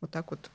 вот 0.02 0.10
так 0.10 0.32
вот 0.32 0.50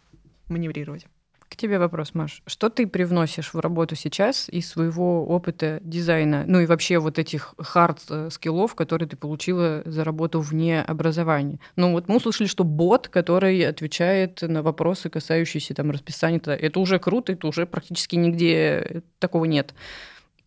маневрировать. 0.49 1.07
К 1.49 1.57
тебе 1.57 1.79
вопрос, 1.79 2.15
Маш. 2.15 2.43
Что 2.47 2.69
ты 2.69 2.87
привносишь 2.87 3.55
в 3.55 3.59
работу 3.59 3.97
сейчас 3.97 4.49
из 4.51 4.69
своего 4.69 5.27
опыта 5.27 5.81
дизайна, 5.83 6.45
ну 6.47 6.61
и 6.61 6.67
вообще 6.67 6.99
вот 6.99 7.19
этих 7.19 7.55
хард-скиллов, 7.59 8.75
которые 8.75 9.09
ты 9.09 9.17
получила 9.17 9.83
за 9.87 10.05
работу 10.05 10.41
вне 10.41 10.83
образования? 10.83 11.59
Ну 11.77 11.93
вот 11.93 12.09
мы 12.09 12.17
услышали, 12.17 12.47
что 12.47 12.65
бот, 12.65 13.09
который 13.09 13.67
отвечает 13.67 14.43
на 14.43 14.63
вопросы, 14.63 15.09
касающиеся 15.09 15.75
там 15.75 15.91
расписания, 15.91 16.39
это 16.45 16.81
уже 16.81 16.99
круто, 16.99 17.33
это 17.33 17.47
уже 17.47 17.67
практически 17.67 18.17
нигде 18.17 19.03
такого 19.19 19.47
нет. 19.47 19.75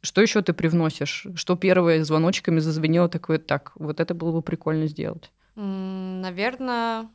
Что 0.03 0.21
еще 0.21 0.41
ты 0.41 0.53
привносишь? 0.53 1.27
Что 1.35 1.55
первое 1.55 2.03
звоночками 2.03 2.59
зазвенело 2.59 3.09
такое, 3.09 3.39
так, 3.39 3.71
вот 3.75 3.99
это 3.99 4.13
было 4.13 4.31
бы 4.31 4.41
прикольно 4.41 4.87
сделать? 4.87 5.31
Наверное, 5.55 7.09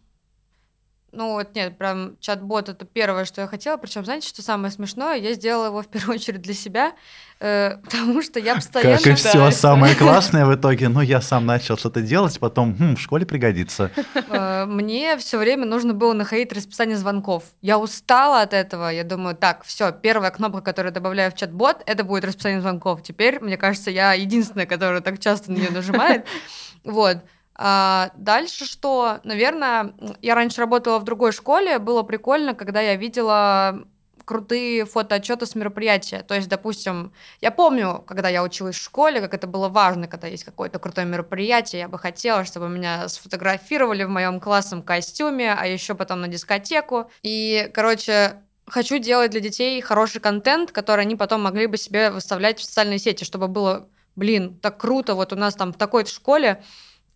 ну 1.16 1.32
вот 1.32 1.54
нет, 1.54 1.78
прям 1.78 2.16
чат-бот 2.20 2.68
это 2.68 2.84
первое, 2.84 3.24
что 3.24 3.40
я 3.40 3.46
хотела. 3.46 3.76
Причем, 3.78 4.04
знаете, 4.04 4.28
что 4.28 4.42
самое 4.42 4.70
смешное? 4.70 5.16
Я 5.16 5.32
сделала 5.32 5.66
его 5.66 5.82
в 5.82 5.88
первую 5.88 6.16
очередь 6.16 6.42
для 6.42 6.54
себя, 6.54 6.92
э, 7.40 7.78
потому 7.84 8.22
что 8.22 8.38
я 8.38 8.54
постоянно... 8.54 8.98
Как 8.98 9.06
и 9.06 9.14
все 9.14 9.50
самое 9.50 9.94
классное 9.94 10.44
в 10.44 10.54
итоге. 10.54 10.88
Ну, 10.88 11.00
я 11.00 11.20
сам 11.20 11.46
начал 11.46 11.78
что-то 11.78 12.02
делать, 12.02 12.38
потом 12.38 12.76
хм, 12.76 12.96
в 12.96 13.00
школе 13.00 13.24
пригодится. 13.24 13.90
Э, 14.28 14.66
мне 14.66 15.16
все 15.16 15.38
время 15.38 15.64
нужно 15.64 15.94
было 15.94 16.12
находить 16.12 16.52
расписание 16.52 16.96
звонков. 16.96 17.44
Я 17.62 17.78
устала 17.78 18.42
от 18.42 18.52
этого. 18.52 18.90
Я 18.90 19.04
думаю, 19.04 19.34
так, 19.34 19.64
все, 19.64 19.92
первая 19.92 20.30
кнопка, 20.30 20.60
которую 20.60 20.92
добавляю 20.92 21.30
в 21.30 21.34
чат-бот, 21.34 21.82
это 21.86 22.04
будет 22.04 22.24
расписание 22.24 22.60
звонков. 22.60 23.02
Теперь, 23.02 23.40
мне 23.40 23.56
кажется, 23.56 23.90
я 23.90 24.12
единственная, 24.12 24.66
которая 24.66 25.00
так 25.00 25.18
часто 25.18 25.50
на 25.50 25.56
нее 25.56 25.70
нажимает. 25.70 26.26
Вот. 26.84 27.18
А 27.59 28.11
дальше 28.16 28.66
что? 28.66 29.20
Наверное, 29.24 29.94
я 30.20 30.34
раньше 30.34 30.61
работала 30.61 30.98
в 30.98 31.04
другой 31.04 31.32
школе, 31.32 31.78
было 31.78 32.02
прикольно, 32.02 32.54
когда 32.54 32.80
я 32.80 32.96
видела 32.96 33.86
крутые 34.26 34.84
фотоотчеты 34.84 35.46
с 35.46 35.54
мероприятия. 35.54 36.22
То 36.22 36.34
есть, 36.34 36.48
допустим, 36.48 37.12
я 37.40 37.50
помню, 37.52 38.04
когда 38.07 38.28
я 38.28 38.42
училась 38.42 38.74
в 38.76 38.82
школе, 38.82 39.20
как 39.20 39.32
это 39.32 39.46
было 39.46 39.68
важно, 39.68 40.09
когда 40.09 40.26
есть 40.26 40.44
какое-то 40.44 40.78
крутое 40.80 41.07
мероприятие, 41.07 41.80
я 41.80 41.88
бы 41.88 41.98
хотела, 41.98 42.44
чтобы 42.44 42.68
меня 42.68 43.09
сфотографировали 43.09 44.02
в 44.02 44.11
моем 44.11 44.40
классном 44.40 44.82
костюме, 44.82 45.54
а 45.54 45.66
еще 45.66 45.94
потом 45.94 46.20
на 46.20 46.28
дискотеку. 46.28 47.09
И, 47.22 47.70
короче, 47.72 48.42
хочу 48.66 48.98
делать 48.98 49.30
для 49.30 49.40
детей 49.40 49.80
хороший 49.80 50.20
контент, 50.20 50.72
который 50.72 51.02
они 51.02 51.14
потом 51.14 51.42
могли 51.42 51.66
бы 51.66 51.76
себе 51.76 52.11
выставлять 52.11 52.59
в 52.59 52.64
социальные 52.64 52.98
сети, 52.98 53.22
чтобы 53.22 53.46
было, 53.46 53.88
блин, 54.16 54.59
так 54.59 54.78
круто, 54.78 55.14
вот 55.14 55.32
у 55.32 55.36
нас 55.36 55.54
там 55.54 55.72
в 55.72 55.76
такой-то 55.76 56.11
школе 56.11 56.64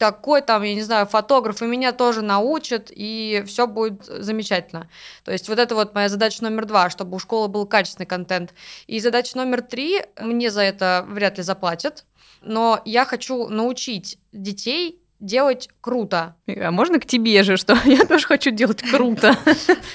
такой 0.01 0.41
там, 0.41 0.63
я 0.63 0.75
не 0.75 0.81
знаю, 0.81 1.07
фотограф, 1.07 1.61
и 1.61 1.67
меня 1.67 1.93
тоже 1.93 2.23
научат, 2.23 2.91
и 2.91 3.45
все 3.47 3.67
будет 3.67 4.07
замечательно. 4.07 4.89
То 5.25 5.31
есть 5.31 5.47
вот 5.47 5.59
это 5.59 5.75
вот 5.75 5.95
моя 5.95 6.09
задача 6.09 6.43
номер 6.43 6.65
два, 6.65 6.89
чтобы 6.89 7.17
у 7.17 7.19
школы 7.19 7.49
был 7.49 7.67
качественный 7.67 8.07
контент. 8.07 8.55
И 8.87 8.99
задача 8.99 9.37
номер 9.37 9.61
три, 9.61 10.03
мне 10.19 10.51
за 10.51 10.63
это 10.63 11.05
вряд 11.07 11.37
ли 11.37 11.45
заплатят, 11.45 12.07
но 12.41 12.81
я 12.87 13.05
хочу 13.05 13.49
научить 13.49 14.19
детей 14.33 15.03
делать 15.21 15.69
круто. 15.83 16.35
А 16.49 16.71
можно 16.71 16.99
к 16.99 17.05
тебе 17.05 17.43
же, 17.43 17.59
что 17.59 17.77
я 17.85 18.07
тоже 18.07 18.27
хочу 18.27 18.51
делать 18.51 18.83
круто? 18.83 19.37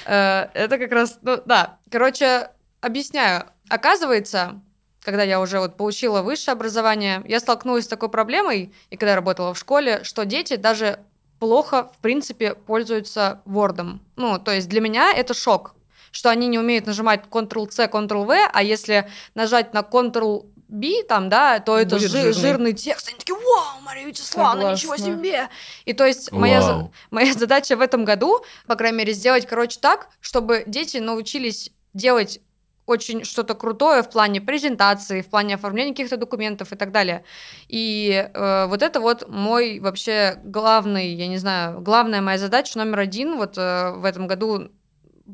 Э, 0.06 0.46
это 0.54 0.78
как 0.78 0.92
раз, 0.92 1.18
ну 1.22 1.42
да. 1.46 1.78
Короче, 1.90 2.50
объясняю. 2.80 3.46
Оказывается, 3.68 4.60
когда 5.06 5.22
я 5.22 5.40
уже 5.40 5.60
вот 5.60 5.76
получила 5.76 6.20
высшее 6.22 6.54
образование, 6.54 7.22
я 7.28 7.38
столкнулась 7.38 7.84
с 7.84 7.88
такой 7.88 8.08
проблемой, 8.08 8.72
и 8.90 8.96
когда 8.96 9.10
я 9.10 9.14
работала 9.14 9.54
в 9.54 9.58
школе, 9.58 10.00
что 10.02 10.24
дети 10.24 10.56
даже 10.56 10.98
плохо, 11.38 11.92
в 11.96 11.98
принципе, 11.98 12.56
пользуются 12.56 13.40
Word. 13.46 14.00
Ну, 14.16 14.38
то 14.40 14.50
есть 14.50 14.68
для 14.68 14.80
меня 14.80 15.12
это 15.12 15.32
шок, 15.32 15.76
что 16.10 16.28
они 16.28 16.48
не 16.48 16.58
умеют 16.58 16.86
нажимать 16.86 17.22
Ctrl-C, 17.30 17.86
Ctrl-V, 17.86 18.50
а 18.52 18.62
если 18.64 19.08
нажать 19.36 19.72
на 19.72 19.82
Ctrl 19.82 20.44
B, 20.66 21.04
там, 21.08 21.28
да, 21.28 21.60
то 21.60 21.78
это 21.78 22.00
жир, 22.00 22.10
жирный. 22.10 22.32
жирный 22.32 22.72
текст. 22.72 23.06
Они 23.06 23.16
такие, 23.16 23.36
вау, 23.36 23.80
Мария 23.82 24.08
Вячеславовна, 24.08 24.72
ничего 24.72 24.96
себе! 24.96 25.48
И 25.84 25.92
то 25.92 26.04
есть 26.04 26.32
моя, 26.32 26.90
моя 27.12 27.32
задача 27.32 27.76
в 27.76 27.80
этом 27.80 28.04
году, 28.04 28.44
по 28.66 28.74
крайней 28.74 28.98
мере, 28.98 29.12
сделать, 29.12 29.46
короче, 29.46 29.78
так, 29.78 30.08
чтобы 30.20 30.64
дети 30.66 30.96
научились 30.96 31.70
делать 31.94 32.40
очень 32.86 33.24
что-то 33.24 33.54
крутое 33.54 34.02
в 34.02 34.10
плане 34.10 34.40
презентации, 34.40 35.20
в 35.20 35.28
плане 35.28 35.56
оформления 35.56 35.90
каких-то 35.90 36.16
документов 36.16 36.72
и 36.72 36.76
так 36.76 36.92
далее. 36.92 37.24
И 37.68 38.30
э, 38.32 38.66
вот 38.66 38.82
это 38.82 39.00
вот 39.00 39.28
мой 39.28 39.80
вообще 39.80 40.38
главный, 40.44 41.12
я 41.12 41.26
не 41.26 41.38
знаю, 41.38 41.80
главная 41.80 42.20
моя 42.20 42.38
задача 42.38 42.78
номер 42.78 43.00
один 43.00 43.36
вот 43.36 43.58
э, 43.58 43.90
в 43.90 44.04
этом 44.04 44.26
году 44.26 44.70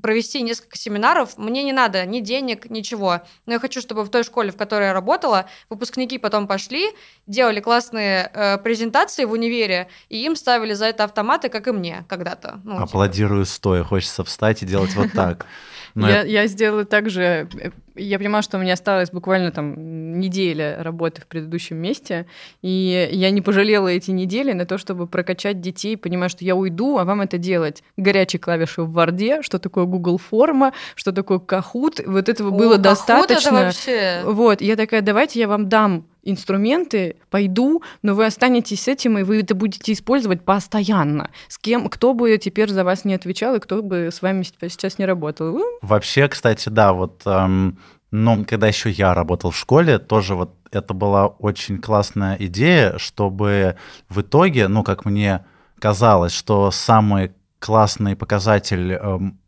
провести 0.00 0.40
несколько 0.42 0.78
семинаров. 0.78 1.36
Мне 1.36 1.62
не 1.62 1.72
надо 1.72 2.06
ни 2.06 2.20
денег, 2.20 2.70
ничего. 2.70 3.20
Но 3.46 3.52
я 3.52 3.58
хочу, 3.58 3.80
чтобы 3.80 4.04
в 4.04 4.08
той 4.08 4.24
школе, 4.24 4.50
в 4.50 4.56
которой 4.56 4.86
я 4.86 4.92
работала, 4.92 5.46
выпускники 5.68 6.18
потом 6.18 6.46
пошли, 6.46 6.88
делали 7.26 7.60
классные 7.60 8.30
э, 8.32 8.58
презентации 8.58 9.24
в 9.24 9.32
универе, 9.32 9.88
и 10.08 10.24
им 10.24 10.36
ставили 10.36 10.72
за 10.72 10.86
это 10.86 11.04
автоматы, 11.04 11.50
как 11.50 11.68
и 11.68 11.72
мне 11.72 12.06
когда-то. 12.08 12.60
Ну. 12.64 12.78
Аплодирую 12.78 13.44
типа. 13.44 13.54
стоя, 13.54 13.84
хочется 13.84 14.24
встать 14.24 14.62
и 14.62 14.66
делать 14.66 14.94
вот 14.94 15.12
так. 15.12 15.46
я, 15.94 16.20
это... 16.20 16.28
я 16.28 16.46
сделала 16.46 16.84
так 16.84 17.10
же. 17.10 17.48
Я 17.94 18.18
понимала, 18.18 18.42
что 18.42 18.56
у 18.56 18.60
меня 18.60 18.72
осталось 18.72 19.10
буквально 19.10 19.50
там 19.50 20.18
неделя 20.18 20.76
работы 20.80 21.20
в 21.20 21.26
предыдущем 21.26 21.76
месте, 21.76 22.26
и 22.62 23.08
я 23.12 23.30
не 23.30 23.42
пожалела 23.42 23.88
эти 23.88 24.10
недели 24.10 24.52
на 24.52 24.64
то, 24.64 24.78
чтобы 24.78 25.06
прокачать 25.06 25.60
детей, 25.60 25.96
понимая, 25.96 26.30
что 26.30 26.44
я 26.44 26.56
уйду, 26.56 26.98
а 26.98 27.04
вам 27.04 27.20
это 27.20 27.36
делать. 27.36 27.82
Горячие 27.96 28.40
клавиши 28.40 28.82
в 28.82 28.92
Варде, 28.92 29.42
что 29.42 29.58
такое 29.58 29.84
Google 29.84 30.18
форма, 30.18 30.72
что 30.94 31.12
такое 31.12 31.38
Kahoot, 31.38 32.02
вот 32.06 32.28
этого 32.28 32.48
О, 32.48 32.50
было 32.52 32.74
Kahoot 32.74 32.78
достаточно. 32.78 33.48
Это 33.48 33.66
вообще... 33.66 34.20
Вот, 34.24 34.62
я 34.62 34.76
такая, 34.76 35.02
давайте 35.02 35.40
я 35.40 35.48
вам 35.48 35.68
дам 35.68 36.06
инструменты, 36.22 37.16
пойду, 37.30 37.82
но 38.02 38.14
вы 38.14 38.26
останетесь 38.26 38.82
с 38.82 38.88
этим, 38.88 39.18
и 39.18 39.22
вы 39.22 39.40
это 39.40 39.54
будете 39.54 39.92
использовать 39.92 40.44
постоянно. 40.44 41.30
С 41.48 41.58
кем, 41.58 41.88
кто 41.88 42.14
бы 42.14 42.38
теперь 42.38 42.70
за 42.70 42.84
вас 42.84 43.04
не 43.04 43.14
отвечал, 43.14 43.56
и 43.56 43.60
кто 43.60 43.82
бы 43.82 44.08
с 44.12 44.22
вами 44.22 44.42
сейчас 44.42 44.98
не 44.98 45.04
работал. 45.04 45.60
Вообще, 45.82 46.28
кстати, 46.28 46.68
да, 46.68 46.92
вот, 46.92 47.22
эм, 47.26 47.78
но 48.10 48.44
когда 48.44 48.68
еще 48.68 48.90
я 48.90 49.14
работал 49.14 49.50
в 49.50 49.58
школе, 49.58 49.98
тоже 49.98 50.34
вот 50.34 50.54
это 50.70 50.94
была 50.94 51.26
очень 51.26 51.78
классная 51.78 52.36
идея, 52.38 52.98
чтобы 52.98 53.76
в 54.08 54.20
итоге, 54.20 54.68
ну, 54.68 54.82
как 54.82 55.04
мне 55.04 55.44
казалось, 55.78 56.32
что 56.32 56.70
самый 56.70 57.32
классный 57.58 58.16
показатель 58.16 58.92
эм, 58.92 59.38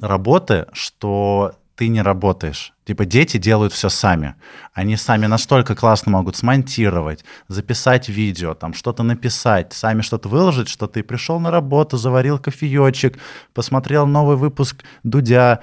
работы, 0.00 0.66
что 0.72 1.54
ты 1.76 1.88
не 1.88 2.02
работаешь. 2.02 2.72
Типа 2.84 3.04
дети 3.04 3.36
делают 3.36 3.72
все 3.72 3.88
сами. 3.88 4.34
Они 4.72 4.96
сами 4.96 5.26
настолько 5.26 5.74
классно 5.74 6.12
могут 6.12 6.36
смонтировать, 6.36 7.24
записать 7.48 8.08
видео, 8.08 8.54
там 8.54 8.74
что-то 8.74 9.02
написать, 9.02 9.72
сами 9.72 10.00
что-то 10.00 10.28
выложить, 10.28 10.68
что 10.68 10.86
ты 10.86 11.02
пришел 11.02 11.38
на 11.38 11.50
работу, 11.50 11.96
заварил 11.96 12.38
кофеечек, 12.38 13.18
посмотрел 13.52 14.06
новый 14.06 14.36
выпуск 14.36 14.84
Дудя, 15.02 15.60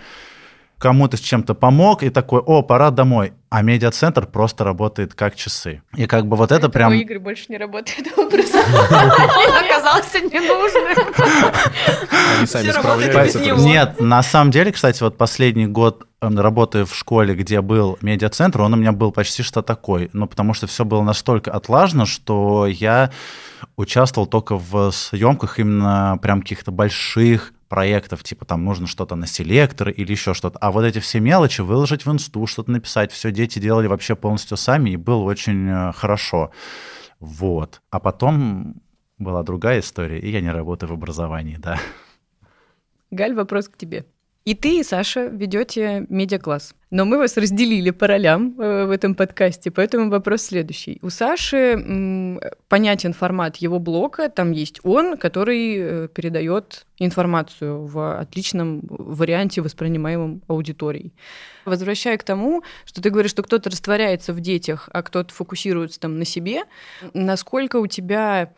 кому-то 0.78 1.18
с 1.18 1.22
чем-то 1.22 1.54
помог 1.54 2.04
и 2.04 2.10
такой, 2.10 2.42
о, 2.42 2.62
пора 2.62 2.92
домой. 2.92 3.34
А 3.50 3.62
медиацентр 3.62 4.26
просто 4.26 4.64
работает 4.64 5.14
как 5.14 5.36
часы. 5.36 5.82
И 5.96 6.08
как 6.08 6.28
бы 6.28 6.36
вот 6.36 6.52
это 6.52 6.70
прям... 6.70 6.92
игры 6.92 7.20
больше 7.20 7.46
не 7.50 7.58
работают 7.58 8.08
Оказался 8.18 10.20
ненужным. 10.22 11.14
Они 12.38 12.48
сами 12.48 12.72
справляются. 12.72 13.40
Нет, 13.40 14.00
на 14.00 14.24
самом 14.24 14.52
деле, 14.52 14.72
кстати, 14.72 15.02
вот 15.04 15.18
последний 15.18 15.68
год 15.68 16.08
эм, 16.22 16.40
работая 16.40 16.86
в 16.86 16.96
школе, 16.96 17.36
где 17.36 17.62
был 17.62 17.98
медиацентр, 18.02 18.62
он 18.62 18.74
у 18.74 18.78
меня 18.78 18.92
был 18.92 19.12
почти 19.12 19.44
что 19.44 19.62
такой. 19.62 20.10
Ну, 20.14 20.28
потому 20.28 20.54
что 20.54 20.68
все 20.68 20.84
было 20.84 21.04
настолько 21.04 21.52
отлажено, 21.52 22.06
что 22.06 22.66
я 22.68 23.12
участвовал 23.78 24.28
только 24.28 24.58
в 24.58 24.92
съемках 24.92 25.60
именно 25.60 26.18
прям 26.22 26.42
каких-то 26.42 26.72
больших 26.72 27.54
проектов, 27.74 28.22
типа 28.22 28.46
там 28.46 28.64
нужно 28.64 28.86
что-то 28.86 29.16
на 29.16 29.26
селектор 29.26 29.90
или 29.90 30.12
еще 30.12 30.36
что-то. 30.36 30.60
А 30.60 30.72
вот 30.72 30.84
эти 30.84 31.00
все 31.00 31.20
мелочи 31.20 31.62
выложить 31.62 32.06
в 32.06 32.12
инсту, 32.12 32.46
что-то 32.46 32.70
написать, 32.70 33.12
все 33.12 33.32
дети 33.32 33.58
делали 33.58 33.88
вообще 33.88 34.16
полностью 34.16 34.58
сами, 34.58 34.92
и 34.92 34.96
было 34.96 35.24
очень 35.24 35.68
э, 35.68 35.92
хорошо. 35.94 36.52
Вот. 37.20 37.82
А 37.90 38.00
потом 38.00 38.76
была 39.18 39.42
другая 39.42 39.80
история, 39.80 40.20
и 40.20 40.30
я 40.30 40.42
не 40.42 40.52
работаю 40.52 40.92
в 40.92 40.94
образовании, 40.94 41.56
да. 41.56 41.80
Галь, 43.10 43.34
вопрос 43.34 43.70
к 43.70 43.76
тебе. 43.76 44.06
И 44.46 44.56
ты, 44.56 44.80
и 44.80 44.84
Саша 44.84 45.28
ведете 45.28 46.06
медиакласс. 46.10 46.76
Но 46.92 47.06
мы 47.06 47.18
вас 47.18 47.38
разделили 47.38 47.92
по 47.92 48.08
ролям 48.08 48.60
э, 48.60 48.86
в 48.86 48.92
этом 48.92 49.16
подкасте, 49.16 49.72
поэтому 49.72 50.10
вопрос 50.10 50.42
следующий. 50.42 51.00
У 51.02 51.10
Саши 51.10 52.40
понятен 52.68 53.14
формат 53.14 53.56
его 53.56 53.80
блока, 53.80 54.28
там 54.30 54.52
есть 54.52 54.82
он, 54.84 55.18
который 55.18 55.78
э, 55.78 56.08
передает 56.14 56.86
информацию 57.00 57.86
в 57.86 58.20
отличном 58.20 58.82
варианте, 58.90 59.62
воспринимаемом 59.62 60.42
аудиторией. 60.48 61.14
Возвращая 61.64 62.18
к 62.18 62.24
тому, 62.24 62.64
что 62.86 63.02
ты 63.02 63.10
говоришь, 63.10 63.32
что 63.32 63.44
кто-то 63.44 63.70
растворяется 63.70 64.34
в 64.34 64.42
детях, 64.42 64.90
а 64.92 65.04
кто-то 65.04 65.34
фокусируется 65.34 66.02
там 66.02 66.20
на 66.20 66.26
себе, 66.26 66.64
насколько 67.14 67.78
у 67.78 67.88
тебя 67.88 68.52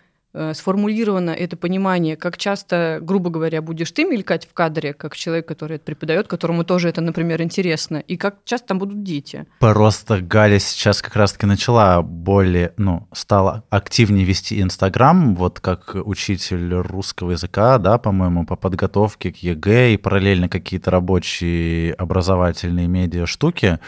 сформулировано 0.54 1.32
это 1.32 1.58
понимание, 1.58 2.16
как 2.16 2.38
часто, 2.38 3.00
грубо 3.02 3.30
говоря, 3.30 3.62
будешь 3.62 3.92
ты 3.92 4.04
мелькать 4.04 4.48
в 4.48 4.54
кадре, 4.54 4.94
как 4.94 5.16
человек, 5.16 5.48
который 5.48 5.78
это 5.78 5.86
преподает, 5.86 6.28
которому 6.28 6.64
тоже 6.64 6.90
это, 6.90 7.02
например, 7.02 7.42
интересно, 7.42 7.98
и 7.98 8.18
как 8.18 8.38
часто 8.44 8.70
там 8.70 8.80
будут 8.80 9.04
дети? 9.04 9.46
Просто 9.60 10.22
Галя 10.22 10.60
сейчас 10.60 11.02
как 11.02 11.16
раз-таки 11.16 11.46
начала 11.46 12.02
более, 12.02 12.74
ну, 12.78 13.08
стала 13.14 13.64
активнее 13.70 14.26
вести 14.26 14.62
Инстаграм, 14.62 15.36
вот 15.36 15.60
как 15.60 15.96
учитель 15.96 16.74
русского 16.74 17.32
языка, 17.32 17.78
да, 17.78 17.98
по-моему, 17.98 18.46
по 18.46 18.56
подготовке 18.56 19.32
к 19.32 19.38
ЕГЭ 19.38 19.94
и 19.94 19.98
параллельно 19.98 20.50
какие-то 20.50 20.92
рабочие 20.92 21.94
образовательные 21.94 22.88
медиа 22.88 23.26
штуки 23.26 23.80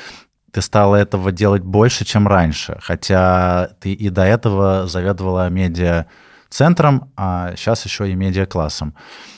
ты 0.51 0.61
стала 0.61 0.95
этого 0.95 1.31
делать 1.31 1.61
больше, 1.61 2.05
чем 2.05 2.27
раньше, 2.27 2.79
хотя 2.81 3.69
ты 3.79 3.93
и 3.93 4.09
до 4.09 4.23
этого 4.23 4.87
заведовала 4.87 5.49
медиа 5.49 6.07
центром, 6.49 7.11
а 7.15 7.55
сейчас 7.55 7.85
еще 7.85 8.09
и 8.09 8.15
медиаклассом. 8.15 8.95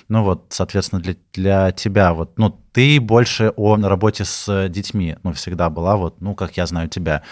Ну 0.07 0.23
вот, 0.23 0.47
соответственно, 0.49 1.01
для, 1.01 1.15
для 1.33 1.71
тебя, 1.71 2.13
вот, 2.13 2.37
ну, 2.37 2.49
ты 2.71 2.99
больше 2.99 3.53
о 3.55 3.75
работе 3.75 4.25
с 4.25 4.69
детьми, 4.69 5.17
ну, 5.23 5.33
всегда 5.33 5.69
была, 5.69 5.95
вот, 5.97 6.21
ну, 6.21 6.35
как 6.35 6.57
я 6.57 6.65
знаю 6.65 6.89
тебя. 6.89 7.23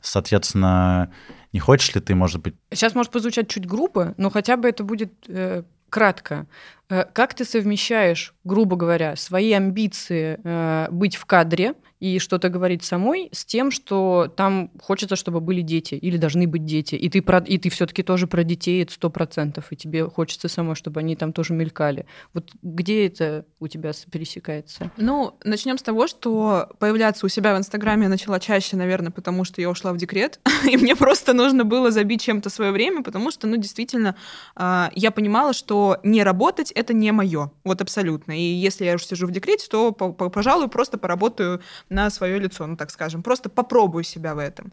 Соответственно, 0.00 1.12
не 1.52 1.60
хочешь 1.60 1.94
ли 1.94 2.00
ты, 2.00 2.14
может 2.14 2.40
быть... 2.40 2.54
Сейчас 2.70 2.94
может 2.94 3.12
позвучать 3.12 3.48
чуть 3.48 3.66
грубо, 3.66 4.14
но 4.16 4.30
хотя 4.30 4.56
бы 4.56 4.68
это 4.68 4.82
будет 4.84 5.12
э, 5.28 5.62
кратко. 5.90 6.46
Э, 6.92 7.06
как 7.10 7.32
ты 7.32 7.46
совмещаешь, 7.46 8.34
грубо 8.44 8.76
говоря, 8.76 9.16
свои 9.16 9.52
амбиции 9.52 10.38
э, 10.44 10.88
быть 10.90 11.16
в 11.16 11.24
кадре 11.24 11.74
и 12.00 12.18
что-то 12.18 12.48
говорить 12.48 12.82
самой 12.82 13.30
с 13.32 13.44
тем, 13.44 13.70
что 13.70 14.30
там 14.36 14.72
хочется, 14.80 15.14
чтобы 15.14 15.40
были 15.40 15.62
дети 15.62 15.94
или 15.94 16.16
должны 16.16 16.46
быть 16.48 16.64
дети, 16.64 16.96
и 16.96 17.08
ты, 17.08 17.22
про, 17.22 17.38
и 17.38 17.58
ты 17.58 17.70
все-таки 17.70 18.02
тоже 18.02 18.26
про 18.26 18.42
детей 18.42 18.86
сто 18.90 19.08
процентов, 19.08 19.66
и 19.70 19.76
тебе 19.76 20.04
хочется 20.06 20.48
самой, 20.48 20.74
чтобы 20.74 21.00
они 21.00 21.14
там 21.14 21.32
тоже 21.32 21.54
мелькали. 21.54 22.04
Вот 22.34 22.50
где 22.60 23.06
это 23.06 23.46
у 23.60 23.68
тебя 23.68 23.92
пересекается? 24.10 24.90
Ну, 24.96 25.38
начнем 25.44 25.78
с 25.78 25.82
того, 25.82 26.08
что 26.08 26.70
появляться 26.78 27.24
у 27.24 27.28
себя 27.28 27.54
в 27.54 27.58
Инстаграме 27.58 28.02
я 28.02 28.08
начала 28.08 28.40
чаще, 28.40 28.76
наверное, 28.76 29.12
потому 29.12 29.44
что 29.44 29.60
я 29.60 29.70
ушла 29.70 29.92
в 29.92 29.96
декрет, 29.96 30.40
и 30.68 30.76
мне 30.76 30.96
просто 30.96 31.32
нужно 31.32 31.64
было 31.64 31.90
забить 31.92 32.20
чем-то 32.20 32.50
свое 32.50 32.72
время, 32.72 33.02
потому 33.02 33.30
что, 33.30 33.46
ну, 33.46 33.56
действительно, 33.56 34.16
а, 34.56 34.90
я 34.94 35.10
понимала, 35.12 35.52
что 35.52 35.98
не 36.02 36.24
работать— 36.24 36.72
это 36.82 36.92
не 36.92 37.12
мое, 37.12 37.50
вот 37.64 37.80
абсолютно. 37.80 38.38
И 38.38 38.42
если 38.42 38.84
я 38.84 38.94
уже 38.94 39.06
сижу 39.06 39.26
в 39.26 39.30
декрете, 39.30 39.66
то, 39.68 39.92
пожалуй, 39.92 40.68
просто 40.68 40.98
поработаю 40.98 41.60
на 41.88 42.10
свое 42.10 42.38
лицо, 42.38 42.66
ну 42.66 42.76
так 42.76 42.90
скажем. 42.90 43.22
Просто 43.22 43.48
попробую 43.48 44.04
себя 44.04 44.34
в 44.34 44.38
этом. 44.38 44.72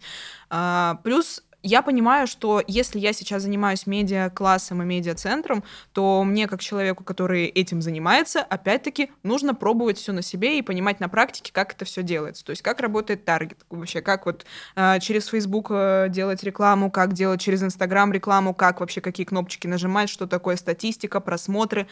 А, 0.50 1.00
плюс 1.04 1.44
я 1.62 1.82
понимаю, 1.82 2.28
что 2.28 2.64
если 2.68 3.00
я 3.00 3.12
сейчас 3.14 3.44
занимаюсь 3.44 3.86
медиа-классом 3.86 4.82
и 4.82 4.86
медиа-центром, 4.86 5.64
то 5.94 6.24
мне, 6.24 6.48
как 6.48 6.62
человеку, 6.62 7.04
который 7.04 7.46
этим 7.48 7.82
занимается, 7.82 8.42
опять-таки 8.42 9.12
нужно 9.24 9.54
пробовать 9.54 9.98
все 9.98 10.14
на 10.14 10.22
себе 10.22 10.58
и 10.58 10.62
понимать 10.62 11.00
на 11.00 11.10
практике, 11.10 11.52
как 11.52 11.74
это 11.74 11.86
все 11.86 12.02
делается. 12.02 12.46
То 12.46 12.52
есть 12.52 12.62
как 12.62 12.80
работает 12.80 13.26
таргет 13.26 13.60
вообще, 13.70 14.02
как 14.02 14.26
вот 14.26 14.46
э, 14.76 15.00
через 15.02 15.28
Facebook 15.28 15.68
э, 15.70 16.08
делать 16.10 16.44
рекламу, 16.44 16.90
как 16.90 17.14
делать 17.14 17.42
через 17.42 17.62
Instagram 17.62 18.14
рекламу, 18.14 18.54
как 18.54 18.80
вообще 18.80 19.02
какие 19.02 19.26
кнопочки 19.26 19.68
нажимать, 19.68 20.10
что 20.10 20.28
такое 20.28 20.56
статистика, 20.56 21.20
просмотры, 21.20 21.88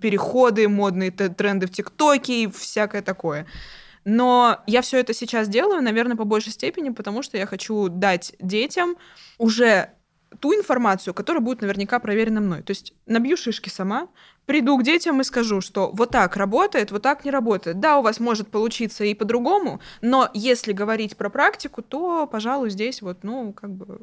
переходы, 0.00 0.68
модные 0.68 1.10
тренды 1.12 1.66
в 1.66 1.70
ТикТоке 1.70 2.44
и 2.44 2.50
всякое 2.50 3.02
такое. 3.02 3.46
Но 4.04 4.62
я 4.66 4.82
все 4.82 4.98
это 4.98 5.14
сейчас 5.14 5.48
делаю, 5.48 5.82
наверное, 5.82 6.16
по 6.16 6.24
большей 6.24 6.52
степени, 6.52 6.90
потому 6.90 7.22
что 7.22 7.36
я 7.38 7.46
хочу 7.46 7.88
дать 7.88 8.34
детям 8.40 8.96
уже 9.38 9.90
ту 10.40 10.54
информацию, 10.54 11.14
которая 11.14 11.42
будет 11.42 11.60
наверняка 11.60 11.98
проверена 11.98 12.40
мной. 12.40 12.62
То 12.62 12.70
есть 12.70 12.94
набью 13.06 13.36
шишки 13.36 13.68
сама, 13.68 14.08
приду 14.46 14.76
к 14.78 14.82
детям 14.82 15.20
и 15.20 15.24
скажу, 15.24 15.60
что 15.60 15.90
вот 15.92 16.10
так 16.10 16.36
работает, 16.36 16.90
вот 16.90 17.02
так 17.02 17.24
не 17.24 17.30
работает. 17.30 17.80
Да, 17.80 17.98
у 17.98 18.02
вас 18.02 18.18
может 18.20 18.48
получиться 18.48 19.04
и 19.04 19.14
по-другому, 19.14 19.80
но 20.00 20.28
если 20.34 20.72
говорить 20.72 21.16
про 21.16 21.30
практику, 21.30 21.82
то, 21.82 22.26
пожалуй, 22.26 22.70
здесь 22.70 23.02
вот, 23.02 23.22
ну, 23.22 23.52
как 23.52 23.70
бы 23.70 24.00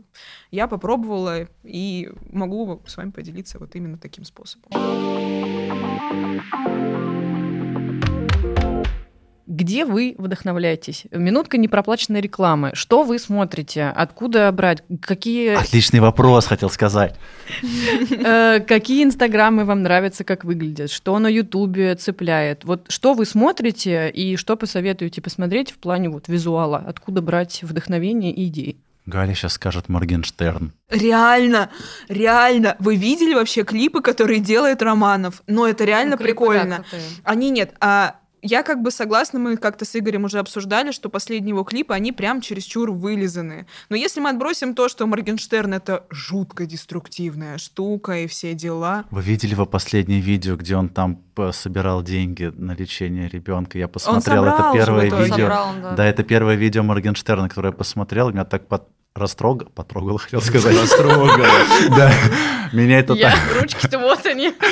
я 0.51 0.67
попробовала 0.67 1.47
и 1.63 2.09
могу 2.31 2.81
с 2.85 2.97
вами 2.97 3.11
поделиться 3.11 3.59
вот 3.59 3.75
именно 3.75 3.97
таким 3.97 4.23
способом. 4.23 4.69
Где 9.49 9.83
вы 9.83 10.13
вдохновляетесь? 10.19 11.05
Минутка 11.09 11.57
непроплаченной 11.57 12.21
рекламы. 12.21 12.69
Что 12.75 13.01
вы 13.01 13.17
смотрите? 13.17 13.85
Откуда 13.87 14.51
брать? 14.51 14.83
Какие... 15.01 15.55
Отличный 15.55 16.01
вопрос, 16.01 16.45
хотел 16.45 16.69
сказать. 16.69 17.15
Э, 18.11 18.59
какие 18.59 19.03
инстаграмы 19.03 19.65
вам 19.65 19.81
нравятся, 19.81 20.23
как 20.23 20.43
выглядят? 20.43 20.91
Что 20.91 21.17
на 21.17 21.27
ютубе 21.27 21.95
цепляет? 21.95 22.63
Вот 22.63 22.85
что 22.89 23.15
вы 23.15 23.25
смотрите 23.25 24.11
и 24.11 24.35
что 24.35 24.55
посоветуете 24.55 25.19
посмотреть 25.19 25.71
в 25.71 25.79
плане 25.79 26.09
вот 26.09 26.27
визуала? 26.27 26.77
Откуда 26.85 27.23
брать 27.23 27.63
вдохновение 27.63 28.31
и 28.31 28.47
идеи? 28.49 28.77
Галя 29.07 29.33
сейчас 29.33 29.53
скажет 29.53 29.89
Моргенштерн. 29.89 30.73
Реально, 30.91 31.71
реально. 32.07 32.75
Вы 32.77 32.97
видели 32.97 33.33
вообще 33.33 33.63
клипы, 33.63 34.01
которые 34.01 34.39
делает 34.41 34.83
Романов? 34.83 35.41
Но 35.47 35.67
это 35.67 35.85
реально 35.85 36.17
ну, 36.19 36.23
прикольно. 36.23 36.85
Да, 36.91 36.97
Они 37.23 37.49
нет, 37.49 37.73
а 37.79 38.17
я 38.41 38.63
как 38.63 38.81
бы 38.81 38.91
согласна, 38.91 39.39
мы 39.39 39.57
как-то 39.57 39.85
с 39.85 39.95
Игорем 39.95 40.25
уже 40.25 40.39
обсуждали, 40.39 40.91
что 40.91 41.09
последние 41.09 41.49
его 41.49 41.63
клипы, 41.63 41.93
они 41.93 42.11
прям 42.11 42.41
чересчур 42.41 42.91
вылизаны. 42.91 43.67
Но 43.89 43.95
если 43.95 44.19
мы 44.19 44.29
отбросим 44.29 44.75
то, 44.75 44.89
что 44.89 45.07
Моргенштерн— 45.07 45.73
это 45.75 46.05
жутко 46.09 46.65
деструктивная 46.65 47.57
штука 47.57 48.19
и 48.19 48.27
все 48.27 48.53
дела... 48.53 49.05
Вы 49.11 49.21
видели 49.21 49.51
его 49.51 49.65
последнее 49.65 50.19
видео, 50.19 50.55
где 50.55 50.75
он 50.75 50.89
там 50.89 51.23
собирал 51.51 52.03
деньги 52.03 52.51
на 52.55 52.73
лечение 52.75 53.27
ребенка? 53.29 53.77
Я 53.77 53.87
посмотрел, 53.87 54.45
это 54.45 54.71
первое 54.73 55.05
видео. 55.05 55.47
Собрал, 55.47 55.67
да. 55.81 55.91
да, 55.91 56.05
это 56.05 56.23
первое 56.23 56.55
видео 56.55 56.83
Моргенштерна, 56.83 57.49
которое 57.49 57.69
я 57.69 57.77
посмотрел, 57.77 58.31
меня 58.31 58.45
так 58.45 58.67
под 58.67 58.87
растрогал, 59.15 59.69
потрогал, 59.69 60.17
хотел 60.17 60.41
сказать. 60.41 60.75
Растрогал. 60.81 61.29
Да, 61.89 62.11
меня 62.73 62.99
это 62.99 63.15
так... 63.15 63.33
ручки-то 63.61 63.99
вот 63.99 64.25
они. 64.25 64.53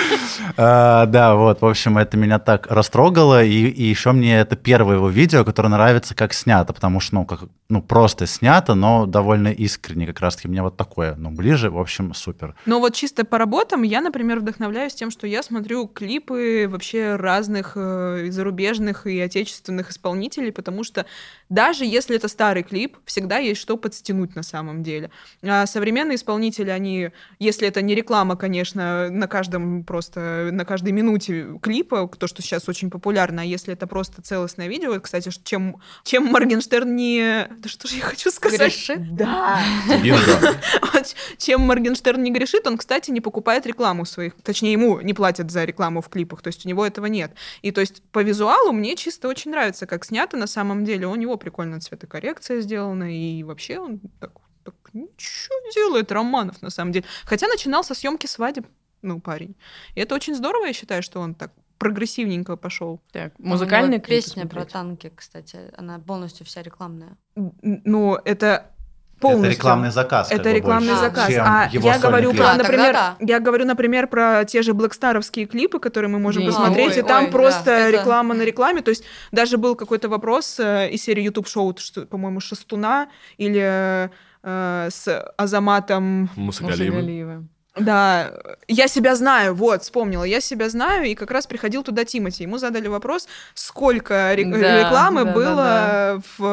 А, 0.55 1.05
да, 1.05 1.35
вот, 1.35 1.61
в 1.61 1.65
общем, 1.65 1.97
это 1.97 2.15
меня 2.17 2.39
так 2.39 2.67
растрогало, 2.67 3.43
и, 3.43 3.67
и 3.67 3.83
еще 3.83 4.11
мне 4.11 4.39
это 4.39 4.55
первое 4.55 4.95
его 4.95 5.09
видео, 5.09 5.43
которое 5.43 5.69
нравится, 5.69 6.15
как 6.15 6.33
снято, 6.33 6.73
потому 6.73 6.99
что, 6.99 7.15
ну, 7.15 7.25
как, 7.25 7.41
ну, 7.69 7.81
просто 7.81 8.25
снято, 8.27 8.73
но 8.75 9.05
довольно 9.05 9.49
искренне, 9.49 10.07
как 10.07 10.19
раз-таки 10.19 10.47
мне 10.47 10.61
вот 10.61 10.77
такое, 10.77 11.15
ну, 11.15 11.31
ближе, 11.31 11.69
в 11.69 11.77
общем, 11.77 12.13
супер. 12.13 12.55
Но 12.65 12.79
вот 12.79 12.95
чисто 12.95 13.25
по 13.25 13.37
работам 13.37 13.83
я, 13.83 14.01
например, 14.01 14.39
вдохновляюсь 14.39 14.95
тем, 14.95 15.11
что 15.11 15.27
я 15.27 15.43
смотрю 15.43 15.87
клипы 15.87 16.56
вообще 16.65 17.15
разных 17.15 17.73
э, 17.75 18.27
зарубежных 18.31 19.05
и 19.05 19.19
отечественных 19.19 19.91
исполнителей, 19.91 20.51
потому 20.51 20.83
что 20.83 21.05
даже 21.49 21.85
если 21.85 22.15
это 22.15 22.27
старый 22.27 22.63
клип, 22.63 22.97
всегда 23.05 23.37
есть 23.37 23.61
что 23.61 23.77
подстянуть 23.77 24.35
на 24.35 24.43
самом 24.43 24.83
деле. 24.83 25.11
А 25.41 25.65
современные 25.65 26.15
исполнители, 26.15 26.69
они, 26.69 27.11
если 27.39 27.67
это 27.67 27.81
не 27.81 27.95
реклама, 27.95 28.35
конечно, 28.35 29.09
на 29.09 29.27
каждом 29.27 29.83
просто, 29.83 30.49
на 30.51 30.65
каждой 30.65 30.91
минуте 30.91 31.47
клипа, 31.61 32.09
то, 32.17 32.27
что 32.27 32.41
сейчас 32.41 32.67
очень 32.67 32.89
популярно, 32.89 33.41
а 33.43 33.45
если 33.45 33.73
это 33.73 33.87
просто 33.87 34.21
целостное 34.21 34.67
видео, 34.67 34.99
кстати, 34.99 35.31
чем, 35.43 35.77
чем 36.03 36.25
Моргенштерн 36.25 36.95
не... 36.95 37.47
Да 37.59 37.69
что 37.69 37.87
же 37.87 37.95
я 37.95 38.03
хочу 38.03 38.29
сказать? 38.31 38.59
Грешит? 38.59 39.15
Да. 39.15 39.61
Чем 41.37 41.61
Моргенштерн 41.61 42.21
не 42.21 42.31
грешит, 42.31 42.67
он, 42.67 42.77
кстати, 42.77 43.11
не 43.11 43.21
покупает 43.21 43.65
рекламу 43.65 44.05
своих, 44.05 44.33
точнее, 44.43 44.73
ему 44.73 44.99
не 45.01 45.13
платят 45.13 45.51
за 45.51 45.63
рекламу 45.63 46.01
в 46.01 46.09
клипах, 46.09 46.41
то 46.41 46.47
есть 46.47 46.65
у 46.65 46.69
него 46.69 46.85
этого 46.85 47.05
нет. 47.05 47.31
И 47.61 47.71
то 47.71 47.81
есть 47.81 48.01
по 48.11 48.19
визуалу 48.19 48.71
мне 48.71 48.95
чисто 48.95 49.27
очень 49.27 49.51
нравится, 49.51 49.85
как 49.85 50.05
снято 50.05 50.37
на 50.37 50.47
самом 50.47 50.83
деле. 50.83 51.07
У 51.07 51.15
него 51.15 51.36
прикольно 51.37 51.79
цветокоррекция 51.79 52.61
сделана, 52.61 53.15
и 53.15 53.43
вообще 53.43 53.79
он 53.79 53.99
так, 54.19 54.31
так 54.63 54.75
ничего 54.93 55.55
делает 55.73 56.11
Романов 56.11 56.61
на 56.61 56.69
самом 56.69 56.91
деле. 56.91 57.05
Хотя 57.25 57.47
начинал 57.47 57.83
со 57.83 57.93
съемки 57.93 58.27
свадеб, 58.27 58.65
ну, 59.01 59.19
парень. 59.19 59.55
И 59.95 60.01
это 60.01 60.15
очень 60.15 60.35
здорово, 60.35 60.65
я 60.65 60.73
считаю, 60.73 61.03
что 61.03 61.19
он 61.19 61.35
так 61.35 61.51
прогрессивненько 61.77 62.57
пошел. 62.57 63.01
Так, 63.11 63.37
музыкальная 63.39 63.99
песня 63.99 64.47
про 64.47 64.65
танки, 64.65 65.11
кстати, 65.15 65.71
она 65.77 65.99
полностью 65.99 66.45
вся 66.45 66.63
рекламная. 66.63 67.17
Ну, 67.35 68.15
это 68.15 68.71
Полностью. 69.19 69.51
Это 69.51 69.57
рекламный 69.57 69.91
заказ. 69.91 70.31
Это 70.31 70.51
рекламный 70.51 70.93
больше, 70.93 71.01
заказ. 71.01 71.27
чем 71.27 71.43
А 71.45 71.69
его 71.71 71.87
я 71.87 71.97
говорю 71.99 72.29
клип. 72.31 72.41
про, 72.41 72.51
А, 72.51 72.55
например, 72.55 72.93
да. 72.93 73.15
я 73.19 73.39
говорю, 73.39 73.65
например, 73.65 74.07
про 74.07 74.45
те 74.45 74.61
же 74.61 74.73
блэкстаровские 74.73 75.47
клипы, 75.47 75.79
которые 75.79 76.09
мы 76.09 76.19
можем 76.19 76.43
Не, 76.43 76.49
посмотреть, 76.49 76.93
ой, 76.93 76.99
и 76.99 77.01
там 77.01 77.25
ой, 77.25 77.31
просто 77.31 77.65
да, 77.65 77.79
это- 77.79 77.97
реклама 77.97 78.35
на 78.35 78.43
рекламе. 78.43 78.81
То 78.81 78.89
есть 78.89 79.03
даже 79.31 79.57
был 79.57 79.75
какой-то 79.75 80.07
вопрос 80.07 80.59
э, 80.59 80.89
из 80.91 81.03
серии 81.03 81.23
YouTube 81.23 81.47
шоу, 81.47 81.75
что, 81.77 82.05
по-моему, 82.05 82.39
Шестуна 82.39 83.07
или 83.37 84.09
э, 84.43 84.89
с 84.91 85.31
Азаматом 85.37 86.29
Мусагалиевым. 86.35 87.49
Да, 87.79 88.33
я 88.67 88.87
себя 88.87 89.15
знаю, 89.15 89.53
вот, 89.55 89.83
вспомнила, 89.83 90.23
я 90.23 90.41
себя 90.41 90.69
знаю, 90.69 91.05
и 91.05 91.15
как 91.15 91.31
раз 91.31 91.47
приходил 91.47 91.83
туда 91.83 92.05
Тимати. 92.05 92.43
Ему 92.43 92.57
задали 92.57 92.87
вопрос, 92.87 93.27
сколько 93.53 94.33
ре- 94.35 94.45
Да, 94.45 94.79
рекламы 94.83 95.25
да, 95.25 95.33
было 95.33 95.55
да, 95.55 96.21
в 96.37 96.43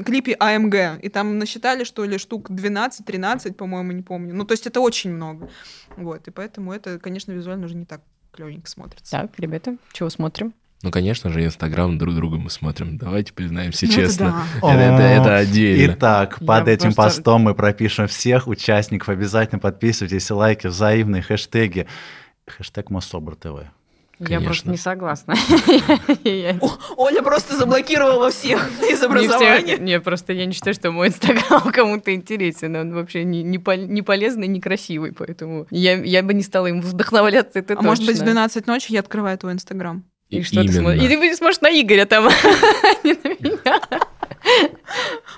э, 0.00 0.02
клипе 0.04 0.36
АМГ. 0.38 1.02
И 1.02 1.08
там 1.08 1.38
насчитали, 1.38 1.84
что 1.84 2.04
ли, 2.04 2.18
штук 2.18 2.50
12-13, 2.50 3.54
по-моему, 3.54 3.92
не 3.92 4.02
помню. 4.02 4.34
Ну, 4.34 4.44
то 4.44 4.52
есть 4.52 4.66
это 4.66 4.80
очень 4.80 5.12
много. 5.12 5.50
Вот, 5.96 6.26
и 6.28 6.30
поэтому 6.30 6.72
это, 6.72 6.98
конечно, 6.98 7.32
визуально 7.32 7.66
уже 7.66 7.74
не 7.76 7.84
так 7.84 8.00
клевенько 8.32 8.70
смотрится. 8.70 9.10
Так, 9.10 9.30
ребята, 9.38 9.76
чего 9.92 10.08
смотрим? 10.10 10.54
Ну, 10.82 10.90
конечно 10.90 11.30
же, 11.30 11.44
Инстаграм 11.44 11.98
друг 11.98 12.14
друга 12.14 12.38
мы 12.38 12.48
смотрим. 12.48 12.96
Давайте 12.96 13.32
признаемся 13.34 13.84
Ну, 13.86 13.92
это 13.92 14.00
честно. 14.02 14.44
да. 14.62 14.68
Это, 14.72 14.80
это- 14.80 15.02
это 15.02 15.36
отдельно. 15.36 15.92
Итак, 15.94 16.38
Я 16.40 16.46
под 16.46 16.68
этим 16.68 16.94
просто- 16.94 17.02
постом 17.02 17.42
мы 17.42 17.54
пропишем 17.54 18.06
всех 18.06 18.46
участников. 18.48 19.10
Обязательно 19.10 19.58
подписывайтесь, 19.58 20.30
лайки, 20.30 20.68
взаимные 20.68 21.20
хэштеги. 21.22 21.86
Хэштег 22.46 22.88
Моссобр 22.90 23.36
ТВ. 23.36 23.64
Я 24.18 24.26
Конечно. 24.26 24.46
просто 24.46 24.70
не 24.70 24.76
согласна. 24.76 25.34
Я- 26.24 26.58
Оля 26.96 27.22
просто 27.22 27.56
заблокировала 27.56 28.30
всех 28.30 28.70
из 28.90 29.02
образования. 29.02 29.78
Не, 29.78 29.98
просто 30.00 30.32
я 30.34 30.44
не 30.46 30.52
считаю, 30.52 30.74
что 30.74 30.90
мой 30.90 31.08
инстаграм 31.08 31.72
кому-то 31.72 32.14
интересен. 32.14 32.76
Он 32.76 32.92
вообще 32.94 33.24
не, 33.24 33.42
не, 33.42 33.58
пол- 33.58 33.86
не 33.86 34.02
полезный, 34.02 34.46
не 34.46 34.60
красивый, 34.60 35.12
поэтому 35.12 35.66
я, 35.70 35.94
я 36.02 36.22
бы 36.22 36.34
не 36.34 36.42
стала 36.42 36.66
ему 36.66 36.82
вдохновляться, 36.82 37.58
это 37.60 37.74
А 37.78 37.82
может 37.82 38.04
быть, 38.04 38.16
в 38.16 38.18
точно. 38.20 38.32
12 38.32 38.66
ночи 38.66 38.92
я 38.92 39.00
открываю 39.00 39.38
твой 39.38 39.52
инстаграм. 39.54 40.04
И 40.30 40.42
что 40.42 40.60
ты 40.62 40.66
Именно. 40.66 40.80
смотришь? 40.80 41.02
И 41.02 41.08
ты 41.08 41.36
сможешь 41.36 41.60
на 41.60 41.68
Игоря 41.68 42.06
там, 42.06 42.28
а 42.28 42.32
не 43.04 43.12
на 43.14 43.28
меня. 43.28 43.80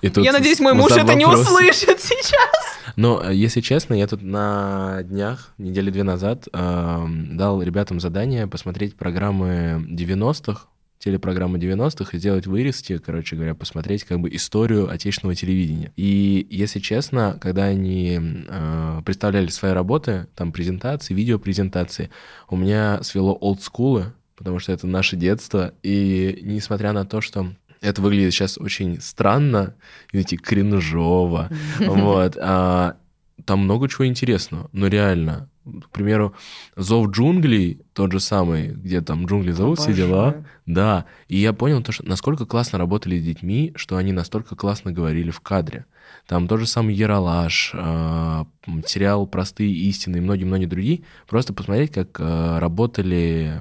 И 0.03 0.09
тут 0.09 0.25
Я 0.25 0.33
надеюсь, 0.33 0.61
мой 0.61 0.75
муж 0.75 0.93
это 0.93 1.15
не 1.15 1.25
вопрос. 1.25 1.47
услышит 1.47 2.01
сейчас. 2.01 2.79
Но, 2.97 3.23
э, 3.25 3.35
если 3.35 3.61
честно, 3.61 3.95
я 3.95 4.07
тут 4.07 4.23
на 4.23 5.03
днях, 5.05 5.55
недели 5.59 5.91
две 5.91 6.03
назад, 6.03 6.47
эм, 6.53 7.37
дал 7.37 7.63
ребятам 7.63 8.01
задание 8.01 8.47
посмотреть 8.47 8.97
программы 8.97 9.85
90-х, 9.89 10.67
телепрограммы 10.99 11.59
90-х 11.59 12.17
и 12.17 12.19
сделать 12.21 12.47
вырезки, 12.47 12.99
короче 12.99 13.35
говоря, 13.35 13.55
посмотреть 13.55 14.05
как 14.05 14.21
бы 14.21 14.29
историю 14.35 14.91
отечественного 14.91 15.35
телевидения. 15.35 15.93
И, 15.97 16.47
если 16.51 16.79
честно, 16.81 17.39
когда 17.41 17.65
они 17.65 18.21
э, 18.21 19.01
представляли 19.05 19.49
свои 19.49 19.73
работы, 19.73 20.29
там 20.37 20.53
презентации, 20.53 21.15
видеопрезентации, 21.15 22.11
у 22.49 22.57
меня 22.57 23.03
свело 23.03 23.33
олдскулы, 23.33 24.13
потому 24.43 24.59
что 24.59 24.73
это 24.73 24.89
наше 24.89 25.15
детство, 25.15 25.73
и 25.85 26.41
несмотря 26.43 26.93
на 26.93 27.05
то, 27.05 27.21
что 27.21 27.53
это 27.81 28.03
выглядит 28.03 28.35
сейчас 28.35 28.59
очень 28.59 29.01
странно, 29.01 29.77
видите, 30.13 30.37
кринжово, 30.37 31.49
вот, 31.79 32.37
а, 32.41 32.97
там 33.45 33.61
много 33.61 33.89
чего 33.89 34.05
интересного, 34.05 34.69
но 34.73 34.89
реально, 34.89 35.49
к 35.85 35.91
примеру, 35.91 36.35
«Зов 36.75 37.11
джунглей», 37.11 37.81
тот 37.93 38.11
же 38.11 38.19
самый, 38.19 38.71
где 38.71 39.01
там 39.01 39.27
джунгли 39.27 39.53
зовут, 39.53 39.79
все 39.79 39.93
дела, 39.93 40.45
да, 40.67 41.07
и 41.29 41.37
я 41.37 41.53
понял 41.53 41.85
то, 41.85 41.93
что 41.93 42.05
насколько 42.05 42.47
классно 42.47 42.79
работали 42.79 43.17
с 43.17 43.25
детьми, 43.25 43.73
что 43.77 43.97
они 43.97 44.11
настолько 44.11 44.57
классно 44.57 44.91
говорили 44.91 45.31
в 45.31 45.39
кадре. 45.39 45.87
Там 46.27 46.49
тот 46.49 46.61
же 46.61 46.67
самый 46.67 46.95
Яралаш, 46.95 47.73
э, 47.75 48.45
сериал 48.87 49.27
«Простые 49.27 49.73
истины» 49.73 50.19
и 50.19 50.21
многие-многие 50.21 50.67
другие. 50.67 51.03
Просто 51.29 51.53
посмотреть, 51.53 51.93
как 51.93 52.19
э, 52.21 52.59
работали 52.59 53.59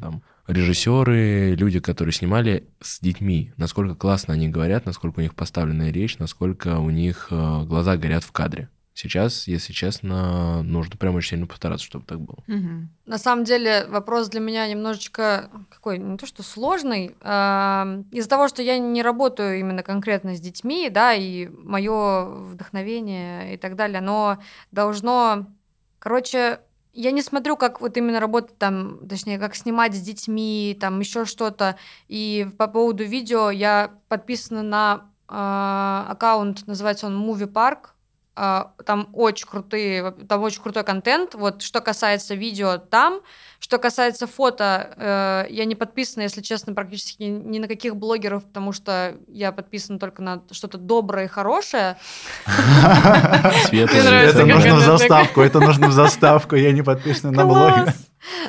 там, 0.00 0.22
режиссеры, 0.46 1.54
люди, 1.54 1.80
которые 1.80 2.12
снимали 2.12 2.68
с 2.80 3.00
детьми. 3.00 3.52
Насколько 3.56 3.94
классно 3.94 4.34
они 4.34 4.48
говорят, 4.48 4.86
насколько 4.86 5.20
у 5.20 5.22
них 5.22 5.34
поставленная 5.34 5.90
речь, 5.90 6.18
насколько 6.18 6.78
у 6.78 6.90
них 6.90 7.28
э, 7.30 7.64
глаза 7.64 7.96
горят 7.96 8.24
в 8.24 8.32
кадре. 8.32 8.68
Сейчас, 8.94 9.48
если 9.48 9.72
честно, 9.72 10.62
нужно 10.62 10.96
прям 10.96 11.14
очень 11.14 11.30
сильно 11.30 11.46
постараться, 11.46 11.86
чтобы 11.86 12.04
так 12.04 12.20
было. 12.20 12.38
На 13.06 13.18
самом 13.18 13.44
деле 13.44 13.86
вопрос 13.88 14.28
для 14.28 14.40
меня 14.40 14.68
немножечко 14.68 15.50
какой, 15.70 15.98
не 15.98 16.18
то 16.18 16.26
что 16.26 16.42
сложный. 16.42 17.16
а, 17.22 18.02
Из-за 18.10 18.28
того, 18.28 18.48
что 18.48 18.62
я 18.62 18.78
не 18.78 19.02
работаю 19.02 19.58
именно 19.58 19.82
конкретно 19.82 20.36
с 20.36 20.40
детьми, 20.40 20.90
да, 20.90 21.14
и 21.14 21.48
мое 21.48 22.24
вдохновение 22.24 23.54
и 23.54 23.56
так 23.56 23.76
далее, 23.76 23.98
оно 23.98 24.38
должно, 24.72 25.46
короче, 25.98 26.60
я 26.92 27.10
не 27.10 27.22
смотрю, 27.22 27.56
как 27.56 27.80
вот 27.80 27.96
именно 27.96 28.20
работать 28.20 28.58
там, 28.58 29.08
точнее, 29.08 29.38
как 29.38 29.54
снимать 29.54 29.94
с 29.94 30.00
детьми, 30.00 30.76
там 30.78 31.00
еще 31.00 31.24
что-то. 31.24 31.76
И 32.08 32.46
по 32.58 32.66
поводу 32.66 33.04
видео 33.04 33.50
я 33.50 33.92
подписана 34.08 34.62
на 34.62 35.10
а, 35.28 36.06
аккаунт, 36.10 36.66
называется 36.66 37.06
он 37.06 37.26
Movie 37.26 37.50
Park. 37.50 37.91
А, 38.34 38.72
Там 38.86 39.10
очень 39.12 39.46
крутые, 39.46 40.12
там 40.26 40.42
очень 40.42 40.62
крутой 40.62 40.84
контент. 40.84 41.34
Вот 41.34 41.60
что 41.60 41.80
касается 41.82 42.34
видео 42.34 42.78
там, 42.78 43.20
что 43.60 43.76
касается 43.78 44.26
фото, 44.26 44.94
э, 44.96 45.52
я 45.52 45.66
не 45.66 45.74
подписана, 45.74 46.22
если 46.22 46.40
честно, 46.40 46.72
практически 46.72 47.24
ни 47.24 47.58
на 47.58 47.68
каких 47.68 47.94
блогеров, 47.94 48.44
потому 48.44 48.72
что 48.72 49.16
я 49.28 49.52
подписана 49.52 49.98
только 49.98 50.22
на 50.22 50.42
что-то 50.50 50.78
доброе 50.78 51.26
и 51.26 51.28
хорошее. 51.28 51.98
Это 53.70 54.46
нужно 54.46 54.76
в 54.76 54.80
заставку, 54.80 55.42
это 55.42 55.60
нужно 55.60 55.88
в 55.88 55.92
заставку. 55.92 56.56
Я 56.56 56.72
не 56.72 56.82
подписан 56.82 57.32
на 57.32 57.44
блоге. 57.44 57.92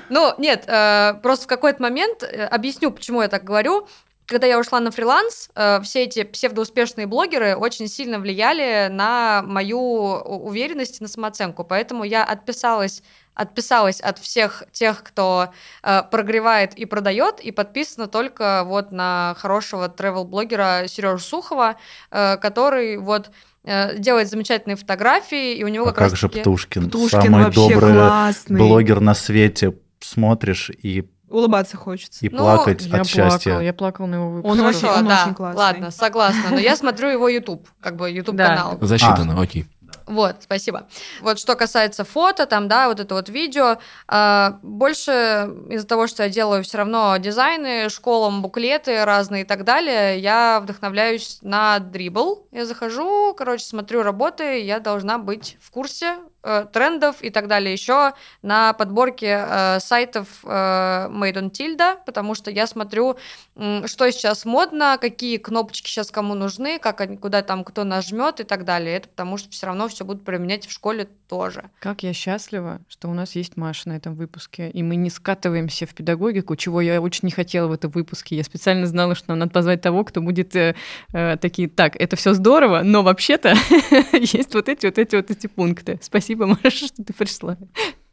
Ну, 0.10 0.34
нет, 0.38 0.66
э, 0.68 1.16
просто 1.24 1.46
в 1.46 1.48
какой-то 1.48 1.82
момент, 1.82 2.24
э, 2.24 2.46
объясню, 2.46 2.92
почему 2.92 3.22
я 3.22 3.28
так 3.28 3.44
говорю, 3.44 3.88
когда 4.26 4.48
я 4.48 4.60
ушла 4.60 4.80
на 4.80 4.92
фриланс, 4.92 5.50
э, 5.56 5.82
все 5.82 6.04
эти 6.04 6.24
псевдоуспешные 6.24 7.08
блогеры 7.08 7.56
очень 7.56 7.88
сильно 7.88 8.20
влияли 8.20 8.88
на 8.92 9.44
мою 9.46 9.80
уверенность 9.80 11.00
и 11.02 11.04
на 11.04 11.10
самооценку. 11.10 11.64
Поэтому 11.64 12.04
я 12.04 12.24
отписалась, 12.24 13.04
отписалась 13.34 14.00
от 14.00 14.20
всех 14.20 14.64
тех, 14.72 15.04
кто 15.04 15.50
э, 15.84 16.02
прогревает 16.10 16.74
и 16.76 16.86
продает, 16.86 17.40
и 17.40 17.52
подписана 17.52 18.08
только 18.08 18.64
вот 18.66 18.92
на 18.92 19.36
хорошего 19.40 19.88
travel-блогера 19.88 20.88
Сережу 20.88 21.20
Сухова, 21.20 21.76
э, 22.12 22.38
который 22.38 22.98
вот 22.98 23.32
э, 23.66 23.98
делает 23.98 24.30
замечательные 24.30 24.76
фотографии, 24.78 25.56
и 25.56 25.64
у 25.64 25.68
него 25.68 25.86
А 25.86 25.88
как, 25.90 25.96
как 25.96 26.12
раз 26.12 26.20
же 26.20 26.30
таки- 26.30 26.42
Птушкин? 26.42 26.90
Птушкин 26.90 27.22
Самый 27.22 27.52
добрый 27.52 27.94
классный. 27.94 28.58
блогер 28.60 29.00
на 29.00 29.16
свете. 29.16 29.74
Смотришь 30.00 30.70
и, 30.70 31.10
Улыбаться 31.34 31.78
хочется. 31.78 32.24
и 32.24 32.30
Ну, 32.30 32.38
плакать 32.38 32.82
Я 32.82 32.86
от 33.02 33.10
плакала, 33.12 33.32
счастья. 33.32 33.60
я 33.60 33.74
плакала 33.74 34.06
на 34.06 34.16
его 34.16 34.30
выпуске. 34.30 34.52
Он 34.52 34.58
Хорошо, 34.60 34.78
очень- 34.88 35.00
он 35.00 35.08
да, 35.08 35.24
очень 35.24 35.34
классный. 35.34 35.58
ладно, 35.60 35.92
согласна. 35.92 36.50
Но 36.52 36.60
я 36.60 36.76
смотрю 36.76 37.10
его 37.10 37.28
YouTube, 37.28 37.68
как 37.82 37.96
бы 37.96 38.12
YouTube 38.12 38.38
канал. 38.38 38.78
Засчитано, 38.82 39.42
окей. 39.42 39.66
Вот, 40.06 40.38
спасибо. 40.42 40.88
Вот 41.22 41.40
что 41.40 41.56
касается 41.56 42.04
фото, 42.04 42.46
там, 42.46 42.68
да, 42.68 42.90
вот 42.90 43.00
это 43.00 43.16
вот 43.16 43.30
видео, 43.30 43.78
а, 44.08 44.60
больше 44.62 45.50
из-за 45.70 45.88
того, 45.88 46.08
что 46.08 46.24
я 46.24 46.30
делаю 46.30 46.64
все 46.64 46.80
равно 46.80 47.16
дизайны, 47.18 47.90
школам, 47.90 48.42
буклеты 48.42 49.06
разные 49.06 49.44
и 49.44 49.46
так 49.46 49.64
далее, 49.64 50.20
я 50.20 50.60
вдохновляюсь 50.62 51.40
на 51.42 51.80
дрибл. 51.80 52.48
Я 52.52 52.66
захожу, 52.66 53.34
короче, 53.34 53.66
смотрю 53.66 54.04
работы, 54.04 54.62
я 54.62 54.80
должна 54.80 55.18
быть 55.18 55.58
в 55.62 55.72
курсе 55.72 56.18
э, 56.44 56.66
трендов 56.72 57.22
и 57.22 57.30
так 57.30 57.48
далее 57.48 57.72
еще 57.72 58.14
на 58.42 58.74
подборке 58.74 59.46
э, 59.48 59.80
сайтов 59.80 60.28
э, 60.44 60.48
Made 60.48 61.36
on 61.36 61.52
Tilda, 61.52 61.98
потому 62.06 62.36
что 62.36 62.52
я 62.52 62.68
смотрю, 62.68 63.18
м, 63.56 63.88
что 63.88 64.12
сейчас 64.12 64.44
модно, 64.46 64.98
какие 65.00 65.38
кнопочки 65.38 65.88
сейчас 65.88 66.12
кому 66.12 66.34
нужны, 66.34 66.80
как 66.80 67.00
они, 67.02 67.18
куда 67.18 67.42
там 67.42 67.64
кто 67.64 67.84
нажмет 67.86 68.40
и 68.42 68.44
так 68.44 68.66
далее. 68.66 68.98
Это 68.98 69.08
потому 69.10 69.38
что 69.38 69.50
все 69.52 69.68
равно 69.68 69.88
все 69.94 70.04
будут 70.06 70.26
применять 70.26 70.66
в 70.68 70.72
школе 70.72 71.08
тоже. 71.30 71.70
Как 71.80 72.04
я 72.04 72.12
счастлива, 72.14 72.82
что 72.90 73.08
у 73.10 73.14
нас 73.14 73.36
есть 73.36 73.56
Маша 73.58 73.90
на 73.90 73.94
этом 73.94 74.16
выпуске, 74.16 74.70
и 74.70 74.84
мы 74.84 74.96
не 74.96 75.10
скатываемся 75.10 75.86
в 75.86 75.94
педагогику, 75.94 76.56
чего 76.56 76.82
я 76.82 77.02
очень 77.02 77.22
не 77.28 77.32
хотела 77.32 77.68
в 77.68 77.72
этом 77.72 77.92
выпуске. 77.92 78.36
Я 78.36 78.44
специально 78.44 78.86
знала, 78.86 79.16
что 79.16 79.30
нам 79.30 79.40
надо 79.40 79.52
позвать 79.52 79.82
того, 79.82 80.04
кто 80.04 80.22
будет 80.22 80.56
э, 80.56 80.76
э, 81.14 81.38
такие, 81.38 81.70
так, 81.70 81.96
это 81.96 82.16
все 82.16 82.34
здорово, 82.34 82.82
но 82.84 83.04
вообще-то 83.04 83.56
есть 84.14 84.54
вот 84.54 84.68
эти 84.70 84.86
вот 84.86 84.98
эти 84.98 85.16
вот 85.16 85.32
эти 85.32 85.48
пункты. 85.48 86.00
Спасибо, 86.02 86.46
Маша, 86.48 86.88
что 86.88 87.04
ты 87.04 87.14
пришла. 87.14 87.58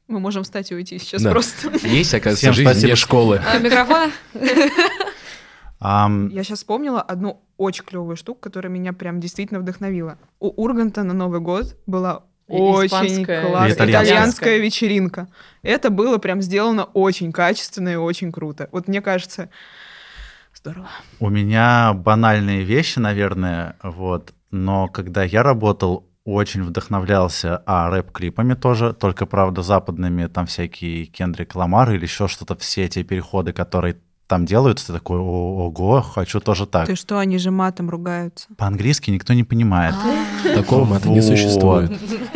Мы 0.08 0.18
можем 0.18 0.42
встать 0.42 0.70
и 0.72 0.74
уйти 0.74 0.98
сейчас 0.98 1.22
Да. 1.22 1.30
просто. 1.30 1.70
Есть, 1.86 2.12
оказывается, 2.14 2.40
Всем 2.50 2.52
жизнь 2.52 2.68
спасибо. 2.70 2.96
школы. 2.96 3.40
А, 3.46 3.58
Микрофон? 3.58 4.10
Ам, 5.80 6.28
Я 6.28 6.44
сейчас 6.44 6.58
вспомнила 6.58 7.00
одну 7.00 7.42
очень 7.56 7.84
клевую 7.84 8.16
штуку, 8.16 8.40
которая 8.40 8.70
меня 8.70 8.92
прям 8.92 9.18
действительно 9.18 9.60
вдохновила. 9.60 10.18
У 10.38 10.48
Урганта 10.62 11.02
на 11.02 11.14
Новый 11.14 11.40
год 11.40 11.76
была 11.86 12.24
очень 12.48 13.24
классная 13.24 13.72
итальянская 13.72 14.58
вечеринка. 14.58 15.28
Это 15.62 15.90
было 15.90 16.18
прям 16.18 16.42
сделано 16.42 16.84
очень 16.84 17.32
качественно 17.32 17.90
и 17.90 17.96
очень 17.96 18.32
круто. 18.32 18.68
Вот 18.72 18.88
мне 18.88 19.00
кажется, 19.00 19.50
здорово. 20.54 20.88
У 21.18 21.30
меня 21.30 21.92
банальные 21.94 22.62
вещи, 22.62 22.98
наверное, 22.98 23.76
вот. 23.82 24.34
но 24.50 24.88
когда 24.88 25.22
я 25.22 25.42
работал, 25.42 26.06
очень 26.24 26.62
вдохновлялся, 26.62 27.62
а 27.66 27.88
рэп-клипами 27.90 28.54
тоже, 28.54 28.92
только, 28.92 29.26
правда, 29.26 29.62
западными, 29.62 30.26
там 30.26 30.46
всякие 30.46 31.06
Кендрик 31.06 31.54
Ламар 31.54 31.92
или 31.92 32.02
еще 32.02 32.28
что-то, 32.28 32.56
все 32.56 32.84
эти 32.84 33.02
переходы, 33.02 33.52
которые 33.52 33.96
там 34.30 34.46
делаются, 34.46 34.86
ты 34.86 34.92
такой, 34.92 35.18
ого, 35.18 36.00
хочу 36.02 36.38
тоже 36.38 36.64
так. 36.64 36.86
Ты 36.86 36.94
что, 36.94 37.18
они 37.18 37.36
же 37.38 37.50
матом 37.50 37.90
ругаются? 37.90 38.46
По-английски 38.56 39.10
никто 39.10 39.34
не 39.34 39.42
понимает. 39.42 39.96
Такого 40.54 40.84
мата 40.84 41.08
не 41.08 41.20
существует. 41.20 41.90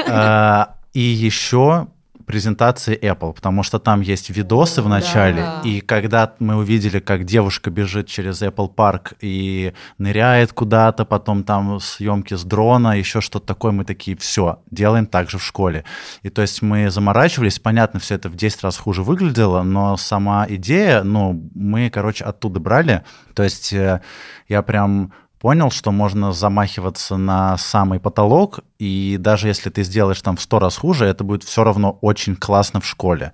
А, 0.08 0.74
И 0.92 1.00
еще 1.00 1.86
презентации 2.26 2.98
Apple, 2.98 3.32
потому 3.34 3.62
что 3.62 3.78
там 3.78 4.00
есть 4.00 4.30
видосы 4.30 4.82
в 4.82 4.88
начале, 4.88 5.42
Да. 5.42 5.60
и 5.64 5.80
когда 5.80 6.32
мы 6.38 6.56
увидели, 6.56 6.98
как 7.00 7.24
девушка 7.24 7.70
бежит 7.70 8.06
через 8.08 8.42
Apple 8.42 8.74
Park 8.74 9.14
и 9.20 9.72
ныряет 9.98 10.52
куда-то, 10.52 11.04
потом 11.04 11.44
там 11.44 11.80
съемки 11.80 12.34
с 12.34 12.44
дрона, 12.44 12.98
еще 12.98 13.20
что-то 13.20 13.46
такое, 13.46 13.72
мы 13.72 13.84
такие, 13.84 14.16
все, 14.16 14.58
делаем 14.70 15.06
так 15.06 15.30
же 15.30 15.38
в 15.38 15.44
школе. 15.44 15.84
И 16.22 16.30
то 16.30 16.42
есть 16.42 16.62
мы 16.62 16.90
заморачивались, 16.90 17.58
понятно, 17.58 18.00
все 18.00 18.14
это 18.14 18.28
в 18.28 18.36
10 18.36 18.62
раз 18.64 18.76
хуже 18.76 19.02
выглядело, 19.02 19.62
но 19.62 19.96
сама 19.96 20.46
идея, 20.48 21.02
ну, 21.02 21.48
мы, 21.54 21.90
короче, 21.90 22.24
оттуда 22.24 22.60
брали, 22.60 23.02
то 23.34 23.42
есть 23.42 23.72
э, 23.72 24.00
я 24.48 24.62
прям 24.62 25.12
понял, 25.44 25.70
что 25.70 25.92
можно 25.92 26.32
замахиваться 26.32 27.18
на 27.18 27.58
самый 27.58 28.00
потолок, 28.00 28.60
и 28.78 29.18
даже 29.20 29.48
если 29.48 29.68
ты 29.68 29.82
сделаешь 29.82 30.22
там 30.22 30.38
в 30.38 30.40
сто 30.40 30.58
раз 30.58 30.78
хуже, 30.78 31.04
это 31.04 31.22
будет 31.22 31.44
все 31.44 31.64
равно 31.64 31.98
очень 32.00 32.34
классно 32.34 32.80
в 32.80 32.86
школе. 32.86 33.32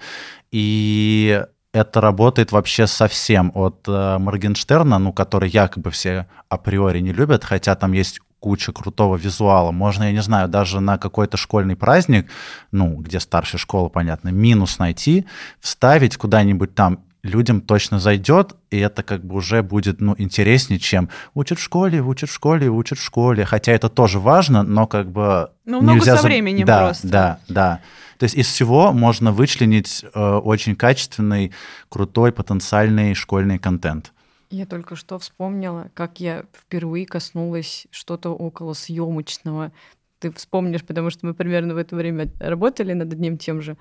И 0.51 1.41
это 1.73 2.01
работает 2.01 2.51
вообще 2.51 2.89
совсем 2.89 3.53
от 3.55 3.85
э, 3.87 4.19
Моргенштерна, 4.19 4.99
ну, 4.99 5.13
который 5.13 5.51
якобы 5.51 5.93
все 5.93 6.27
априори 6.49 6.99
не 6.99 7.13
любят, 7.13 7.45
хотя 7.45 7.77
там 7.77 7.93
есть 7.93 8.19
куча 8.41 8.73
крутого 8.73 9.15
визуала. 9.15 9.71
Можно, 9.71 10.03
я 10.05 10.13
не 10.13 10.23
знаю, 10.23 10.49
даже 10.49 10.81
на 10.81 10.99
какой-то 10.99 11.37
школьный 11.37 11.77
праздник, 11.77 12.29
ну, 12.73 12.97
где 12.97 13.21
старшая 13.21 13.61
школа, 13.61 13.89
понятно, 13.89 14.31
минус 14.31 14.81
найти, 14.81 15.27
вставить 15.61 16.17
куда-нибудь 16.17 16.75
там 16.75 17.05
людям 17.23 17.61
точно 17.61 17.99
зайдет, 17.99 18.55
и 18.71 18.79
это 18.79 19.03
как 19.03 19.25
бы 19.25 19.37
уже 19.37 19.62
будет, 19.62 20.01
ну, 20.01 20.14
интереснее, 20.18 20.79
чем 20.79 21.09
учат 21.35 21.59
в 21.59 21.62
школе, 21.62 22.01
учат 22.01 22.31
в 22.31 22.35
школе, 22.35 22.68
учат 22.68 22.99
в 22.99 23.05
школе. 23.05 23.45
Хотя 23.45 23.73
это 23.73 23.89
тоже 23.89 24.18
важно, 24.18 24.62
но 24.62 24.87
как 24.87 25.11
бы... 25.11 25.51
Ну, 25.64 25.81
много 25.81 25.99
нельзя 25.99 26.16
со 26.16 26.27
временем 26.27 26.66
да, 26.66 26.87
просто. 26.87 27.09
Да, 27.09 27.39
да. 27.49 27.81
То 28.18 28.25
есть 28.25 28.35
из 28.35 28.47
всего 28.49 28.93
можно 28.93 29.33
вычленить 29.33 30.05
э, 30.05 30.21
очень 30.21 30.77
качественный, 30.77 31.53
крутой, 31.89 32.33
потенциальный 32.33 33.14
школьный 33.14 33.59
контент. 33.59 34.12
Я 34.51 34.66
только 34.66 34.97
что 34.97 35.18
вспомнила, 35.18 35.91
как 35.95 36.21
я 36.21 36.45
впервые 36.53 37.07
коснулась 37.07 37.87
что-то 37.91 38.31
около 38.31 38.75
съемочного. 38.75 39.73
Ты 40.18 40.33
вспомнишь, 40.33 40.85
потому 40.85 41.11
что 41.11 41.25
мы 41.25 41.35
примерно 41.35 41.75
в 41.75 41.77
это 41.77 41.95
время 41.97 42.29
работали 42.41 42.93
над 42.93 43.12
одним 43.12 43.39
тем 43.39 43.62
же. 43.62 43.79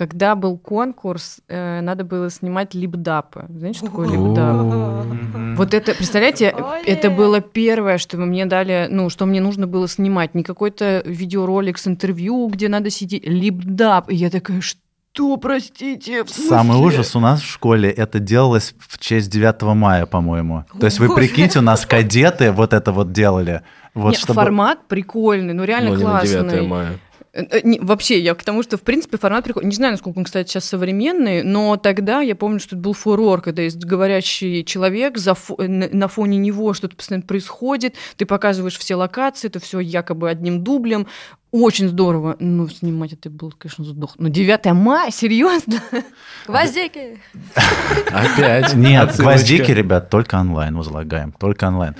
Когда 0.00 0.34
был 0.34 0.56
конкурс, 0.56 1.40
э, 1.46 1.82
надо 1.82 2.04
было 2.04 2.30
снимать 2.30 2.72
липдапы. 2.72 3.44
Знаете, 3.50 3.80
что 3.80 3.88
такое 3.88 4.08
липдап? 4.08 5.58
Вот 5.58 5.74
это, 5.74 5.94
представляете, 5.94 6.54
Оле! 6.56 6.84
это 6.86 7.10
было 7.10 7.42
первое, 7.42 7.98
что 7.98 8.16
мне 8.16 8.46
дали, 8.46 8.88
ну, 8.90 9.10
что 9.10 9.26
мне 9.26 9.42
нужно 9.42 9.66
было 9.66 9.86
снимать. 9.88 10.34
Не 10.34 10.42
какой-то 10.42 11.02
видеоролик 11.04 11.76
с 11.76 11.86
интервью, 11.86 12.48
где 12.48 12.70
надо 12.70 12.88
сидеть, 12.88 13.26
липдап. 13.26 14.10
И 14.10 14.14
я 14.14 14.30
такая, 14.30 14.62
что, 14.62 15.36
простите? 15.36 16.24
в 16.24 16.30
Самый 16.30 16.78
смысле?» 16.78 16.86
ужас 16.86 17.14
у 17.14 17.20
нас 17.20 17.42
в 17.42 17.46
школе, 17.46 17.90
это 17.90 18.20
делалось 18.20 18.74
в 18.78 18.98
честь 18.98 19.28
9 19.28 19.60
мая, 19.74 20.06
по-моему. 20.06 20.64
То 20.78 20.86
есть 20.86 20.98
вы 20.98 21.14
прикиньте, 21.14 21.58
у 21.58 21.62
нас 21.62 21.84
кадеты 21.84 22.52
вот 22.52 22.72
это 22.72 22.90
вот 22.90 23.12
делали. 23.12 23.60
Вот 23.92 24.12
Не, 24.12 24.16
чтобы... 24.16 24.40
Формат 24.40 24.88
прикольный, 24.88 25.52
ну 25.52 25.64
реально 25.64 25.90
Ну, 25.90 25.96
не 25.96 26.04
на 26.04 26.10
классный. 26.10 26.50
9 26.50 26.68
мая. 26.68 26.98
Э, 27.32 27.42
э, 27.42 27.60
не, 27.62 27.78
вообще, 27.78 28.20
я 28.20 28.34
к 28.34 28.42
тому, 28.42 28.62
что, 28.62 28.76
в 28.76 28.82
принципе, 28.82 29.16
формат 29.18 29.44
прикольный. 29.44 29.68
Не 29.68 29.76
знаю, 29.76 29.92
насколько 29.92 30.18
он, 30.18 30.24
кстати, 30.24 30.48
сейчас 30.48 30.64
современный, 30.64 31.42
но 31.42 31.76
тогда 31.76 32.20
я 32.20 32.34
помню, 32.34 32.58
что 32.58 32.74
это 32.76 32.82
был 32.82 32.92
фурор, 32.92 33.40
когда 33.40 33.62
есть 33.62 33.84
говорящий 33.84 34.64
человек, 34.64 35.16
за 35.18 35.32
фо- 35.32 35.56
э, 35.58 35.68
на 35.68 36.08
фоне 36.08 36.38
него 36.38 36.74
что-то 36.74 36.96
постоянно 36.96 37.26
происходит, 37.26 37.94
ты 38.16 38.26
показываешь 38.26 38.78
все 38.78 38.96
локации, 38.96 39.48
это 39.48 39.60
все 39.60 39.80
якобы 39.80 40.28
одним 40.28 40.64
дублем. 40.64 41.06
Очень 41.52 41.88
здорово. 41.88 42.36
Ну, 42.38 42.68
снимать 42.68 43.12
это 43.12 43.28
было, 43.28 43.50
конечно, 43.50 43.84
сдох. 43.84 44.14
Но 44.18 44.28
9 44.28 44.66
мая, 44.72 45.10
серьезно? 45.10 45.82
Гвоздики! 46.46 47.18
Опять. 48.12 48.74
Нет, 48.74 49.16
гвоздики, 49.16 49.70
ребят, 49.72 50.10
только 50.10 50.36
онлайн 50.36 50.76
возлагаем, 50.76 51.32
только 51.32 51.66
онлайн. 51.66 51.96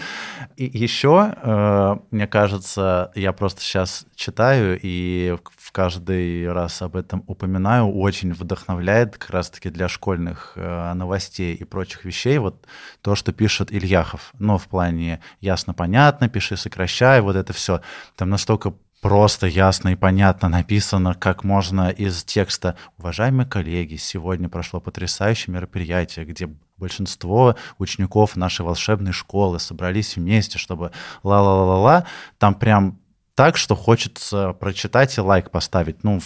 И 0.61 0.79
еще, 0.79 1.33
э, 1.37 1.97
мне 2.11 2.27
кажется, 2.27 3.13
я 3.15 3.33
просто 3.33 3.63
сейчас 3.63 4.05
читаю 4.15 4.79
и 4.83 5.35
в 5.57 5.73
каждый 5.73 6.53
раз 6.53 6.83
об 6.83 6.97
этом 6.97 7.25
упоминаю, 7.27 7.91
очень 7.91 8.35
вдохновляет 8.35 9.17
как 9.17 9.31
раз-таки 9.31 9.71
для 9.71 9.89
школьных 9.89 10.53
э, 10.57 10.93
новостей 10.93 11.55
и 11.55 11.65
прочих 11.65 12.05
вещей 12.05 12.37
вот 12.37 12.67
то, 13.01 13.15
что 13.15 13.33
пишет 13.33 13.73
Ильяхов. 13.73 14.33
Ну, 14.39 14.59
в 14.59 14.69
плане 14.69 15.23
ясно-понятно, 15.41 16.29
пиши, 16.29 16.59
сокращай, 16.59 17.23
вот 17.23 17.37
это 17.37 17.55
все. 17.55 17.81
Там 18.17 18.29
настолько 18.29 18.75
просто, 19.01 19.47
ясно 19.47 19.91
и 19.91 19.97
понятно 19.97 20.49
написано, 20.49 21.15
как 21.15 21.45
можно 21.45 21.91
из 21.91 22.25
текста 22.25 22.77
«Уважаемые 22.99 23.47
коллеги, 23.47 23.97
сегодня 23.97 24.49
прошло 24.49 24.81
потрясающее 24.81 25.53
мероприятие, 25.53 26.25
где 26.25 26.49
большинство 26.77 27.57
учеников 27.79 28.37
нашей 28.37 28.65
волшебной 28.65 29.13
школы 29.13 29.59
собрались 29.59 30.17
вместе, 30.17 30.59
чтобы 30.59 30.93
ла-ла-ла-ла-ла». 31.23 32.07
Там 32.39 32.55
прям 32.55 32.99
так, 33.35 33.57
что 33.57 33.75
хочется 33.75 34.53
прочитать 34.53 35.17
и 35.17 35.21
лайк 35.21 35.51
поставить. 35.51 36.05
Ну, 36.05 36.21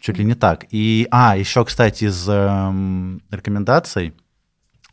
чуть 0.00 0.18
ли 0.18 0.24
не 0.24 0.34
так. 0.34 0.66
И, 0.70 1.06
а, 1.10 1.36
еще, 1.36 1.64
кстати, 1.64 2.04
из 2.04 2.28
эм, 2.28 3.22
рекомендаций 3.30 4.14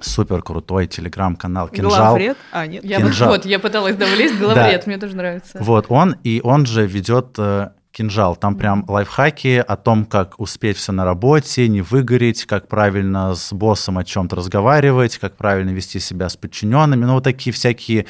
супер 0.02 0.42
крутой 0.42 0.88
телеграм-канал 0.88 1.70
«Кинжал». 1.70 1.90
Главред? 1.90 2.38
А, 2.52 2.68
нет. 2.68 2.84
Я 2.84 3.00
вот, 3.00 3.08
Кинжал. 3.08 3.30
вот, 3.32 3.46
я 3.46 3.60
пыталась 3.60 3.96
довлезть, 3.96 4.38
главред, 4.38 4.88
мне 4.88 4.98
тоже 4.98 5.16
нравится. 5.16 5.58
Вот 5.60 5.86
он, 5.90 6.16
и 6.24 6.42
он 6.44 6.66
же 6.66 6.86
ведет 6.86 7.36
э, 7.38 7.70
кинжал. 7.92 8.36
Там 8.36 8.56
прям 8.56 8.86
лайфхаки 8.88 9.64
о 9.66 9.76
том, 9.76 10.06
как 10.06 10.40
успеть 10.40 10.78
все 10.78 10.92
на 10.92 11.06
работе, 11.06 11.68
не 11.68 11.82
выгореть, 11.82 12.46
как 12.46 12.68
правильно 12.68 13.36
с 13.36 13.54
боссом 13.54 13.98
о 13.98 14.04
чем-то 14.04 14.36
разговаривать, 14.36 15.18
как 15.18 15.36
правильно 15.36 15.72
вести 15.72 16.00
себя 16.00 16.30
с 16.30 16.36
подчиненными. 16.36 17.06
Ну, 17.06 17.14
вот 17.14 17.24
такие 17.24 17.54
всякие 17.54 18.06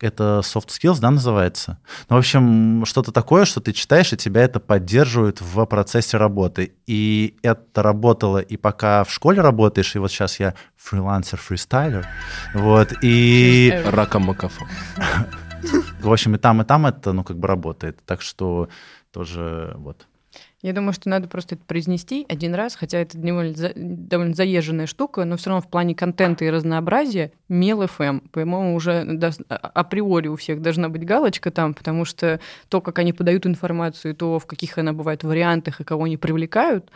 это 0.00 0.40
soft 0.42 0.68
skills, 0.68 1.00
да, 1.00 1.10
называется? 1.10 1.78
Ну, 2.08 2.16
в 2.16 2.18
общем, 2.18 2.84
что-то 2.86 3.12
такое, 3.12 3.44
что 3.44 3.60
ты 3.60 3.72
читаешь, 3.72 4.12
и 4.12 4.16
тебя 4.16 4.42
это 4.42 4.60
поддерживает 4.60 5.40
в 5.40 5.64
процессе 5.66 6.16
работы. 6.16 6.74
И 6.86 7.36
это 7.42 7.82
работало 7.82 8.38
и 8.38 8.56
пока 8.56 9.04
в 9.04 9.12
школе 9.12 9.40
работаешь, 9.40 9.94
и 9.94 9.98
вот 9.98 10.10
сейчас 10.10 10.40
я 10.40 10.54
фрилансер-фристайлер, 10.76 12.06
вот, 12.54 12.92
и... 13.02 13.82
Раком 13.86 14.24
Макафо. 14.24 14.66
В 16.00 16.12
общем, 16.12 16.34
и 16.34 16.38
там, 16.38 16.60
и 16.60 16.64
там 16.64 16.86
это, 16.86 17.12
ну, 17.12 17.24
как 17.24 17.38
бы 17.38 17.48
работает. 17.48 17.98
Так 18.04 18.20
что 18.20 18.68
тоже 19.12 19.72
вот. 19.76 20.06
Я 20.64 20.72
думаю, 20.72 20.94
что 20.94 21.10
надо 21.10 21.28
просто 21.28 21.56
это 21.56 21.64
произнести 21.66 22.24
один 22.26 22.54
раз, 22.54 22.74
хотя 22.74 22.96
это 22.96 23.18
довольно, 23.18 23.54
довольно 23.76 24.32
заезженная 24.32 24.86
штука, 24.86 25.26
но 25.26 25.36
все 25.36 25.50
равно 25.50 25.60
в 25.60 25.68
плане 25.68 25.94
контента 25.94 26.46
и 26.46 26.50
разнообразия 26.50 27.32
Мел 27.50 27.86
ФМ, 27.86 28.20
по-моему, 28.32 28.74
уже 28.74 29.06
а- 29.50 29.56
априори 29.74 30.28
у 30.28 30.36
всех 30.36 30.62
должна 30.62 30.88
быть 30.88 31.04
галочка 31.04 31.50
там, 31.50 31.74
потому 31.74 32.06
что 32.06 32.40
то, 32.70 32.80
как 32.80 32.98
они 32.98 33.12
подают 33.12 33.44
информацию, 33.44 34.14
то, 34.14 34.38
в 34.38 34.46
каких 34.46 34.78
она 34.78 34.94
бывает 34.94 35.22
вариантах 35.22 35.82
и 35.82 35.84
кого 35.84 36.04
они 36.04 36.16
привлекают, 36.16 36.90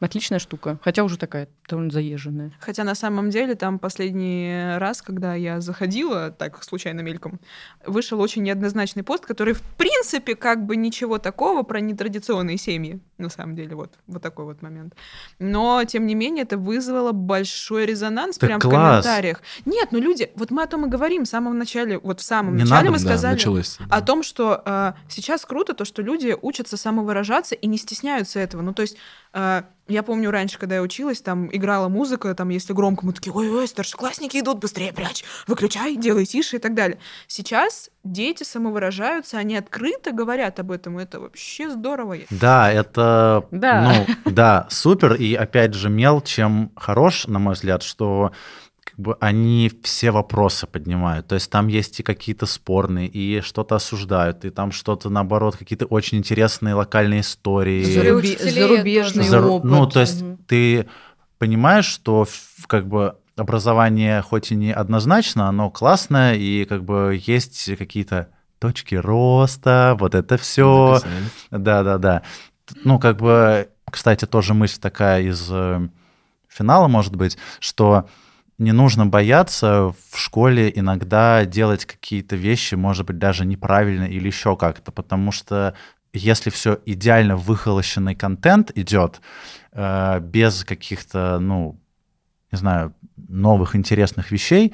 отличная 0.00 0.38
штука, 0.38 0.78
хотя 0.82 1.02
уже 1.04 1.16
такая 1.18 1.48
довольно 1.68 1.90
заезженная. 1.90 2.52
Хотя 2.60 2.84
на 2.84 2.94
самом 2.94 3.30
деле 3.30 3.54
там 3.54 3.78
последний 3.78 4.76
раз, 4.78 5.00
когда 5.02 5.34
я 5.34 5.60
заходила, 5.60 6.30
так 6.30 6.62
случайно 6.62 7.00
мельком, 7.00 7.40
вышел 7.86 8.20
очень 8.20 8.42
неоднозначный 8.42 9.02
пост, 9.02 9.24
который 9.24 9.54
в 9.54 9.62
принципе 9.62 10.34
как 10.34 10.66
бы 10.66 10.76
ничего 10.76 11.18
такого 11.18 11.62
про 11.62 11.80
нетрадиционные 11.80 12.58
семьи, 12.58 13.00
на 13.18 13.28
самом 13.30 13.56
деле, 13.56 13.76
вот, 13.76 13.94
вот 14.06 14.22
такой 14.22 14.44
вот 14.44 14.60
момент. 14.62 14.94
Но, 15.38 15.82
тем 15.84 16.06
не 16.06 16.14
менее, 16.14 16.42
это 16.42 16.58
вызвало 16.58 17.12
большой 17.12 17.86
резонанс 17.86 18.36
Так 18.36 18.48
прям 18.48 18.60
класс. 18.60 18.72
в 18.72 19.02
комментариях. 19.04 19.42
Нет, 19.64 19.88
ну 19.90 19.98
люди, 20.00 20.30
вот 20.34 20.50
мы 20.50 20.62
о 20.62 20.66
том 20.66 20.86
и 20.86 20.88
говорим 20.88 21.24
в 21.24 21.28
самом 21.28 21.56
начале, 21.58 21.98
вот 21.98 22.20
в 22.20 22.24
самом 22.24 22.56
Не 22.56 22.64
начале 22.64 22.90
надо, 22.90 22.90
мы 22.90 22.98
Да, 22.98 23.04
сказали 23.04 23.34
началось. 23.34 23.78
о 23.88 24.00
том, 24.02 24.22
что 24.22 24.62
э, 24.64 24.92
сейчас 25.08 25.44
круто 25.46 25.72
то, 25.74 25.84
что 25.84 26.02
люди 26.02 26.36
учатся 26.42 26.76
самовыражаться 26.76 27.54
и 27.54 27.66
не 27.66 27.78
стесняются 27.78 28.38
этого. 28.40 28.62
Ну, 28.62 28.74
то 28.74 28.82
есть, 28.82 28.96
э, 29.32 29.62
я 29.86 30.02
помню 30.02 30.30
раньше, 30.30 30.58
когда 30.58 30.76
я 30.76 30.82
училась, 30.82 31.20
там 31.20 31.48
играла 31.54 31.88
музыка, 31.88 32.34
там, 32.34 32.48
если 32.48 32.72
громко, 32.72 33.04
мы 33.04 33.12
такие, 33.12 33.32
ой-ой, 33.32 33.68
старшеклассники 33.68 34.38
идут, 34.38 34.58
быстрее 34.58 34.92
прячь, 34.92 35.24
выключай, 35.46 35.96
делай 35.96 36.24
тише 36.24 36.56
и 36.56 36.58
так 36.58 36.74
далее. 36.74 36.98
Сейчас 37.26 37.90
дети 38.02 38.44
самовыражаются, 38.44 39.38
они 39.38 39.56
открыто 39.56 40.12
говорят 40.12 40.58
об 40.58 40.70
этом, 40.70 40.98
это 40.98 41.20
вообще 41.20 41.68
здорово. 41.68 42.16
Да, 42.30 42.70
это, 42.72 43.46
Да. 43.50 43.92
ну, 44.24 44.30
да, 44.30 44.66
супер. 44.70 45.14
И 45.14 45.34
опять 45.34 45.74
же, 45.74 45.88
мел 45.90 46.20
чем 46.20 46.72
хорош, 46.76 47.26
на 47.26 47.38
мой 47.38 47.54
взгляд, 47.54 47.82
что 47.82 48.32
как 48.94 49.00
бы 49.00 49.16
они 49.18 49.72
все 49.82 50.12
вопросы 50.12 50.68
поднимают. 50.68 51.26
То 51.26 51.34
есть 51.34 51.50
там 51.50 51.66
есть 51.66 51.98
и 51.98 52.02
какие-то 52.04 52.46
спорные, 52.46 53.08
и 53.08 53.40
что-то 53.40 53.74
осуждают, 53.74 54.44
и 54.44 54.50
там 54.50 54.70
что-то, 54.70 55.10
наоборот, 55.10 55.56
какие-то 55.56 55.86
очень 55.86 56.18
интересные 56.18 56.74
локальные 56.74 57.22
истории. 57.22 57.82
Заруби- 57.82 58.38
зарубежный 58.38 59.24
Зару- 59.24 59.54
опыт. 59.54 59.70
Ну, 59.70 59.86
то 59.88 60.00
есть 60.00 60.22
Мгм. 60.22 60.36
ты 60.46 60.88
понимаешь, 61.38 61.86
что 61.86 62.24
как 62.68 62.86
бы 62.86 63.16
образование 63.36 64.22
хоть 64.22 64.52
и 64.52 64.54
не 64.54 64.72
однозначно, 64.72 65.48
оно 65.48 65.70
классное, 65.70 66.34
и 66.36 66.64
как 66.64 66.84
бы 66.84 67.20
есть 67.26 67.76
какие-то 67.76 68.28
точки 68.60 68.94
роста, 68.94 69.96
вот 69.98 70.14
это 70.14 70.36
все. 70.36 71.00
Да-да-да. 71.50 72.22
Ну, 72.84 73.00
как 73.00 73.16
бы, 73.16 73.68
кстати, 73.90 74.24
тоже 74.24 74.54
мысль 74.54 74.78
такая 74.80 75.22
из 75.22 75.48
э, 75.50 75.88
финала, 76.48 76.86
может 76.86 77.16
быть, 77.16 77.36
что 77.58 78.08
не 78.58 78.72
нужно 78.72 79.06
бояться 79.06 79.94
в 80.10 80.18
школе 80.18 80.72
иногда 80.74 81.44
делать 81.44 81.84
какие-то 81.84 82.36
вещи, 82.36 82.74
может 82.74 83.06
быть, 83.06 83.18
даже 83.18 83.44
неправильно 83.44 84.04
или 84.04 84.26
еще 84.26 84.56
как-то, 84.56 84.92
потому 84.92 85.32
что 85.32 85.74
если 86.12 86.50
все 86.50 86.78
идеально 86.86 87.36
выхолощенный 87.36 88.14
контент 88.14 88.70
идет, 88.76 89.20
э, 89.72 90.20
без 90.20 90.64
каких-то, 90.64 91.38
ну, 91.40 91.80
не 92.52 92.58
знаю, 92.58 92.94
новых 93.16 93.74
интересных 93.74 94.30
вещей, 94.30 94.72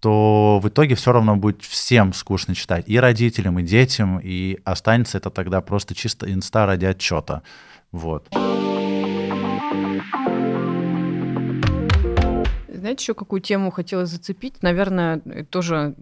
то 0.00 0.60
в 0.62 0.68
итоге 0.68 0.94
все 0.94 1.12
равно 1.12 1.36
будет 1.36 1.62
всем 1.62 2.12
скучно 2.12 2.54
читать, 2.54 2.84
и 2.88 2.98
родителям, 2.98 3.58
и 3.58 3.62
детям, 3.62 4.20
и 4.22 4.58
останется 4.64 5.16
это 5.16 5.30
тогда 5.30 5.60
просто 5.60 5.94
чисто 5.94 6.30
инста 6.30 6.66
ради 6.66 6.86
отчета. 6.86 7.42
Вот. 7.92 8.28
Знаете, 12.82 13.02
еще 13.04 13.14
какую 13.14 13.40
тему 13.40 13.70
хотела 13.70 14.06
зацепить? 14.06 14.60
Наверное, 14.60 15.20
тоже 15.50 15.94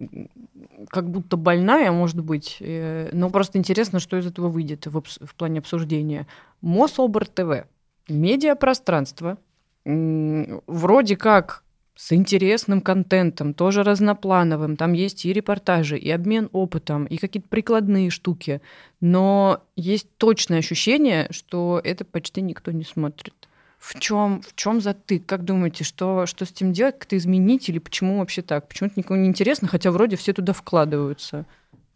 как 0.89 1.11
будто 1.11 1.37
больная, 1.37 1.91
может 1.91 2.19
быть, 2.19 2.57
э, 2.59 3.11
но 3.13 3.29
просто 3.29 3.59
интересно, 3.59 3.99
что 3.99 4.17
из 4.17 4.25
этого 4.25 4.47
выйдет 4.47 4.87
в, 4.87 4.99
в 4.99 5.35
плане 5.35 5.59
обсуждения. 5.59 6.25
Мособр 6.61 7.27
ТВ. 7.27 7.67
Медиапространство. 8.09 9.37
Вроде 9.85 11.17
как 11.17 11.63
с 11.95 12.13
интересным 12.13 12.81
контентом, 12.81 13.53
тоже 13.53 13.83
разноплановым. 13.83 14.75
Там 14.75 14.93
есть 14.93 15.23
и 15.25 15.33
репортажи, 15.33 15.99
и 15.99 16.09
обмен 16.09 16.49
опытом, 16.51 17.05
и 17.05 17.17
какие-то 17.17 17.47
прикладные 17.47 18.09
штуки. 18.09 18.59
Но 19.01 19.61
есть 19.75 20.07
точное 20.17 20.57
ощущение, 20.57 21.27
что 21.29 21.79
это 21.83 22.05
почти 22.05 22.41
никто 22.41 22.71
не 22.71 22.85
смотрит. 22.85 23.35
В 23.81 23.99
чем, 23.99 24.43
в 24.43 24.55
чем 24.55 24.79
затык? 24.79 25.25
Как 25.25 25.43
думаете, 25.43 25.83
что, 25.83 26.27
что 26.27 26.45
с 26.45 26.51
этим 26.51 26.71
делать? 26.71 26.99
Как-то 26.99 27.17
изменить? 27.17 27.67
Или 27.67 27.79
почему 27.79 28.19
вообще 28.19 28.43
так? 28.43 28.67
Почему 28.67 28.87
это 28.87 28.99
никому 28.99 29.19
не 29.19 29.27
интересно, 29.27 29.67
хотя 29.67 29.89
вроде 29.89 30.17
все 30.17 30.33
туда 30.33 30.53
вкладываются? 30.53 31.45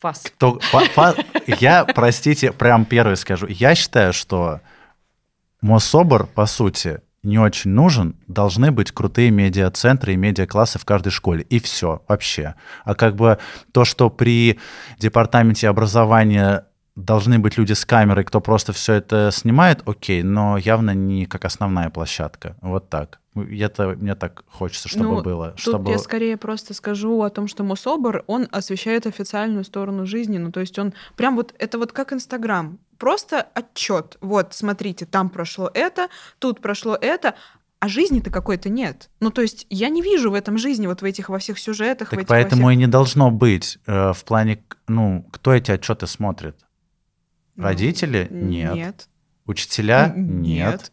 Вас. 0.01 0.23
То- 0.39 0.59
по- 0.71 0.81
по- 0.95 1.15
я, 1.45 1.85
простите, 1.85 2.51
прям 2.51 2.85
первый 2.85 3.15
скажу. 3.17 3.45
Я 3.47 3.75
считаю, 3.75 4.13
что 4.13 4.61
Мособор, 5.61 6.25
по 6.25 6.47
сути, 6.47 7.01
не 7.21 7.37
очень 7.37 7.69
нужен. 7.71 8.15
Должны 8.27 8.71
быть 8.71 8.91
крутые 8.91 9.29
медиа-центры 9.29 10.13
и 10.13 10.17
медиа-классы 10.17 10.79
в 10.79 10.85
каждой 10.85 11.09
школе. 11.11 11.43
И 11.43 11.59
все, 11.59 12.03
вообще. 12.07 12.55
А 12.83 12.95
как 12.95 13.15
бы 13.15 13.37
то, 13.71 13.85
что 13.85 14.09
при 14.09 14.59
департаменте 14.97 15.69
образования 15.69 16.65
должны 16.95 17.39
быть 17.39 17.57
люди 17.57 17.73
с 17.73 17.85
камерой, 17.85 18.23
кто 18.23 18.39
просто 18.39 18.71
все 18.73 18.93
это 18.93 19.29
снимает, 19.33 19.81
окей, 19.85 20.23
но 20.23 20.57
явно 20.57 20.91
не 20.91 21.25
как 21.25 21.45
основная 21.45 21.89
площадка. 21.89 22.55
Вот 22.61 22.89
так. 22.89 23.19
Это 23.35 23.95
мне 23.99 24.15
так 24.15 24.45
хочется, 24.47 24.87
чтобы 24.87 25.05
Ну, 25.15 25.21
было. 25.21 25.51
Тут 25.51 25.59
чтобы... 25.59 25.91
я 25.91 25.99
скорее 25.99 26.37
просто 26.37 26.73
скажу 26.73 27.21
о 27.21 27.29
том, 27.29 27.49
что 27.49 27.63
Мособр, 27.63 28.23
он 28.27 28.47
освещает 28.51 29.05
официальную 29.07 29.65
сторону 29.65 30.05
жизни. 30.05 30.37
Ну, 30.37 30.51
то 30.53 30.61
есть 30.61 30.79
он 30.79 30.93
прям 31.17 31.35
вот, 31.35 31.53
это 31.59 31.77
вот 31.77 31.91
как 31.91 32.13
Инстаграм. 32.13 32.79
Просто 32.97 33.45
отчет. 33.53 34.17
Вот, 34.21 34.53
смотрите, 34.53 35.05
там 35.05 35.29
прошло 35.29 35.69
это, 35.73 36.07
тут 36.39 36.61
прошло 36.61 36.97
это, 36.99 37.35
а 37.81 37.89
жизни-то 37.89 38.31
какой-то 38.31 38.69
нет. 38.69 39.09
Ну, 39.19 39.31
то 39.31 39.41
есть 39.41 39.67
я 39.69 39.89
не 39.89 40.01
вижу 40.01 40.31
в 40.31 40.33
этом 40.33 40.57
жизни, 40.57 40.87
вот 40.87 41.01
в 41.01 41.05
этих 41.05 41.27
во 41.27 41.39
всех 41.39 41.59
сюжетах, 41.59 42.07
в 42.07 42.11
Так 42.11 42.19
этих 42.19 42.29
во 42.29 42.35
поэтому 42.35 42.67
всех- 42.69 42.73
и 42.73 42.75
не 42.77 42.87
должно 42.87 43.31
быть 43.31 43.79
э, 43.85 44.13
в 44.13 44.23
плане, 44.23 44.63
ну, 44.87 45.27
кто 45.31 45.53
эти 45.53 45.71
отчеты 45.71 46.07
смотрит? 46.07 46.55
Родители? 47.57 48.27
Нет. 48.29 48.75
Нет. 48.75 49.09
Учителя? 49.45 50.13
Нет. 50.15 50.91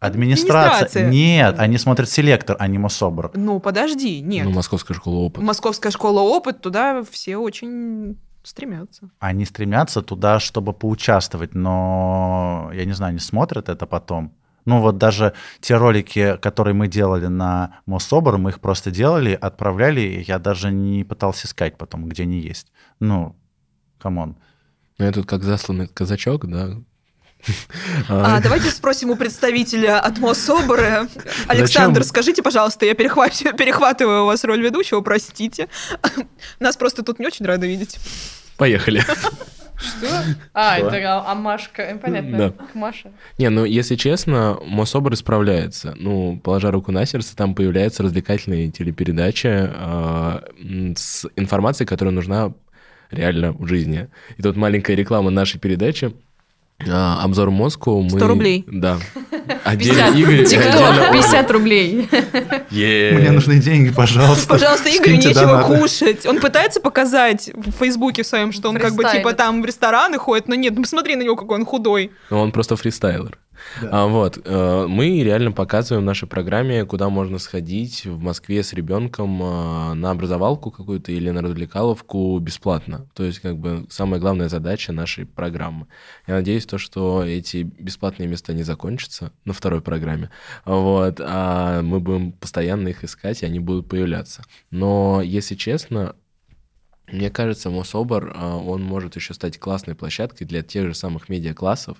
Администрация? 0.00 0.86
Администрация. 0.86 1.10
Нет. 1.10 1.58
Они 1.58 1.78
смотрят 1.78 2.08
селектор, 2.08 2.56
а 2.58 2.68
не 2.68 2.78
Мособр. 2.78 3.32
Ну, 3.34 3.58
подожди, 3.58 4.20
нет. 4.20 4.44
Ну, 4.44 4.52
Московская 4.52 4.94
школа 4.94 5.16
опыта. 5.16 5.44
Московская 5.44 5.90
школа 5.90 6.20
опыт, 6.20 6.60
туда 6.60 7.02
все 7.10 7.36
очень 7.36 8.16
стремятся. 8.44 9.10
Они 9.18 9.44
стремятся 9.44 10.02
туда, 10.02 10.38
чтобы 10.38 10.72
поучаствовать, 10.72 11.54
но, 11.54 12.70
я 12.72 12.84
не 12.84 12.92
знаю, 12.92 13.10
они 13.10 13.18
смотрят 13.18 13.68
это 13.68 13.86
потом. 13.86 14.32
Ну 14.64 14.80
вот 14.80 14.98
даже 14.98 15.32
те 15.60 15.76
ролики, 15.76 16.36
которые 16.36 16.74
мы 16.74 16.88
делали 16.88 17.26
на 17.26 17.80
Мособр, 17.86 18.36
мы 18.36 18.50
их 18.50 18.60
просто 18.60 18.90
делали, 18.90 19.32
отправляли, 19.32 20.00
и 20.02 20.20
я 20.20 20.38
даже 20.38 20.70
не 20.70 21.04
пытался 21.04 21.46
искать 21.46 21.78
потом, 21.78 22.06
где 22.06 22.24
они 22.24 22.38
есть. 22.38 22.70
Ну, 23.00 23.34
come 23.98 24.20
on. 24.20 24.36
Ну, 24.98 25.04
я 25.06 25.12
тут 25.12 25.26
как 25.26 25.44
засланный 25.44 25.86
казачок, 25.86 26.46
да. 26.46 26.76
А, 28.08 28.40
давайте 28.40 28.68
спросим 28.70 29.10
у 29.10 29.16
представителя 29.16 30.00
от 30.00 30.18
Мособора. 30.18 31.06
Александр, 31.46 32.00
Зачем? 32.00 32.08
скажите, 32.08 32.42
пожалуйста, 32.42 32.84
я 32.84 32.94
перехват- 32.94 33.56
перехватываю 33.56 34.24
у 34.24 34.26
вас 34.26 34.42
роль 34.44 34.60
ведущего, 34.60 35.00
простите. 35.02 35.68
Нас 36.58 36.76
просто 36.76 37.04
тут 37.04 37.20
не 37.20 37.26
очень 37.26 37.46
рады 37.46 37.68
видеть. 37.68 37.98
Поехали. 38.56 39.04
Что? 39.80 40.08
А, 40.52 40.78
Что? 40.78 40.88
это 40.88 41.22
а, 41.30 41.34
Машка. 41.36 41.82
э, 41.82 41.96
Понятно. 41.98 42.36
Да. 42.36 42.50
К 42.50 42.74
Маше. 42.74 43.12
Не, 43.38 43.48
ну, 43.48 43.64
если 43.64 43.94
честно, 43.94 44.58
Мособр 44.66 45.14
справляется. 45.16 45.94
Ну, 45.96 46.40
положа 46.42 46.72
руку 46.72 46.90
на 46.90 47.06
сердце, 47.06 47.36
там 47.36 47.54
появляются 47.54 48.02
развлекательные 48.02 48.72
телепередачи 48.72 49.46
э, 49.48 50.40
с 50.96 51.24
информацией, 51.36 51.86
которая 51.86 52.12
нужна 52.12 52.52
реально 53.10 53.52
в 53.52 53.66
жизни. 53.66 54.08
И 54.36 54.42
тут 54.42 54.56
маленькая 54.56 54.94
реклама 54.94 55.30
нашей 55.30 55.58
передачи. 55.58 56.12
А, 56.86 57.24
обзор 57.24 57.50
мозгу. 57.50 58.02
Мы... 58.02 58.10
100 58.10 58.28
рублей. 58.28 58.64
Да. 58.68 58.98
Отдельно 59.64 60.16
Игорь. 60.16 60.44
Тикток, 60.46 60.74
отдельно 60.74 61.08
Оля. 61.08 61.12
50 61.12 61.50
рублей. 61.50 62.08
Е. 62.70 63.18
Мне 63.18 63.32
нужны 63.32 63.58
деньги, 63.58 63.90
пожалуйста. 63.90 64.48
Пожалуйста, 64.48 64.88
Игорю 64.88 65.16
Скиньте 65.16 65.28
нечего 65.28 65.46
донаты. 65.46 65.80
кушать. 65.80 66.26
Он 66.26 66.38
пытается 66.38 66.80
показать 66.80 67.50
в 67.52 67.72
Фейсбуке 67.72 68.22
своем, 68.22 68.52
что 68.52 68.68
он 68.68 68.78
как 68.78 68.94
бы 68.94 69.04
типа 69.04 69.32
там 69.32 69.60
в 69.60 69.64
рестораны 69.64 70.18
ходит, 70.18 70.46
но 70.46 70.54
нет, 70.54 70.74
ну 70.76 70.82
посмотри 70.82 71.16
на 71.16 71.22
него, 71.22 71.34
какой 71.34 71.58
он 71.58 71.66
худой. 71.66 72.12
Ну, 72.30 72.38
он 72.38 72.52
просто 72.52 72.76
фристайлер. 72.76 73.38
Да. 73.82 73.88
А, 73.92 74.06
вот, 74.06 74.40
э, 74.44 74.86
мы 74.88 75.22
реально 75.22 75.52
показываем 75.52 76.02
в 76.02 76.06
нашей 76.06 76.28
программе, 76.28 76.84
куда 76.84 77.08
можно 77.08 77.38
сходить 77.38 78.06
в 78.06 78.20
Москве 78.20 78.62
с 78.62 78.72
ребенком 78.72 79.42
э, 79.42 79.94
на 79.94 80.10
образовалку 80.10 80.70
какую-то 80.70 81.12
или 81.12 81.30
на 81.30 81.42
развлекаловку 81.42 82.38
бесплатно. 82.38 83.08
То 83.14 83.24
есть, 83.24 83.40
как 83.40 83.58
бы, 83.58 83.86
самая 83.90 84.20
главная 84.20 84.48
задача 84.48 84.92
нашей 84.92 85.26
программы. 85.26 85.86
Я 86.26 86.34
надеюсь, 86.34 86.66
то, 86.66 86.78
что 86.78 87.24
эти 87.24 87.62
бесплатные 87.62 88.28
места 88.28 88.52
не 88.52 88.62
закончатся 88.62 89.32
на 89.44 89.52
второй 89.52 89.80
программе. 89.80 90.30
Вот, 90.64 91.20
а 91.20 91.82
мы 91.82 92.00
будем 92.00 92.32
постоянно 92.32 92.88
их 92.88 93.04
искать, 93.04 93.42
и 93.42 93.46
они 93.46 93.60
будут 93.60 93.88
появляться. 93.88 94.44
Но, 94.70 95.22
если 95.22 95.54
честно, 95.54 96.14
мне 97.10 97.30
кажется, 97.30 97.70
Мособор, 97.70 98.32
а, 98.34 98.56
он 98.56 98.82
может 98.82 99.16
еще 99.16 99.32
стать 99.34 99.58
классной 99.58 99.94
площадкой 99.94 100.44
для 100.44 100.62
тех 100.62 100.86
же 100.86 100.94
самых 100.94 101.28
медиаклассов, 101.28 101.98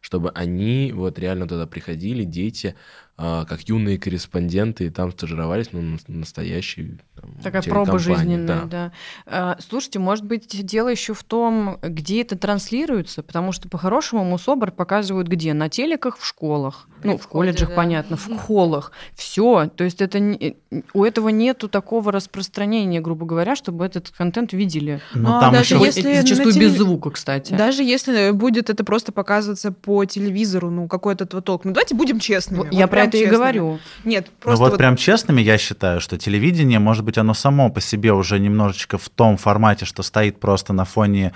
чтобы 0.00 0.30
они 0.30 0.92
вот 0.94 1.18
реально 1.18 1.46
туда 1.48 1.66
приходили, 1.66 2.24
дети, 2.24 2.76
как 3.16 3.62
юные 3.62 3.98
корреспонденты, 3.98 4.86
и 4.86 4.90
там 4.90 5.10
стажировались, 5.10 5.68
ну, 5.72 5.80
на- 5.80 5.98
настоящие 6.08 6.98
там, 7.18 7.30
Такая 7.42 7.62
проба 7.62 7.98
жизненная, 7.98 8.64
да. 8.64 8.92
А, 9.26 9.56
Слушайте, 9.66 9.98
может 9.98 10.24
быть, 10.26 10.64
дело 10.66 10.88
еще 10.88 11.14
в 11.14 11.24
том, 11.24 11.78
где 11.82 12.20
это 12.20 12.36
транслируется, 12.36 13.22
потому 13.22 13.52
что 13.52 13.68
по-хорошему 13.70 14.22
Мусобр 14.24 14.70
показывают 14.70 15.28
где? 15.28 15.54
На 15.54 15.70
телеках, 15.70 16.18
в 16.18 16.26
школах. 16.26 16.88
При 17.00 17.08
ну, 17.08 17.18
в 17.18 17.26
колледжах, 17.26 17.70
да. 17.70 17.74
понятно, 17.74 18.16
в 18.16 18.28
холлах. 18.38 18.92
Все. 19.14 19.70
То 19.74 19.84
есть 19.84 20.02
это 20.02 20.18
не- 20.18 20.56
у 20.92 21.04
этого 21.04 21.30
нету 21.30 21.68
такого 21.68 22.12
распространения, 22.12 23.00
грубо 23.00 23.24
говоря, 23.24 23.56
чтобы 23.56 23.86
этот 23.86 24.10
контент 24.10 24.52
видели. 24.52 25.00
Ну, 25.14 25.36
А, 25.36 25.40
там 25.40 25.54
даже 25.54 25.76
еще... 25.76 25.84
если 25.86 26.14
зачастую 26.20 26.52
теле- 26.52 26.60
без 26.60 26.72
звука, 26.76 27.10
кстати. 27.10 27.54
Даже 27.54 27.82
если 27.82 28.30
будет 28.32 28.68
это 28.68 28.84
просто 28.84 29.12
показываться 29.12 29.72
по 29.72 30.04
телевизору, 30.04 30.70
ну 30.70 30.86
какой 30.86 31.14
от 31.14 31.22
этого 31.22 31.40
толк. 31.40 31.64
Ну 31.64 31.72
давайте 31.72 31.94
будем 31.94 32.18
честными. 32.18 32.58
Вот 32.58 32.66
вот 32.66 32.74
Я 32.74 32.86
про 32.88 32.96
прям 32.96 33.05
это 33.08 33.16
и 33.16 33.20
честными. 33.20 33.36
говорю. 33.36 33.78
Нет, 34.04 34.26
Ну 34.28 34.32
просто 34.40 34.62
вот, 34.64 34.70
вот 34.72 34.78
прям 34.78 34.96
честными 34.96 35.40
я 35.40 35.58
считаю, 35.58 36.00
что 36.00 36.18
телевидение, 36.18 36.78
может 36.78 37.04
быть, 37.04 37.18
оно 37.18 37.34
само 37.34 37.70
по 37.70 37.80
себе 37.80 38.12
уже 38.12 38.38
немножечко 38.38 38.98
в 38.98 39.08
том 39.08 39.36
формате, 39.36 39.84
что 39.84 40.02
стоит 40.02 40.40
просто 40.40 40.72
на 40.72 40.84
фоне 40.84 41.32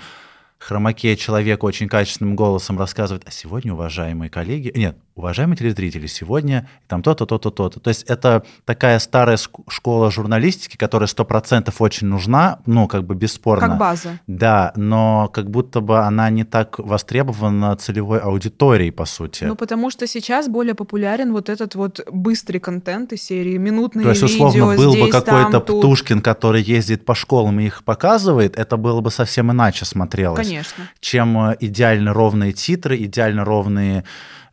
хромаке 0.61 1.17
человек 1.17 1.63
очень 1.63 1.87
качественным 1.87 2.35
голосом 2.35 2.77
рассказывает, 2.77 3.23
а 3.27 3.31
сегодня, 3.31 3.73
уважаемые 3.73 4.29
коллеги, 4.29 4.71
нет, 4.75 4.95
уважаемые 5.15 5.57
телезрители, 5.57 6.07
сегодня 6.07 6.67
там 6.87 7.03
то-то, 7.03 7.25
то-то, 7.25 7.51
то-то. 7.51 7.79
То 7.79 7.89
есть 7.89 8.03
это 8.03 8.43
такая 8.65 8.99
старая 8.99 9.37
школа 9.67 10.11
журналистики, 10.11 10.77
которая 10.77 11.07
сто 11.07 11.25
процентов 11.25 11.81
очень 11.81 12.07
нужна, 12.07 12.59
ну, 12.65 12.87
как 12.87 13.05
бы 13.05 13.15
бесспорно. 13.15 13.67
Как 13.67 13.77
база. 13.77 14.19
Да, 14.27 14.71
но 14.75 15.29
как 15.33 15.49
будто 15.49 15.81
бы 15.81 15.99
она 15.99 16.29
не 16.29 16.43
так 16.43 16.79
востребована 16.79 17.75
целевой 17.75 18.19
аудиторией, 18.19 18.91
по 18.91 19.05
сути. 19.05 19.43
Ну, 19.43 19.55
потому 19.55 19.89
что 19.89 20.07
сейчас 20.07 20.47
более 20.47 20.75
популярен 20.75 21.33
вот 21.33 21.49
этот 21.49 21.75
вот 21.75 21.99
быстрый 22.11 22.59
контент 22.59 23.13
из 23.13 23.23
серии 23.23 23.57
минутные 23.57 24.03
То 24.03 24.09
есть, 24.09 24.23
видео 24.23 24.47
условно, 24.47 24.75
был 24.77 24.91
здесь, 24.91 25.05
бы 25.05 25.11
какой-то 25.11 25.51
там, 25.51 25.61
тут. 25.61 25.79
Птушкин, 25.81 26.21
который 26.21 26.61
ездит 26.61 27.05
по 27.05 27.15
школам 27.15 27.59
и 27.59 27.65
их 27.65 27.83
показывает, 27.83 28.57
это 28.57 28.77
было 28.77 29.01
бы 29.01 29.11
совсем 29.11 29.51
иначе 29.51 29.85
смотрелось. 29.85 30.47
Конечно. 30.47 30.89
чем 30.99 31.37
э, 31.49 31.57
идеально 31.59 32.13
ровные 32.13 32.53
титры, 32.53 32.97
идеально 32.97 33.45
ровные 33.45 34.03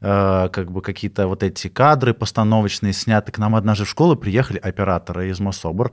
э, 0.01 0.49
как 0.53 0.71
бы 0.71 0.83
какие-то 0.83 1.27
вот 1.27 1.43
эти 1.43 1.69
кадры 1.69 2.15
постановочные 2.15 2.93
сняты. 2.93 3.33
К 3.33 3.39
нам 3.39 3.55
однажды 3.55 3.85
в 3.85 3.89
школу 3.89 4.17
приехали 4.17 4.59
операторы 4.59 5.31
из 5.31 5.41
Мособр, 5.41 5.93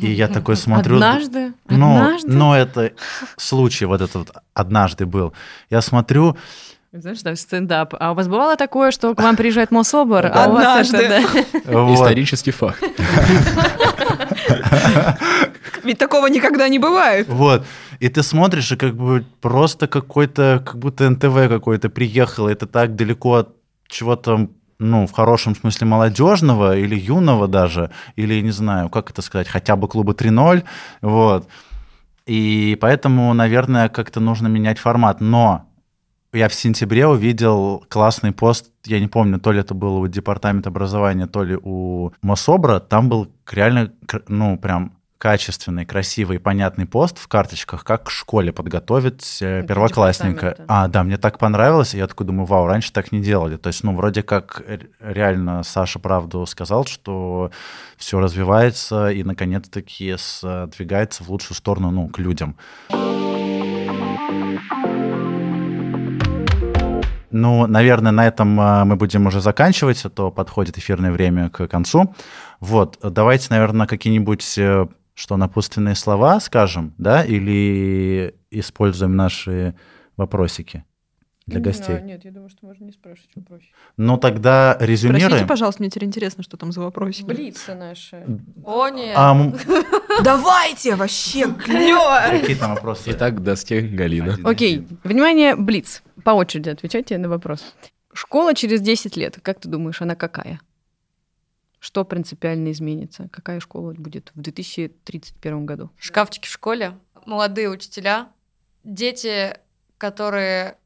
и 0.00 0.10
я 0.10 0.28
такой 0.28 0.56
смотрю... 0.56 0.96
Однажды? 0.96 1.52
Ну, 1.68 1.96
Однажды? 1.96 2.32
ну, 2.32 2.52
это 2.52 2.92
случай 3.36 3.84
вот 3.84 4.00
этот 4.00 4.14
вот 4.14 4.32
однажды 4.52 5.06
был. 5.06 5.32
Я 5.70 5.80
смотрю, 5.82 6.36
Знаешь, 6.96 7.22
да, 7.22 7.34
стендап. 7.34 7.92
А 7.98 8.12
у 8.12 8.14
вас 8.14 8.28
бывало 8.28 8.56
такое, 8.56 8.92
что 8.92 9.16
к 9.16 9.20
вам 9.20 9.34
приезжает 9.34 9.72
Мособор, 9.72 10.26
а 10.26 10.48
у 10.48 10.52
вас 10.52 10.92
это, 10.92 11.08
да? 11.08 11.92
Исторический 11.92 12.52
факт. 12.52 12.80
Ведь 15.82 15.98
такого 15.98 16.28
никогда 16.28 16.68
не 16.68 16.78
бывает. 16.78 17.26
Вот. 17.28 17.66
И 17.98 18.08
ты 18.08 18.22
смотришь, 18.22 18.70
и 18.70 18.76
как 18.76 18.94
бы 18.94 19.24
просто 19.40 19.88
какой-то, 19.88 20.62
как 20.64 20.78
будто 20.78 21.10
НТВ 21.10 21.48
какой-то 21.48 21.88
приехал, 21.88 22.46
это 22.46 22.66
так 22.66 22.94
далеко 22.94 23.34
от 23.34 23.48
чего-то, 23.88 24.48
ну, 24.78 25.06
в 25.08 25.12
хорошем 25.12 25.56
смысле 25.56 25.88
молодежного 25.88 26.76
или 26.76 26.94
юного 26.96 27.48
даже, 27.48 27.90
или, 28.14 28.40
не 28.40 28.52
знаю, 28.52 28.88
как 28.88 29.10
это 29.10 29.20
сказать, 29.20 29.48
хотя 29.48 29.74
бы 29.74 29.88
клуба 29.88 30.12
3.0, 30.12 30.62
вот. 31.02 31.48
И 32.26 32.78
поэтому, 32.80 33.34
наверное, 33.34 33.88
как-то 33.88 34.20
нужно 34.20 34.46
менять 34.46 34.78
формат. 34.78 35.20
Но 35.20 35.66
я 36.34 36.48
в 36.48 36.54
сентябре 36.54 37.06
увидел 37.06 37.84
классный 37.88 38.32
пост, 38.32 38.70
я 38.84 39.00
не 39.00 39.08
помню, 39.08 39.38
то 39.38 39.52
ли 39.52 39.60
это 39.60 39.74
было 39.74 39.98
у 39.98 40.06
департамента 40.06 40.68
образования, 40.68 41.26
то 41.26 41.42
ли 41.42 41.58
у 41.62 42.12
Мособра, 42.22 42.80
там 42.80 43.08
был 43.08 43.28
реально, 43.50 43.92
ну, 44.28 44.58
прям 44.58 44.92
качественный, 45.16 45.86
красивый, 45.86 46.38
понятный 46.38 46.84
пост 46.84 47.18
в 47.18 47.28
карточках, 47.28 47.82
как 47.82 48.04
к 48.04 48.10
школе 48.10 48.52
подготовить 48.52 49.38
э, 49.40 49.62
первоклассника. 49.66 50.56
А, 50.68 50.86
да, 50.88 51.02
мне 51.02 51.16
так 51.16 51.38
понравилось, 51.38 51.94
и 51.94 51.98
я 51.98 52.06
такой 52.06 52.26
думаю, 52.26 52.44
вау, 52.44 52.66
раньше 52.66 52.92
так 52.92 53.10
не 53.10 53.22
делали. 53.22 53.56
То 53.56 53.68
есть, 53.68 53.82
ну, 53.84 53.96
вроде 53.96 54.22
как 54.22 54.62
р- 54.68 54.88
реально 55.00 55.62
Саша 55.62 55.98
правду 55.98 56.44
сказал, 56.44 56.84
что 56.84 57.50
все 57.96 58.20
развивается 58.20 59.08
и, 59.08 59.22
наконец-таки, 59.22 60.14
сдвигается 60.18 61.24
в 61.24 61.30
лучшую 61.30 61.56
сторону, 61.56 61.90
ну, 61.90 62.08
к 62.08 62.18
людям. 62.18 62.56
Ну, 67.36 67.66
наверное, 67.66 68.12
на 68.12 68.28
этом 68.28 68.60
а, 68.60 68.84
мы 68.84 68.94
будем 68.94 69.26
уже 69.26 69.40
заканчивать, 69.40 70.04
а 70.04 70.08
то 70.08 70.30
подходит 70.30 70.78
эфирное 70.78 71.10
время 71.10 71.50
к 71.50 71.66
концу. 71.66 72.14
Вот, 72.60 72.96
давайте, 73.02 73.48
наверное, 73.50 73.88
какие-нибудь, 73.88 74.56
э, 74.56 74.86
что, 75.14 75.36
напутственные 75.36 75.96
слова 75.96 76.38
скажем, 76.38 76.94
да, 76.96 77.24
или 77.24 78.36
используем 78.52 79.16
наши 79.16 79.74
вопросики 80.16 80.84
для 81.46 81.58
Не 81.58 81.64
гостей. 81.64 81.84
знаю, 81.84 82.04
нет, 82.04 82.24
я 82.24 82.30
думаю, 82.30 82.48
что 82.48 82.64
можно 82.66 82.84
не 82.84 82.92
спрашивать 82.92 83.30
вопросы. 83.34 83.66
Ну, 83.98 84.16
тогда 84.16 84.76
резюмируем. 84.80 85.28
Простите, 85.28 85.46
пожалуйста, 85.48 85.82
мне 85.82 85.90
теперь 85.90 86.08
интересно, 86.08 86.42
что 86.42 86.56
там 86.56 86.72
за 86.72 86.80
вопросики. 86.80 87.26
Блицы 87.26 87.74
наши. 87.74 88.24
О, 88.64 88.88
нет. 88.88 89.14
А, 89.16 89.32
м, 89.32 89.54
Давайте, 90.22 90.94
вообще, 90.96 91.52
клево! 91.52 92.20
какие 92.30 92.56
там 92.56 92.74
вопросы? 92.74 93.10
Итак, 93.12 93.42
доске 93.42 93.80
Галина. 93.82 94.38
Окей, 94.44 94.86
внимание, 95.02 95.54
Блиц. 95.56 96.02
По 96.24 96.30
очереди 96.30 96.70
отвечайте 96.70 97.18
на 97.18 97.28
вопрос. 97.28 97.74
Школа 98.12 98.54
через 98.54 98.80
10 98.80 99.16
лет, 99.16 99.38
как 99.42 99.60
ты 99.60 99.68
думаешь, 99.68 100.00
она 100.00 100.14
какая? 100.14 100.60
Что 101.78 102.04
принципиально 102.04 102.70
изменится? 102.72 103.28
Какая 103.30 103.60
школа 103.60 103.92
будет 103.92 104.30
в 104.34 104.40
2031 104.40 105.66
году? 105.66 105.90
Шкафчики 105.98 106.46
в 106.46 106.50
школе, 106.50 106.94
молодые 107.26 107.68
учителя, 107.68 108.28
дети, 108.84 109.58
которые, 109.98 110.76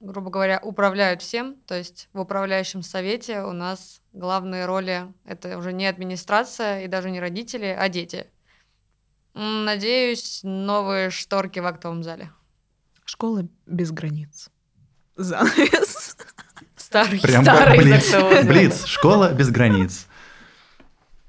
грубо 0.00 0.30
говоря, 0.30 0.58
управляют 0.62 1.22
всем. 1.22 1.56
То 1.66 1.76
есть 1.76 2.08
в 2.12 2.20
управляющем 2.20 2.82
совете 2.82 3.42
у 3.42 3.52
нас 3.52 4.00
главные 4.12 4.66
роли— 4.66 5.12
это 5.24 5.56
уже 5.58 5.72
не 5.72 5.86
администрация 5.86 6.84
и 6.84 6.88
даже 6.88 7.10
не 7.10 7.20
родители, 7.20 7.66
а 7.66 7.88
дети. 7.88 8.26
Надеюсь, 9.34 10.40
новые 10.42 11.10
шторки 11.10 11.60
в 11.60 11.66
актовом 11.66 12.02
зале. 12.02 12.30
Школа 13.04 13.46
без 13.66 13.92
границ. 13.92 14.50
Занавес. 15.16 16.16
Старый. 16.76 17.20
Прям 17.20 17.44
Старый 17.44 17.76
как 17.76 17.84
блиц. 17.84 18.44
Блиц. 18.46 18.84
Школа 18.86 19.32
без 19.32 19.50
границ. 19.50 20.06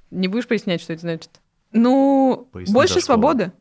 Не 0.10 0.28
будешь 0.28 0.48
пояснять, 0.48 0.82
что 0.82 0.94
это 0.94 1.02
значит? 1.02 1.30
Ну, 1.72 2.50
Поясни 2.52 2.74
больше 2.74 3.02
свободы. 3.02 3.52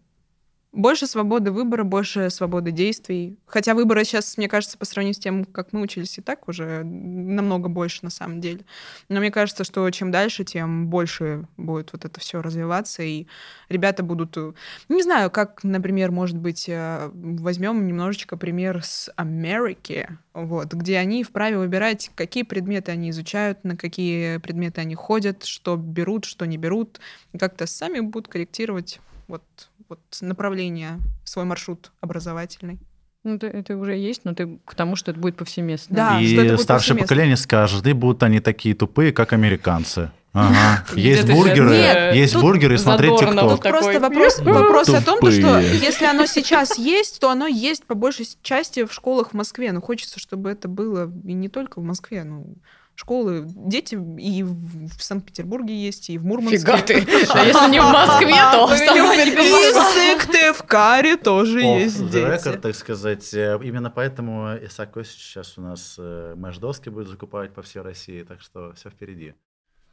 Больше 0.72 1.08
свободы 1.08 1.50
выбора, 1.50 1.82
больше 1.82 2.30
свободы 2.30 2.70
действий. 2.70 3.36
Хотя 3.46 3.74
выбора 3.74 4.04
сейчас, 4.04 4.36
мне 4.36 4.48
кажется, 4.48 4.78
по 4.78 4.84
сравнению 4.84 5.14
с 5.14 5.18
тем, 5.18 5.44
как 5.44 5.72
мы 5.72 5.80
учились 5.80 6.16
и 6.18 6.22
так, 6.22 6.46
уже 6.46 6.84
намного 6.84 7.68
больше 7.68 8.00
на 8.02 8.10
самом 8.10 8.40
деле. 8.40 8.60
Но 9.08 9.18
мне 9.18 9.32
кажется, 9.32 9.64
что 9.64 9.90
чем 9.90 10.12
дальше, 10.12 10.44
тем 10.44 10.86
больше 10.86 11.48
будет 11.56 11.92
вот 11.92 12.04
это 12.04 12.20
все 12.20 12.40
развиваться, 12.40 13.02
и 13.02 13.26
ребята 13.68 14.04
будут... 14.04 14.36
э, 14.36 14.52
Не 14.88 15.02
знаю, 15.02 15.32
как, 15.32 15.64
например, 15.64 16.12
может 16.12 16.36
быть, 16.38 16.68
э, 16.68 17.10
возьмем 17.14 17.84
немножечко 17.84 18.36
пример 18.36 18.84
с 18.84 19.10
Америки, 19.16 20.08
вот, 20.34 20.72
где 20.72 20.98
они 20.98 21.24
вправе 21.24 21.58
выбирать, 21.58 22.12
какие 22.14 22.44
предметы 22.44 22.92
они 22.92 23.10
изучают, 23.10 23.64
на 23.64 23.76
какие 23.76 24.36
предметы 24.36 24.82
они 24.82 24.94
ходят, 24.94 25.42
что 25.42 25.74
берут, 25.74 26.26
что 26.26 26.44
не 26.44 26.58
берут, 26.58 27.00
как-то 27.36 27.66
сами 27.66 27.98
будут 27.98 28.28
корректировать 28.28 29.00
вот, 29.26 29.42
вот 29.90 30.00
направление, 30.22 30.98
свой 31.24 31.44
маршрут 31.44 31.92
образовательный. 32.00 32.78
Ну, 33.22 33.34
это, 33.34 33.48
это 33.48 33.76
уже 33.76 33.96
есть, 33.96 34.24
но 34.24 34.34
ты 34.34 34.58
к 34.64 34.74
тому, 34.74 34.96
что 34.96 35.10
это 35.10 35.20
будет 35.20 35.36
повсеместно. 35.36 35.94
Да. 35.94 36.20
И 36.20 36.34
старшее 36.56 36.66
повсеместно. 36.66 37.02
поколение 37.02 37.36
скажет, 37.36 37.86
и 37.86 37.92
будут 37.92 38.22
они 38.22 38.40
такие 38.40 38.74
тупые, 38.74 39.12
как 39.12 39.34
американцы. 39.34 40.10
Ага. 40.32 40.84
Есть 40.94 41.28
бургеры, 41.28 41.70
Нет, 41.70 42.14
есть 42.14 42.36
бургеры, 42.36 42.78
смотреть 42.78 43.18
ТикТок. 43.18 43.62
Просто 43.62 43.98
вопрос, 43.98 44.38
вопрос 44.38 44.88
о 44.90 45.02
том, 45.02 45.18
то, 45.18 45.30
что 45.30 45.42
Тупые. 45.42 45.78
если 45.78 46.04
оно 46.04 46.26
сейчас 46.26 46.78
есть, 46.78 47.20
то 47.20 47.30
оно 47.30 47.48
есть 47.48 47.84
по 47.84 47.94
большей 47.94 48.26
части 48.42 48.84
в 48.84 48.92
школах 48.92 49.30
в 49.30 49.34
Москве. 49.34 49.72
Но 49.72 49.80
хочется, 49.80 50.20
чтобы 50.20 50.50
это 50.50 50.68
было 50.68 51.10
и 51.24 51.32
не 51.32 51.48
только 51.48 51.80
в 51.80 51.82
Москве. 51.82 52.22
Ну, 52.22 52.54
школы, 53.00 53.46
дети 53.56 53.94
и 53.94 54.42
в 54.42 55.02
Санкт-Петербурге 55.02 55.74
есть, 55.74 56.10
и 56.10 56.18
в 56.18 56.24
Мурманске. 56.26 56.58
Фига 56.58 56.82
ты. 56.82 56.94
А 57.30 57.44
если 57.44 57.70
не 57.70 57.80
в 57.80 57.84
Москве, 57.84 58.34
то 58.52 58.72
И 58.74 58.76
Санкт-Петербурге. 58.76 59.72
в 59.72 60.20
Сыктывкаре 60.20 61.16
тоже 61.16 61.60
есть 61.62 62.10
дети. 62.10 62.56
так 62.58 62.74
сказать. 62.74 63.32
Э, 63.32 63.58
Именно 63.62 63.90
поэтому 63.90 64.54
Исаак 64.66 64.96
Осич 64.98 65.18
сейчас 65.20 65.56
у 65.56 65.62
нас 65.62 65.96
э, 65.98 66.34
МЭШ-доски 66.36 66.90
будет 66.90 67.08
закупать 67.08 67.54
по 67.54 67.62
всей 67.62 67.80
России, 67.80 68.22
так 68.22 68.42
что 68.42 68.72
все 68.74 68.90
впереди. 68.90 69.34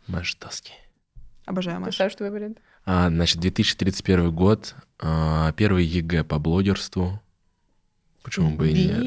Маштовский. 0.07 0.73
Обожаю 1.45 1.79
Машу. 1.79 1.97
Саш, 1.97 2.15
твой 2.15 2.29
вариант? 2.29 2.57
А, 2.85 3.07
значит, 3.07 3.39
2031 3.39 4.31
год, 4.35 4.75
а, 4.99 5.53
первый 5.53 5.85
ЕГЭ 5.85 6.25
по 6.25 6.39
блогерству. 6.39 7.21
Почему 8.21 8.57
бы 8.57 8.69
и 8.69 8.73
нет? 8.73 8.99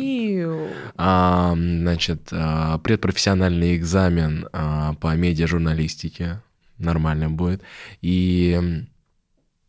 А, 0.97 1.55
значит, 1.55 2.29
а, 2.33 2.79
предпрофессиональный 2.79 3.77
экзамен 3.77 4.49
а, 4.53 4.95
по 4.95 5.15
медиажурналистике. 5.15 6.43
Нормально 6.79 7.31
будет. 7.31 7.63
И 8.01 8.87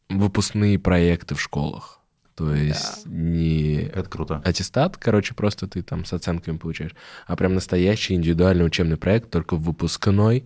выпускные 0.10 0.80
проекты 0.80 1.36
в 1.36 1.42
школах. 1.42 2.00
То 2.36 2.56
есть 2.56 3.06
не 3.06 3.84
Это 3.84 4.10
круто. 4.10 4.42
аттестат, 4.44 4.98
короче, 4.98 5.36
просто 5.36 5.68
ты 5.68 5.84
там 5.84 6.06
с 6.06 6.14
оценками 6.14 6.58
получаешь, 6.58 6.96
а 7.28 7.36
прям 7.36 7.54
настоящий 7.54 8.16
индивидуальный 8.16 8.66
учебный 8.66 8.98
проект, 8.98 9.30
только 9.30 9.56
выпускной 9.56 10.46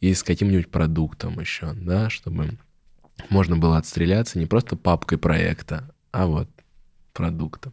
и 0.00 0.12
с 0.12 0.22
каким-нибудь 0.22 0.70
продуктом 0.70 1.38
еще, 1.38 1.72
да, 1.74 2.10
чтобы 2.10 2.58
можно 3.28 3.56
было 3.56 3.78
отстреляться 3.78 4.38
не 4.38 4.46
просто 4.46 4.76
папкой 4.76 5.18
проекта, 5.18 5.88
а 6.10 6.26
вот 6.26 6.48
продуктом. 7.12 7.72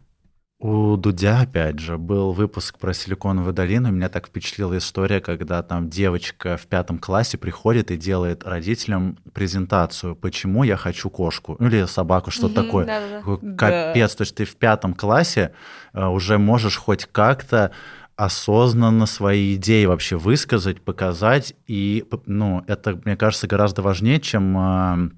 У 0.66 0.96
Дудя, 0.96 1.40
опять 1.42 1.78
же, 1.78 1.98
был 1.98 2.32
выпуск 2.32 2.78
про 2.78 2.94
Силиконовую 2.94 3.52
долину. 3.52 3.90
Меня 3.92 4.08
так 4.08 4.28
впечатлила 4.28 4.78
история, 4.78 5.20
когда 5.20 5.62
там 5.62 5.90
девочка 5.90 6.56
в 6.56 6.66
пятом 6.68 6.98
классе 6.98 7.36
приходит 7.36 7.90
и 7.90 7.98
делает 7.98 8.44
родителям 8.44 9.18
презентацию, 9.34 10.16
почему 10.16 10.64
я 10.64 10.78
хочу 10.78 11.10
кошку. 11.10 11.56
Ну, 11.58 11.66
или 11.66 11.84
собаку, 11.84 12.30
что-то 12.30 12.62
Мгм, 12.62 12.64
такое. 12.64 12.86
да-да-да. 12.86 13.18
Такой 13.18 13.38
Да. 13.42 13.56
Капец, 13.56 14.14
то 14.14 14.22
есть 14.22 14.36
ты 14.36 14.46
в 14.46 14.56
пятом 14.56 14.94
классе 14.94 15.52
э, 15.92 16.06
уже 16.06 16.38
можешь 16.38 16.78
хоть 16.78 17.04
как-то 17.12 17.70
осознанно 18.16 19.04
свои 19.04 19.56
идеи 19.56 19.84
вообще 19.84 20.16
высказать, 20.16 20.80
показать. 20.80 21.54
И, 21.66 22.06
ну, 22.24 22.64
это, 22.68 22.98
мне 23.04 23.18
кажется, 23.18 23.46
гораздо 23.46 23.82
важнее, 23.82 24.18
чем 24.18 24.56
э, 24.56 25.10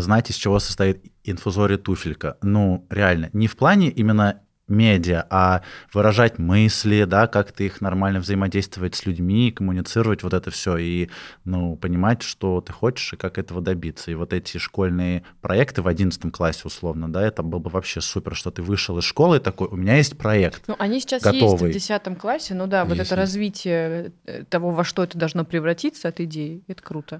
знать, 0.00 0.28
из 0.28 0.34
чего 0.34 0.58
состоит 0.58 1.04
инфузория 1.22 1.78
туфелька. 1.78 2.36
Ну, 2.42 2.84
реально, 2.90 3.30
не 3.32 3.46
в 3.46 3.56
плане 3.56 3.88
именно 3.88 4.40
медиа, 4.72 5.24
а 5.30 5.62
выражать 5.92 6.38
мысли, 6.38 7.04
да, 7.04 7.26
как-то 7.26 7.62
их 7.62 7.80
нормально 7.80 8.20
взаимодействовать 8.20 8.94
с 8.94 9.06
людьми, 9.06 9.52
коммуницировать 9.52 10.22
вот 10.22 10.34
это 10.34 10.50
все 10.50 10.76
и, 10.76 11.10
ну, 11.44 11.76
понимать, 11.76 12.22
что 12.22 12.60
ты 12.60 12.72
хочешь 12.72 13.12
и 13.12 13.16
как 13.16 13.38
этого 13.38 13.60
добиться. 13.60 14.10
И 14.10 14.14
вот 14.14 14.32
эти 14.32 14.58
школьные 14.58 15.24
проекты 15.40 15.82
в 15.82 15.88
11 15.88 16.32
классе 16.32 16.62
условно, 16.64 17.12
да, 17.12 17.22
это 17.22 17.42
было 17.42 17.60
бы 17.60 17.70
вообще 17.70 18.00
супер, 18.00 18.34
что 18.34 18.50
ты 18.50 18.62
вышел 18.62 18.98
из 18.98 19.04
школы 19.04 19.38
такой, 19.38 19.68
у 19.68 19.76
меня 19.76 19.96
есть 19.96 20.18
проект. 20.18 20.62
Ну, 20.66 20.76
они 20.78 21.00
сейчас 21.00 21.22
готовый. 21.22 21.72
есть 21.72 21.86
в 21.86 21.88
10 21.88 22.18
классе, 22.18 22.54
ну 22.54 22.66
да, 22.66 22.84
вот 22.84 22.96
Есть, 22.96 23.12
это 23.12 23.20
есть. 23.20 23.32
развитие 23.32 24.12
э, 24.26 24.44
того, 24.44 24.70
во 24.70 24.84
что 24.84 25.04
это 25.04 25.18
должно 25.18 25.44
превратиться 25.44 26.08
от 26.08 26.20
идеи, 26.20 26.62
это 26.66 26.82
круто. 26.82 27.18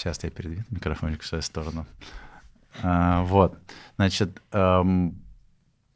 Сейчас 0.00 0.24
я 0.24 0.30
передвину 0.30 0.64
микрофончик 0.70 1.20
в 1.20 1.26
свою 1.26 1.42
сторону. 1.42 1.84
А, 2.82 3.22
вот, 3.24 3.58
значит, 3.96 4.40
эм, 4.50 5.20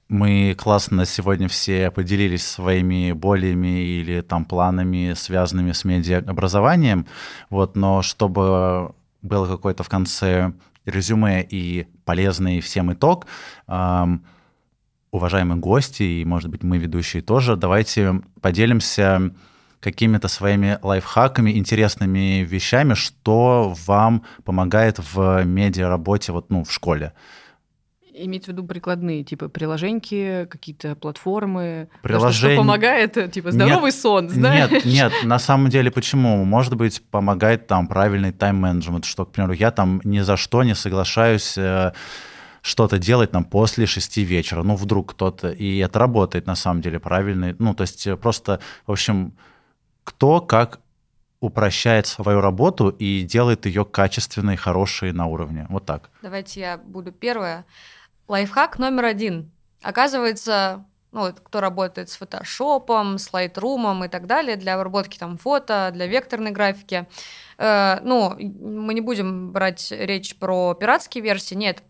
мы 0.08 0.54
классно 0.58 1.06
сегодня 1.06 1.48
все 1.48 1.90
поделились 1.90 2.46
своими 2.46 3.12
болями 3.12 3.80
или 3.80 4.20
там 4.20 4.44
планами, 4.44 5.14
связанными 5.14 5.72
с 5.72 5.84
медиаобразованием, 5.84 7.06
вот, 7.48 7.76
но 7.76 8.02
чтобы 8.02 8.94
было 9.22 9.46
какой-то 9.46 9.84
в 9.84 9.88
конце 9.88 10.52
резюме 10.84 11.42
и 11.42 11.86
полезный 12.04 12.60
всем 12.60 12.92
итог, 12.92 13.26
эм, 13.68 14.26
уважаемые 15.12 15.58
гости 15.58 16.02
и, 16.02 16.26
может 16.26 16.50
быть, 16.50 16.62
мы 16.62 16.76
ведущие 16.76 17.22
тоже, 17.22 17.56
давайте 17.56 18.20
поделимся 18.42 19.32
какими-то 19.84 20.28
своими 20.28 20.78
лайфхаками, 20.82 21.50
интересными 21.58 22.42
вещами, 22.42 22.94
что 22.94 23.74
вам 23.86 24.22
помогает 24.42 24.98
в 25.12 25.44
медиаработе 25.44 26.32
вот, 26.32 26.50
ну, 26.50 26.64
в 26.64 26.72
школе. 26.72 27.12
Имеется 28.16 28.52
в 28.52 28.54
виду 28.54 28.64
прикладные, 28.64 29.24
типа 29.24 29.48
приложеньки, 29.48 30.46
какие-то 30.48 30.94
платформы. 30.94 31.88
Да, 32.02 32.08
Приложень- 32.08 32.32
Что, 32.38 32.46
что 32.48 32.56
помогает, 32.56 33.32
типа 33.32 33.50
здоровый 33.50 33.92
сон, 33.92 34.30
знаешь? 34.30 34.70
Нет, 34.70 34.84
нет, 34.86 35.12
на 35.24 35.38
самом 35.38 35.68
деле 35.68 35.90
почему? 35.90 36.44
Может 36.44 36.76
быть, 36.76 37.02
помогает 37.10 37.66
там 37.66 37.86
правильный 37.88 38.32
тайм-менеджмент, 38.32 39.04
что, 39.04 39.26
к 39.26 39.32
примеру, 39.32 39.52
я 39.52 39.70
там 39.70 40.00
ни 40.04 40.20
за 40.20 40.36
что 40.36 40.62
не 40.62 40.74
соглашаюсь 40.74 41.58
э, 41.58 41.92
что-то 42.62 42.98
делать 42.98 43.32
там 43.32 43.44
после 43.44 43.84
шести 43.86 44.22
вечера, 44.24 44.62
ну, 44.62 44.76
вдруг 44.76 45.10
кто-то, 45.10 45.50
и 45.50 45.76
это 45.78 45.98
работает 45.98 46.46
на 46.46 46.54
самом 46.54 46.80
деле 46.80 46.98
правильно, 47.00 47.54
ну, 47.58 47.74
то 47.74 47.82
есть 47.82 48.06
э, 48.06 48.16
просто, 48.16 48.60
в 48.86 48.92
общем, 48.92 49.32
кто 50.04 50.40
как 50.40 50.80
упрощает 51.40 52.06
свою 52.06 52.40
работу 52.40 52.88
и 52.88 53.22
делает 53.22 53.66
ее 53.66 53.84
качественной, 53.84 54.56
хорошей 54.56 55.12
на 55.12 55.26
уровне. 55.26 55.66
Вот 55.68 55.84
так. 55.84 56.10
Давайте 56.22 56.60
я 56.60 56.78
буду 56.78 57.12
первая. 57.12 57.66
Лайфхак 58.28 58.78
номер 58.78 59.04
один. 59.04 59.50
Оказывается, 59.82 60.86
ну, 61.12 61.20
вот 61.20 61.40
кто 61.40 61.60
работает 61.60 62.08
с 62.08 62.16
фотошопом, 62.16 63.18
с 63.18 63.30
лайтрумом 63.32 64.04
и 64.04 64.08
так 64.08 64.26
далее, 64.26 64.56
для 64.56 64.74
обработки 64.74 65.18
там 65.18 65.36
фото, 65.36 65.90
для 65.92 66.06
векторной 66.06 66.50
графики. 66.50 67.06
Э, 67.58 68.00
ну, 68.02 68.30
мы 68.30 68.94
не 68.94 69.02
будем 69.02 69.52
брать 69.52 69.92
речь 69.92 70.36
про 70.36 70.74
пиратские 70.74 71.22
версии, 71.22 71.54
нет. 71.54 71.82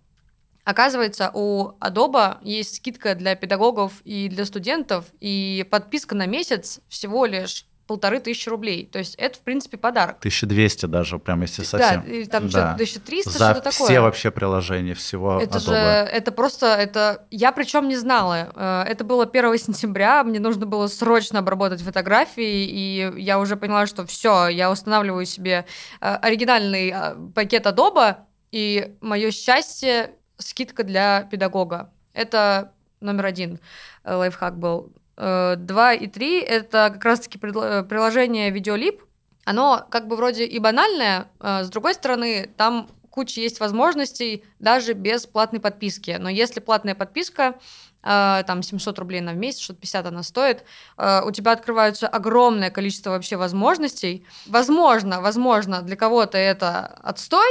Оказывается, 0.65 1.31
у 1.33 1.73
Adobe 1.79 2.39
есть 2.43 2.77
скидка 2.77 3.15
для 3.15 3.37
педагогов 3.37 4.01
и 4.03 4.29
для 4.29 4.47
студентов, 4.47 5.05
и 5.21 5.67
подписка 5.71 6.17
на 6.17 6.27
месяц 6.27 6.81
всего 6.89 7.27
лишь 7.27 7.67
полторы 7.87 8.21
тысячи 8.21 8.49
рублей. 8.49 8.87
То 8.87 8.99
есть 8.99 9.15
это, 9.17 9.39
в 9.39 9.43
принципе, 9.43 9.77
подарок. 9.77 10.17
1200 10.19 10.87
даже, 10.87 11.19
прям 11.19 11.43
если 11.43 11.63
совсем. 11.65 12.03
Да, 12.03 12.11
и 12.11 12.25
там 12.25 12.45
Да. 12.45 12.49
что-то 12.51 12.75
1300, 12.75 13.31
За 13.31 13.37
что-то 13.51 13.71
такое. 13.71 13.89
все 13.89 14.01
вообще 14.01 14.31
приложения, 14.31 14.95
всего 14.95 15.41
Это 15.41 15.59
Adobe. 15.59 15.65
же, 15.65 15.75
это 15.75 16.33
просто, 16.33 16.67
это, 16.67 17.27
я 17.31 17.53
причем 17.53 17.89
не 17.89 17.97
знала. 17.97 18.51
Э, 18.55 18.85
Это 18.89 19.05
было 19.05 19.27
1 19.27 19.59
сентября, 19.59 20.25
мне 20.25 20.41
нужно 20.41 20.67
было 20.67 20.87
срочно 20.87 21.41
обработать 21.41 21.83
фотографии, 21.83 22.65
и 22.67 23.13
я 23.21 23.39
уже 23.39 23.57
поняла, 23.57 23.87
что 23.87 24.07
все, 24.07 24.49
я 24.49 24.71
устанавливаю 24.71 25.27
себе 25.27 25.67
э, 26.01 26.15
оригинальный 26.17 26.91
э, 26.95 27.15
пакет 27.35 27.67
Adobe, 27.67 28.17
и 28.53 28.95
мое 29.01 29.31
счастье 29.31 30.13
скидка 30.39 30.85
для 30.85 31.23
педагога. 31.31 31.91
Это 32.13 32.73
номер 33.01 33.27
один 33.27 33.59
лайфхак 34.05 34.59
был. 34.59 34.93
Э, 35.17 35.57
Два 35.57 35.93
и 35.93 36.07
три— 36.07 36.41
это 36.41 36.91
как 36.93 37.05
раз-таки 37.05 37.39
э, 37.43 37.85
приложение 37.85 38.51
Видеолип. 38.51 39.03
Оно 39.45 39.87
как 39.91 40.09
бы 40.09 40.17
вроде 40.17 40.45
и 40.47 40.59
банальное, 40.59 41.29
э, 41.41 41.65
с 41.65 41.69
другой 41.69 41.95
стороны, 41.95 42.51
там 42.57 42.89
куча 43.11 43.41
есть 43.41 43.61
возможностей 43.61 44.43
даже 44.59 44.93
без 44.93 45.27
платной 45.27 45.61
подписки. 45.61 46.17
Но 46.19 46.29
если 46.29 46.59
платная 46.59 46.97
подписка, 46.97 47.55
э, 48.03 48.43
там 48.45 48.63
700 48.63 48.99
рублей 48.99 49.21
на 49.21 49.33
месяц, 49.33 49.61
что-то 49.61 49.81
50 49.81 50.07
она 50.07 50.23
стоит, 50.25 50.65
э, 50.99 51.23
у 51.25 51.31
тебя 51.31 51.53
открываются 51.53 52.09
огромное 52.09 52.71
количество 52.71 53.11
вообще 53.11 53.37
возможностей. 53.37 54.27
Возможно, 54.47 55.21
возможно, 55.21 55.83
для 55.83 55.95
кого-то 55.95 56.39
это 56.39 56.87
отстой, 57.03 57.49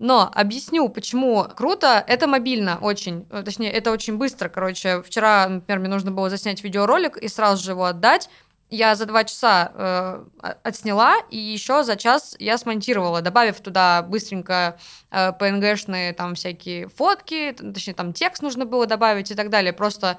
но 0.00 0.30
объясню, 0.34 0.88
почему 0.88 1.44
круто. 1.44 2.02
Это 2.06 2.26
мобильно 2.26 2.78
очень, 2.80 3.26
э, 3.30 3.42
точнее, 3.44 3.70
это 3.70 3.92
очень 3.92 4.16
быстро. 4.16 4.48
Короче, 4.48 5.02
вчера, 5.02 5.46
например, 5.46 5.78
мне 5.78 5.88
нужно 5.90 6.10
было 6.10 6.30
заснять 6.30 6.64
видеоролик 6.64 7.18
и 7.18 7.28
сразу 7.28 7.62
же 7.62 7.72
его 7.72 7.84
отдать. 7.84 8.30
Я 8.70 8.94
за 8.94 9.04
два 9.04 9.24
часа 9.24 9.72
э, 9.74 10.52
отсняла, 10.62 11.16
и 11.28 11.36
еще 11.36 11.82
за 11.82 11.96
час 11.96 12.34
я 12.38 12.56
смонтировала, 12.56 13.20
добавив 13.20 13.60
туда 13.60 14.00
быстренько 14.02 14.78
э, 15.10 15.32
PNG-шные 15.32 16.14
там 16.14 16.34
всякие 16.34 16.88
фотки, 16.88 17.52
точнее, 17.52 17.94
там 17.94 18.14
текст 18.14 18.42
нужно 18.42 18.64
было 18.64 18.86
добавить 18.86 19.30
и 19.30 19.34
так 19.34 19.50
далее. 19.50 19.74
Просто 19.74 20.18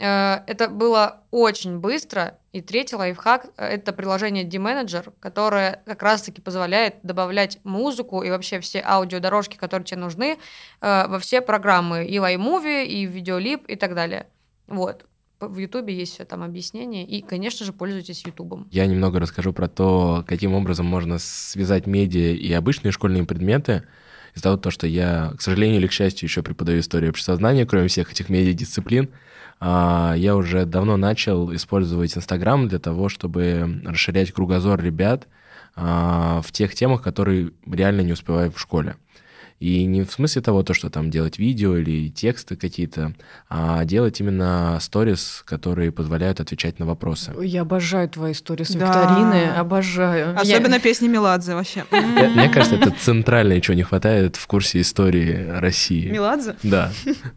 э, 0.00 0.38
это 0.48 0.68
было 0.68 1.20
очень 1.30 1.78
быстро. 1.78 2.39
И 2.52 2.60
третий 2.60 2.96
лайфхак— 2.96 3.46
это 3.56 3.92
приложение 3.92 4.42
D-Manager, 4.42 5.12
которое 5.20 5.82
как 5.86 6.02
раз-таки 6.02 6.40
позволяет 6.40 6.96
добавлять 7.04 7.58
музыку 7.62 8.22
и 8.22 8.30
вообще 8.30 8.58
все 8.58 8.82
аудиодорожки, 8.84 9.56
которые 9.56 9.86
тебе 9.86 10.00
нужны, 10.00 10.36
э, 10.80 11.06
во 11.06 11.18
все 11.20 11.42
программы. 11.42 12.06
И 12.06 12.18
в 12.18 12.24
iMovie, 12.24 12.86
и 12.86 13.06
в 13.06 13.14
Videolip, 13.14 13.66
и 13.66 13.76
так 13.76 13.94
далее. 13.94 14.26
Вот. 14.66 15.06
В 15.38 15.58
Ютубе 15.58 15.94
есть 15.94 16.14
все 16.14 16.24
там 16.24 16.42
объяснение. 16.42 17.06
И, 17.06 17.22
конечно 17.22 17.64
же, 17.64 17.72
пользуйтесь 17.72 18.26
Ютубом. 18.26 18.66
Я 18.72 18.86
немного 18.86 19.20
расскажу 19.20 19.52
про 19.52 19.68
то, 19.68 20.24
каким 20.26 20.52
образом 20.54 20.86
можно 20.86 21.18
связать 21.18 21.86
медиа 21.86 22.34
и 22.34 22.52
обычные 22.52 22.90
школьные 22.90 23.24
предметы. 23.24 23.84
Из-за 24.34 24.42
того, 24.42 24.56
то, 24.56 24.70
что 24.70 24.86
я, 24.88 25.32
к 25.38 25.40
сожалению 25.40 25.78
или 25.78 25.86
к 25.86 25.92
счастью, 25.92 26.28
еще 26.28 26.42
преподаю 26.42 26.80
историю 26.80 27.10
общесознания, 27.10 27.64
кроме 27.64 27.88
всех 27.88 28.12
этих 28.12 28.28
медиадисциплин, 28.28 29.08
а, 29.08 29.29
я 29.60 30.36
уже 30.36 30.64
давно 30.64 30.96
начал 30.96 31.54
использовать 31.54 32.16
Инстаграм 32.16 32.66
для 32.66 32.78
того, 32.78 33.08
чтобы 33.08 33.82
расширять 33.84 34.32
кругозор 34.32 34.82
ребят 34.82 35.28
а, 35.76 36.40
в 36.42 36.50
тех 36.52 36.74
темах, 36.74 37.02
которые 37.02 37.52
реально 37.70 38.00
не 38.00 38.12
успеваю 38.12 38.50
в 38.50 38.58
школе. 38.58 38.96
И 39.60 39.84
не 39.84 40.04
в 40.04 40.10
смысле 40.10 40.40
того, 40.40 40.62
то, 40.62 40.72
что 40.72 40.88
там 40.88 41.10
делать 41.10 41.38
видео 41.38 41.76
или 41.76 42.08
тексты 42.08 42.56
какие-то, 42.56 43.12
а 43.50 43.84
делать 43.84 44.18
именно 44.18 44.78
сторис, 44.80 45.42
которые 45.44 45.92
позволяют 45.92 46.40
отвечать 46.40 46.78
на 46.78 46.86
вопросы. 46.86 47.32
Я 47.42 47.60
обожаю 47.60 48.08
твои 48.08 48.32
истории 48.32 48.64
с 48.64 48.70
Да. 48.70 48.86
викторины, 48.86 49.50
обожаю. 49.50 50.32
Я- 50.32 50.40
Особенно 50.40 50.80
песни 50.80 51.08
Меладзе 51.08 51.54
вообще. 51.54 51.84
Мне 51.90 52.48
кажется, 52.48 52.76
это 52.76 52.90
центральное, 52.90 53.60
чего 53.60 53.74
не 53.74 53.82
хватает 53.82 54.36
в 54.36 54.46
курсе 54.46 54.80
истории 54.80 55.46
России. 55.50 56.08
Меладзе? 56.10 56.56
Да. 56.62 56.90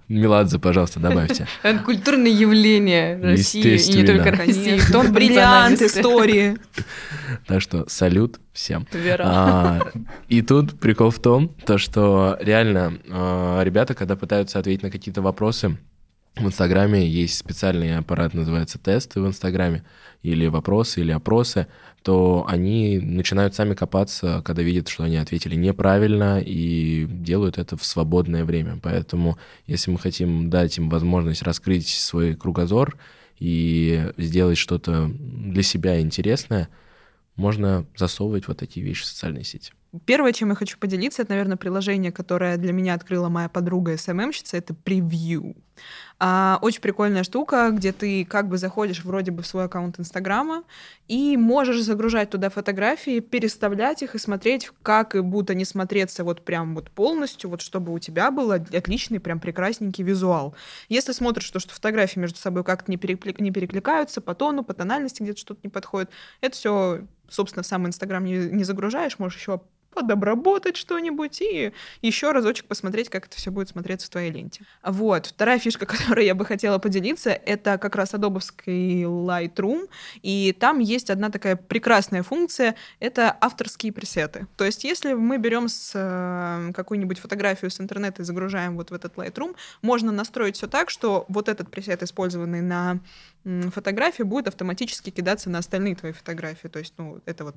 Меладзе, 0.08 0.60
пожалуйста, 0.60 1.02
добавьте. 1.02 1.46
Это 1.62 1.80
культурное 1.80 2.32
явление 2.32 3.20
России, 3.22 3.62
и 3.62 3.66
не 3.66 3.74
Естественно. 3.74 4.08
только 4.08 4.32
России. 4.32 4.80
Том 4.94 5.12
Бриллиант 5.12 5.82
истории. 5.82 6.56
Так 7.48 7.62
что 7.62 7.84
салют 7.90 8.40
всем. 8.54 8.88
Вера. 8.92 9.24
А, 9.26 9.92
и 10.30 10.42
тут 10.42 10.80
прикол 10.80 11.10
в 11.10 11.20
том, 11.20 11.50
то, 11.66 11.78
что 11.78 12.38
реально 12.40 13.00
а, 13.10 13.62
ребята, 13.64 13.96
когда 13.96 14.16
пытаются 14.16 14.60
ответить 14.60 14.84
на 14.84 14.92
какие-то 14.92 15.22
вопросы, 15.22 15.78
в 16.36 16.48
Инстаграме 16.48 17.08
есть 17.08 17.38
специальный 17.38 17.96
аппарат, 17.96 18.34
называется 18.34 18.80
тесты 18.80 19.22
в 19.22 19.28
Инстаграме, 19.28 19.84
или 20.24 20.48
вопросы, 20.48 21.02
или 21.02 21.12
опросы, 21.12 21.68
то 22.02 22.46
они 22.48 22.98
начинают 22.98 23.54
сами 23.54 23.76
копаться, 23.76 24.42
когда 24.44 24.64
видят, 24.64 24.88
что 24.88 25.04
они 25.04 25.18
ответили 25.18 25.56
неправильно, 25.56 26.42
и 26.44 27.06
делают 27.08 27.58
это 27.58 27.78
в 27.78 27.86
свободное 27.86 28.46
время. 28.46 28.80
Поэтому, 28.82 29.38
если 29.68 29.92
мы 29.92 30.00
хотим 30.00 30.50
дать 30.50 30.78
им 30.78 30.90
возможность 30.90 31.44
раскрыть 31.44 31.88
свой 31.88 32.36
кругозор 32.36 32.98
и 33.40 34.12
сделать 34.18 34.58
что-то 34.58 35.12
для 35.14 35.62
себя 35.62 36.00
интересное, 36.00 36.70
можно 37.36 37.86
засовывать 37.96 38.48
вот 38.48 38.58
такие 38.58 38.86
вещи 38.86 39.04
в 39.04 39.08
социальные 39.08 39.44
сети. 39.44 39.74
Первое, 40.06 40.34
чем 40.34 40.50
я 40.50 40.56
хочу 40.56 40.80
поделиться, 40.80 41.22
это, 41.22 41.32
наверное, 41.32 41.56
приложение, 41.56 42.12
которое 42.12 42.58
для 42.58 42.74
меня 42.74 42.96
открыла 42.96 43.30
моя 43.30 43.48
подруга 43.48 43.96
СММщица, 43.96 44.58
это 44.58 44.74
Preview. 44.74 45.56
А, 46.20 46.58
очень 46.62 46.82
прикольная 46.82 47.24
штука, 47.24 47.70
где 47.72 47.92
ты 47.92 48.26
как 48.26 48.48
бы 48.48 48.58
заходишь 48.58 49.04
вроде 49.04 49.30
бы 49.30 49.44
в 49.44 49.48
свой 49.48 49.66
аккаунт 49.66 50.00
Инстаграма 50.00 50.64
и 51.08 51.38
можешь 51.38 51.82
загружать 51.82 52.32
туда 52.32 52.50
фотографии, 52.50 53.20
переставлять 53.20 54.02
их 54.02 54.16
и 54.16 54.20
смотреть, 54.20 54.72
как 54.82 55.14
и 55.16 55.20
будут 55.20 55.52
они 55.52 55.64
смотреться 55.64 56.24
вот 56.24 56.44
прям 56.44 56.74
вот 56.74 56.90
полностью, 56.90 57.52
вот 57.52 57.62
чтобы 57.62 57.94
у 57.94 58.00
тебя 58.00 58.32
был 58.32 58.52
отличный, 58.52 59.20
прям 59.20 59.40
прекрасненький 59.40 60.04
визуал. 60.04 60.56
Если 60.90 61.12
смотришь 61.12 61.52
то, 61.52 61.60
что 61.60 61.74
фотографии 61.74 62.20
между 62.20 62.40
собой 62.40 62.64
как-то 62.64 62.90
не, 62.90 62.98
перекли... 62.98 63.36
не 63.38 63.52
перекликаются 63.52 64.22
по 64.22 64.34
тону, 64.34 64.64
по 64.64 64.74
тональности 64.74 65.22
где-то 65.22 65.40
что-то 65.40 65.60
не 65.64 65.70
подходит, 65.70 66.10
это 66.42 66.56
все 66.56 67.02
собственно, 67.30 67.64
сам 67.64 67.88
Инстаграм 67.88 68.24
не, 68.24 68.38
не 68.38 68.64
загружаешь, 68.64 69.20
можешь 69.20 69.40
еще 69.40 69.62
подобработать 69.94 70.78
что-нибудь 70.78 71.42
и 71.42 71.72
еще 72.02 72.32
разочек 72.32 72.66
посмотреть, 72.66 73.10
как 73.10 73.28
это 73.28 73.38
все 73.38 73.52
будет 73.52 73.70
смотреться 73.70 74.08
в 74.08 74.10
твоей 74.10 74.32
ленте. 74.32 74.66
Вот. 74.84 75.28
Вторая 75.28 75.60
фишка, 75.60 75.86
которой 75.88 76.26
я 76.26 76.36
бы 76.36 76.46
хотела 76.46 76.80
поделиться, 76.80 77.30
это 77.30 77.78
как 77.78 77.96
раз 77.96 78.14
адобовский 78.14 79.04
Lightroom, 79.04 79.88
и 80.22 80.56
там 80.60 80.80
есть 80.80 81.10
одна 81.10 81.30
такая 81.30 81.56
прекрасная 81.56 82.24
функция, 82.24 82.76
это 83.00 83.36
авторские 83.40 83.92
пресеты. 83.94 84.48
То 84.58 84.66
есть 84.66 84.84
если 84.84 85.14
мы 85.14 85.38
берем 85.38 85.68
с 85.68 85.92
э, 85.94 86.72
какую-нибудь 86.74 87.20
фотографию 87.20 87.72
с 87.72 87.80
интернета 87.80 88.22
и 88.22 88.26
загружаем 88.26 88.76
вот 88.76 88.92
в 88.92 88.94
этот 88.94 89.16
Lightroom, 89.16 89.56
можно 89.82 90.12
настроить 90.12 90.58
все 90.58 90.68
так, 90.68 90.90
что 90.90 91.26
вот 91.28 91.50
этот 91.50 91.70
пресет, 91.70 92.04
использованный 92.04 92.62
на 92.62 93.00
фотографии, 93.44 94.24
будет 94.24 94.48
автоматически 94.48 95.10
кидаться 95.10 95.50
на 95.50 95.60
остальные 95.60 95.96
твои 95.96 96.14
фотографии. 96.14 96.68
То 96.70 96.80
есть, 96.80 96.94
ну, 96.98 97.20
это 97.26 97.44
вот 97.44 97.56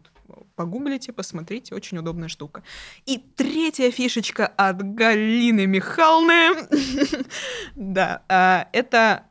погуглите, 0.57 1.13
посмотрите, 1.13 1.75
очень 1.75 1.99
удобная 1.99 2.26
штука. 2.29 2.63
И 3.07 3.19
третья 3.19 3.91
фишечка 3.91 4.47
от 4.47 4.83
Галины 4.95 5.67
Михайловны. 5.67 6.69
Да, 7.75 8.23
а, 8.29 8.69
это 8.73 9.25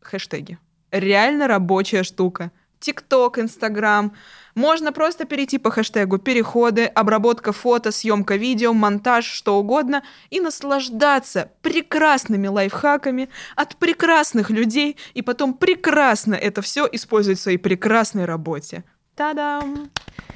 хэштеги. 0.00 0.58
Реально 0.90 1.46
рабочая 1.46 2.02
штука. 2.02 2.50
ТикТок, 2.80 3.38
Инстаграм. 3.38 4.12
Можно 4.54 4.92
просто 4.92 5.26
перейти 5.26 5.58
по 5.58 5.70
хэштегу 5.70 6.18
переходы, 6.18 6.86
обработка 6.86 7.52
фото, 7.52 7.92
съемка 7.92 8.36
видео, 8.36 8.72
монтаж, 8.72 9.24
что 9.24 9.58
угодно, 9.58 10.02
и 10.30 10.40
наслаждаться 10.40 11.52
прекрасными 11.62 12.48
лайфхаками 12.48 13.28
от 13.54 13.76
прекрасных 13.76 14.50
людей, 14.50 14.96
и 15.14 15.22
потом 15.22 15.54
прекрасно 15.54 16.34
это 16.34 16.62
все 16.62 16.88
использовать 16.90 17.38
в 17.38 17.42
своей 17.42 17.58
прекрасной 17.58 18.24
работе. 18.24 18.84
Та-дам! 19.20 19.90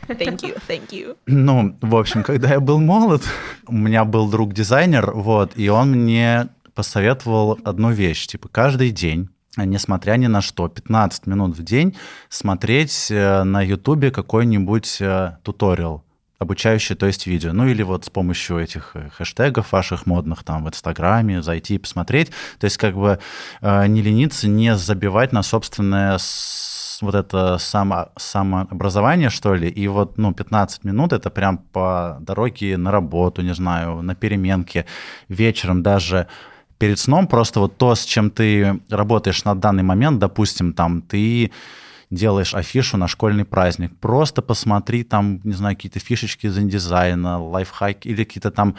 Thank 0.08 0.42
you, 0.42 0.58
thank 0.68 0.90
you. 0.90 1.16
Ну, 1.24 1.74
в 1.80 1.96
общем, 1.96 2.22
когда 2.22 2.50
я 2.50 2.60
был 2.60 2.78
молод, 2.78 3.22
у 3.66 3.72
меня 3.72 4.04
был 4.04 4.28
друг-дизайнер, 4.28 5.10
вот, 5.14 5.52
и 5.56 5.70
он 5.70 5.92
мне 5.92 6.48
посоветовал 6.74 7.58
одну 7.64 7.92
вещь, 7.92 8.26
типа, 8.26 8.48
каждый 8.48 8.90
день 8.90 9.30
несмотря 9.56 10.16
ни 10.16 10.26
на 10.26 10.42
что, 10.42 10.68
15 10.68 11.26
минут 11.26 11.56
в 11.56 11.62
день 11.62 11.96
смотреть 12.28 13.06
э, 13.10 13.44
на 13.44 13.62
Ютубе 13.62 14.10
какой-нибудь 14.10 14.98
э, 15.00 15.36
туториал 15.42 16.04
обучающий, 16.38 16.96
то 16.96 17.06
есть 17.06 17.26
видео. 17.26 17.52
Ну 17.52 17.66
или 17.68 17.82
вот 17.82 18.04
с 18.04 18.10
помощью 18.10 18.58
этих 18.58 18.90
э, 18.94 19.08
хэштегов 19.16 19.72
ваших 19.72 20.06
модных 20.06 20.42
там 20.42 20.64
в 20.64 20.68
Инстаграме 20.68 21.40
зайти 21.40 21.76
и 21.76 21.78
посмотреть. 21.78 22.32
То 22.58 22.64
есть 22.64 22.76
как 22.76 22.96
бы 22.96 23.18
не 23.62 24.02
лениться, 24.02 24.48
не 24.48 24.76
забивать 24.76 25.32
на 25.32 25.42
собственное 25.42 26.18
вот 27.02 27.14
это 27.14 27.58
само, 27.58 28.08
самообразование, 28.16 29.30
что 29.30 29.54
ли, 29.54 29.68
и 29.68 29.88
вот, 29.88 30.18
ну, 30.18 30.32
15 30.32 30.84
минут 30.84 31.12
это 31.12 31.30
прям 31.30 31.58
по 31.58 32.18
дороге 32.20 32.76
на 32.76 32.90
работу, 32.90 33.42
не 33.42 33.54
знаю, 33.54 34.02
на 34.02 34.14
переменке, 34.14 34.86
вечером 35.28 35.82
даже 35.82 36.26
перед 36.78 36.98
сном. 36.98 37.26
Просто 37.26 37.60
вот 37.60 37.78
то, 37.78 37.94
с 37.94 38.04
чем 38.04 38.30
ты 38.30 38.80
работаешь 38.90 39.44
на 39.44 39.54
данный 39.54 39.82
момент, 39.82 40.18
допустим, 40.18 40.72
там 40.72 41.02
ты 41.02 41.50
делаешь 42.10 42.54
афишу 42.54 42.96
на 42.96 43.08
школьный 43.08 43.44
праздник, 43.44 43.96
просто 43.98 44.42
посмотри 44.42 45.04
там, 45.04 45.40
не 45.44 45.54
знаю, 45.54 45.76
какие-то 45.76 45.98
фишечки 45.98 46.46
из 46.46 46.58
индизайна, 46.58 47.42
лайфхаки 47.42 48.08
или 48.08 48.24
какие-то 48.24 48.50
там 48.50 48.76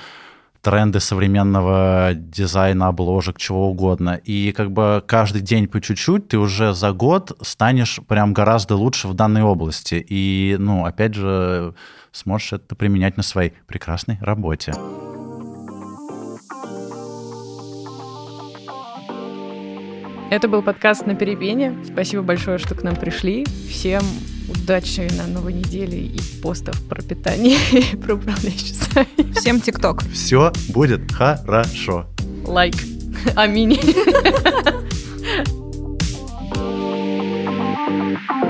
тренды 0.66 1.00
современного 1.00 2.14
дизайна, 2.16 2.88
обложек, 2.88 3.38
чего 3.38 3.70
угодно. 3.70 4.20
И 4.24 4.52
как 4.52 4.72
бы 4.72 5.04
каждый 5.06 5.44
день 5.44 5.68
по 5.68 5.80
чуть-чуть 5.80 6.30
ты 6.30 6.40
уже 6.40 6.74
за 6.74 6.92
год 6.92 7.38
станешь 7.42 8.00
прям 8.08 8.34
гораздо 8.34 8.76
лучше 8.76 9.08
в 9.08 9.14
данной 9.14 9.44
области. 9.44 10.04
И, 10.10 10.56
ну, 10.58 10.86
опять 10.86 11.14
же, 11.14 11.76
сможешь 12.12 12.54
это 12.54 12.76
применять 12.76 13.16
на 13.16 13.22
своей 13.22 13.54
прекрасной 13.68 14.18
работе. 14.22 14.74
Это 20.32 20.48
был 20.48 20.64
подкаст 20.64 21.06
«На 21.06 21.14
перепене». 21.16 21.76
Спасибо 21.86 22.24
большое, 22.24 22.58
что 22.58 22.74
к 22.74 22.82
нам 22.82 22.96
пришли. 22.96 23.46
Всем 23.70 24.02
удачи 24.50 25.08
на 25.16 25.28
новой 25.28 25.54
неделе 25.54 26.00
и 26.00 26.20
постов 26.42 26.82
про 26.90 27.02
питание 27.02 27.58
и 27.72 27.96
про 27.96 28.16
управление 28.16 28.58
часами. 28.58 29.34
Всем 29.34 29.62
ТикТок. 29.62 30.02
Все 30.12 30.52
будет 30.70 31.12
хорошо. 31.12 32.08
Лайк. 32.44 32.76
Аминь. 33.36 33.80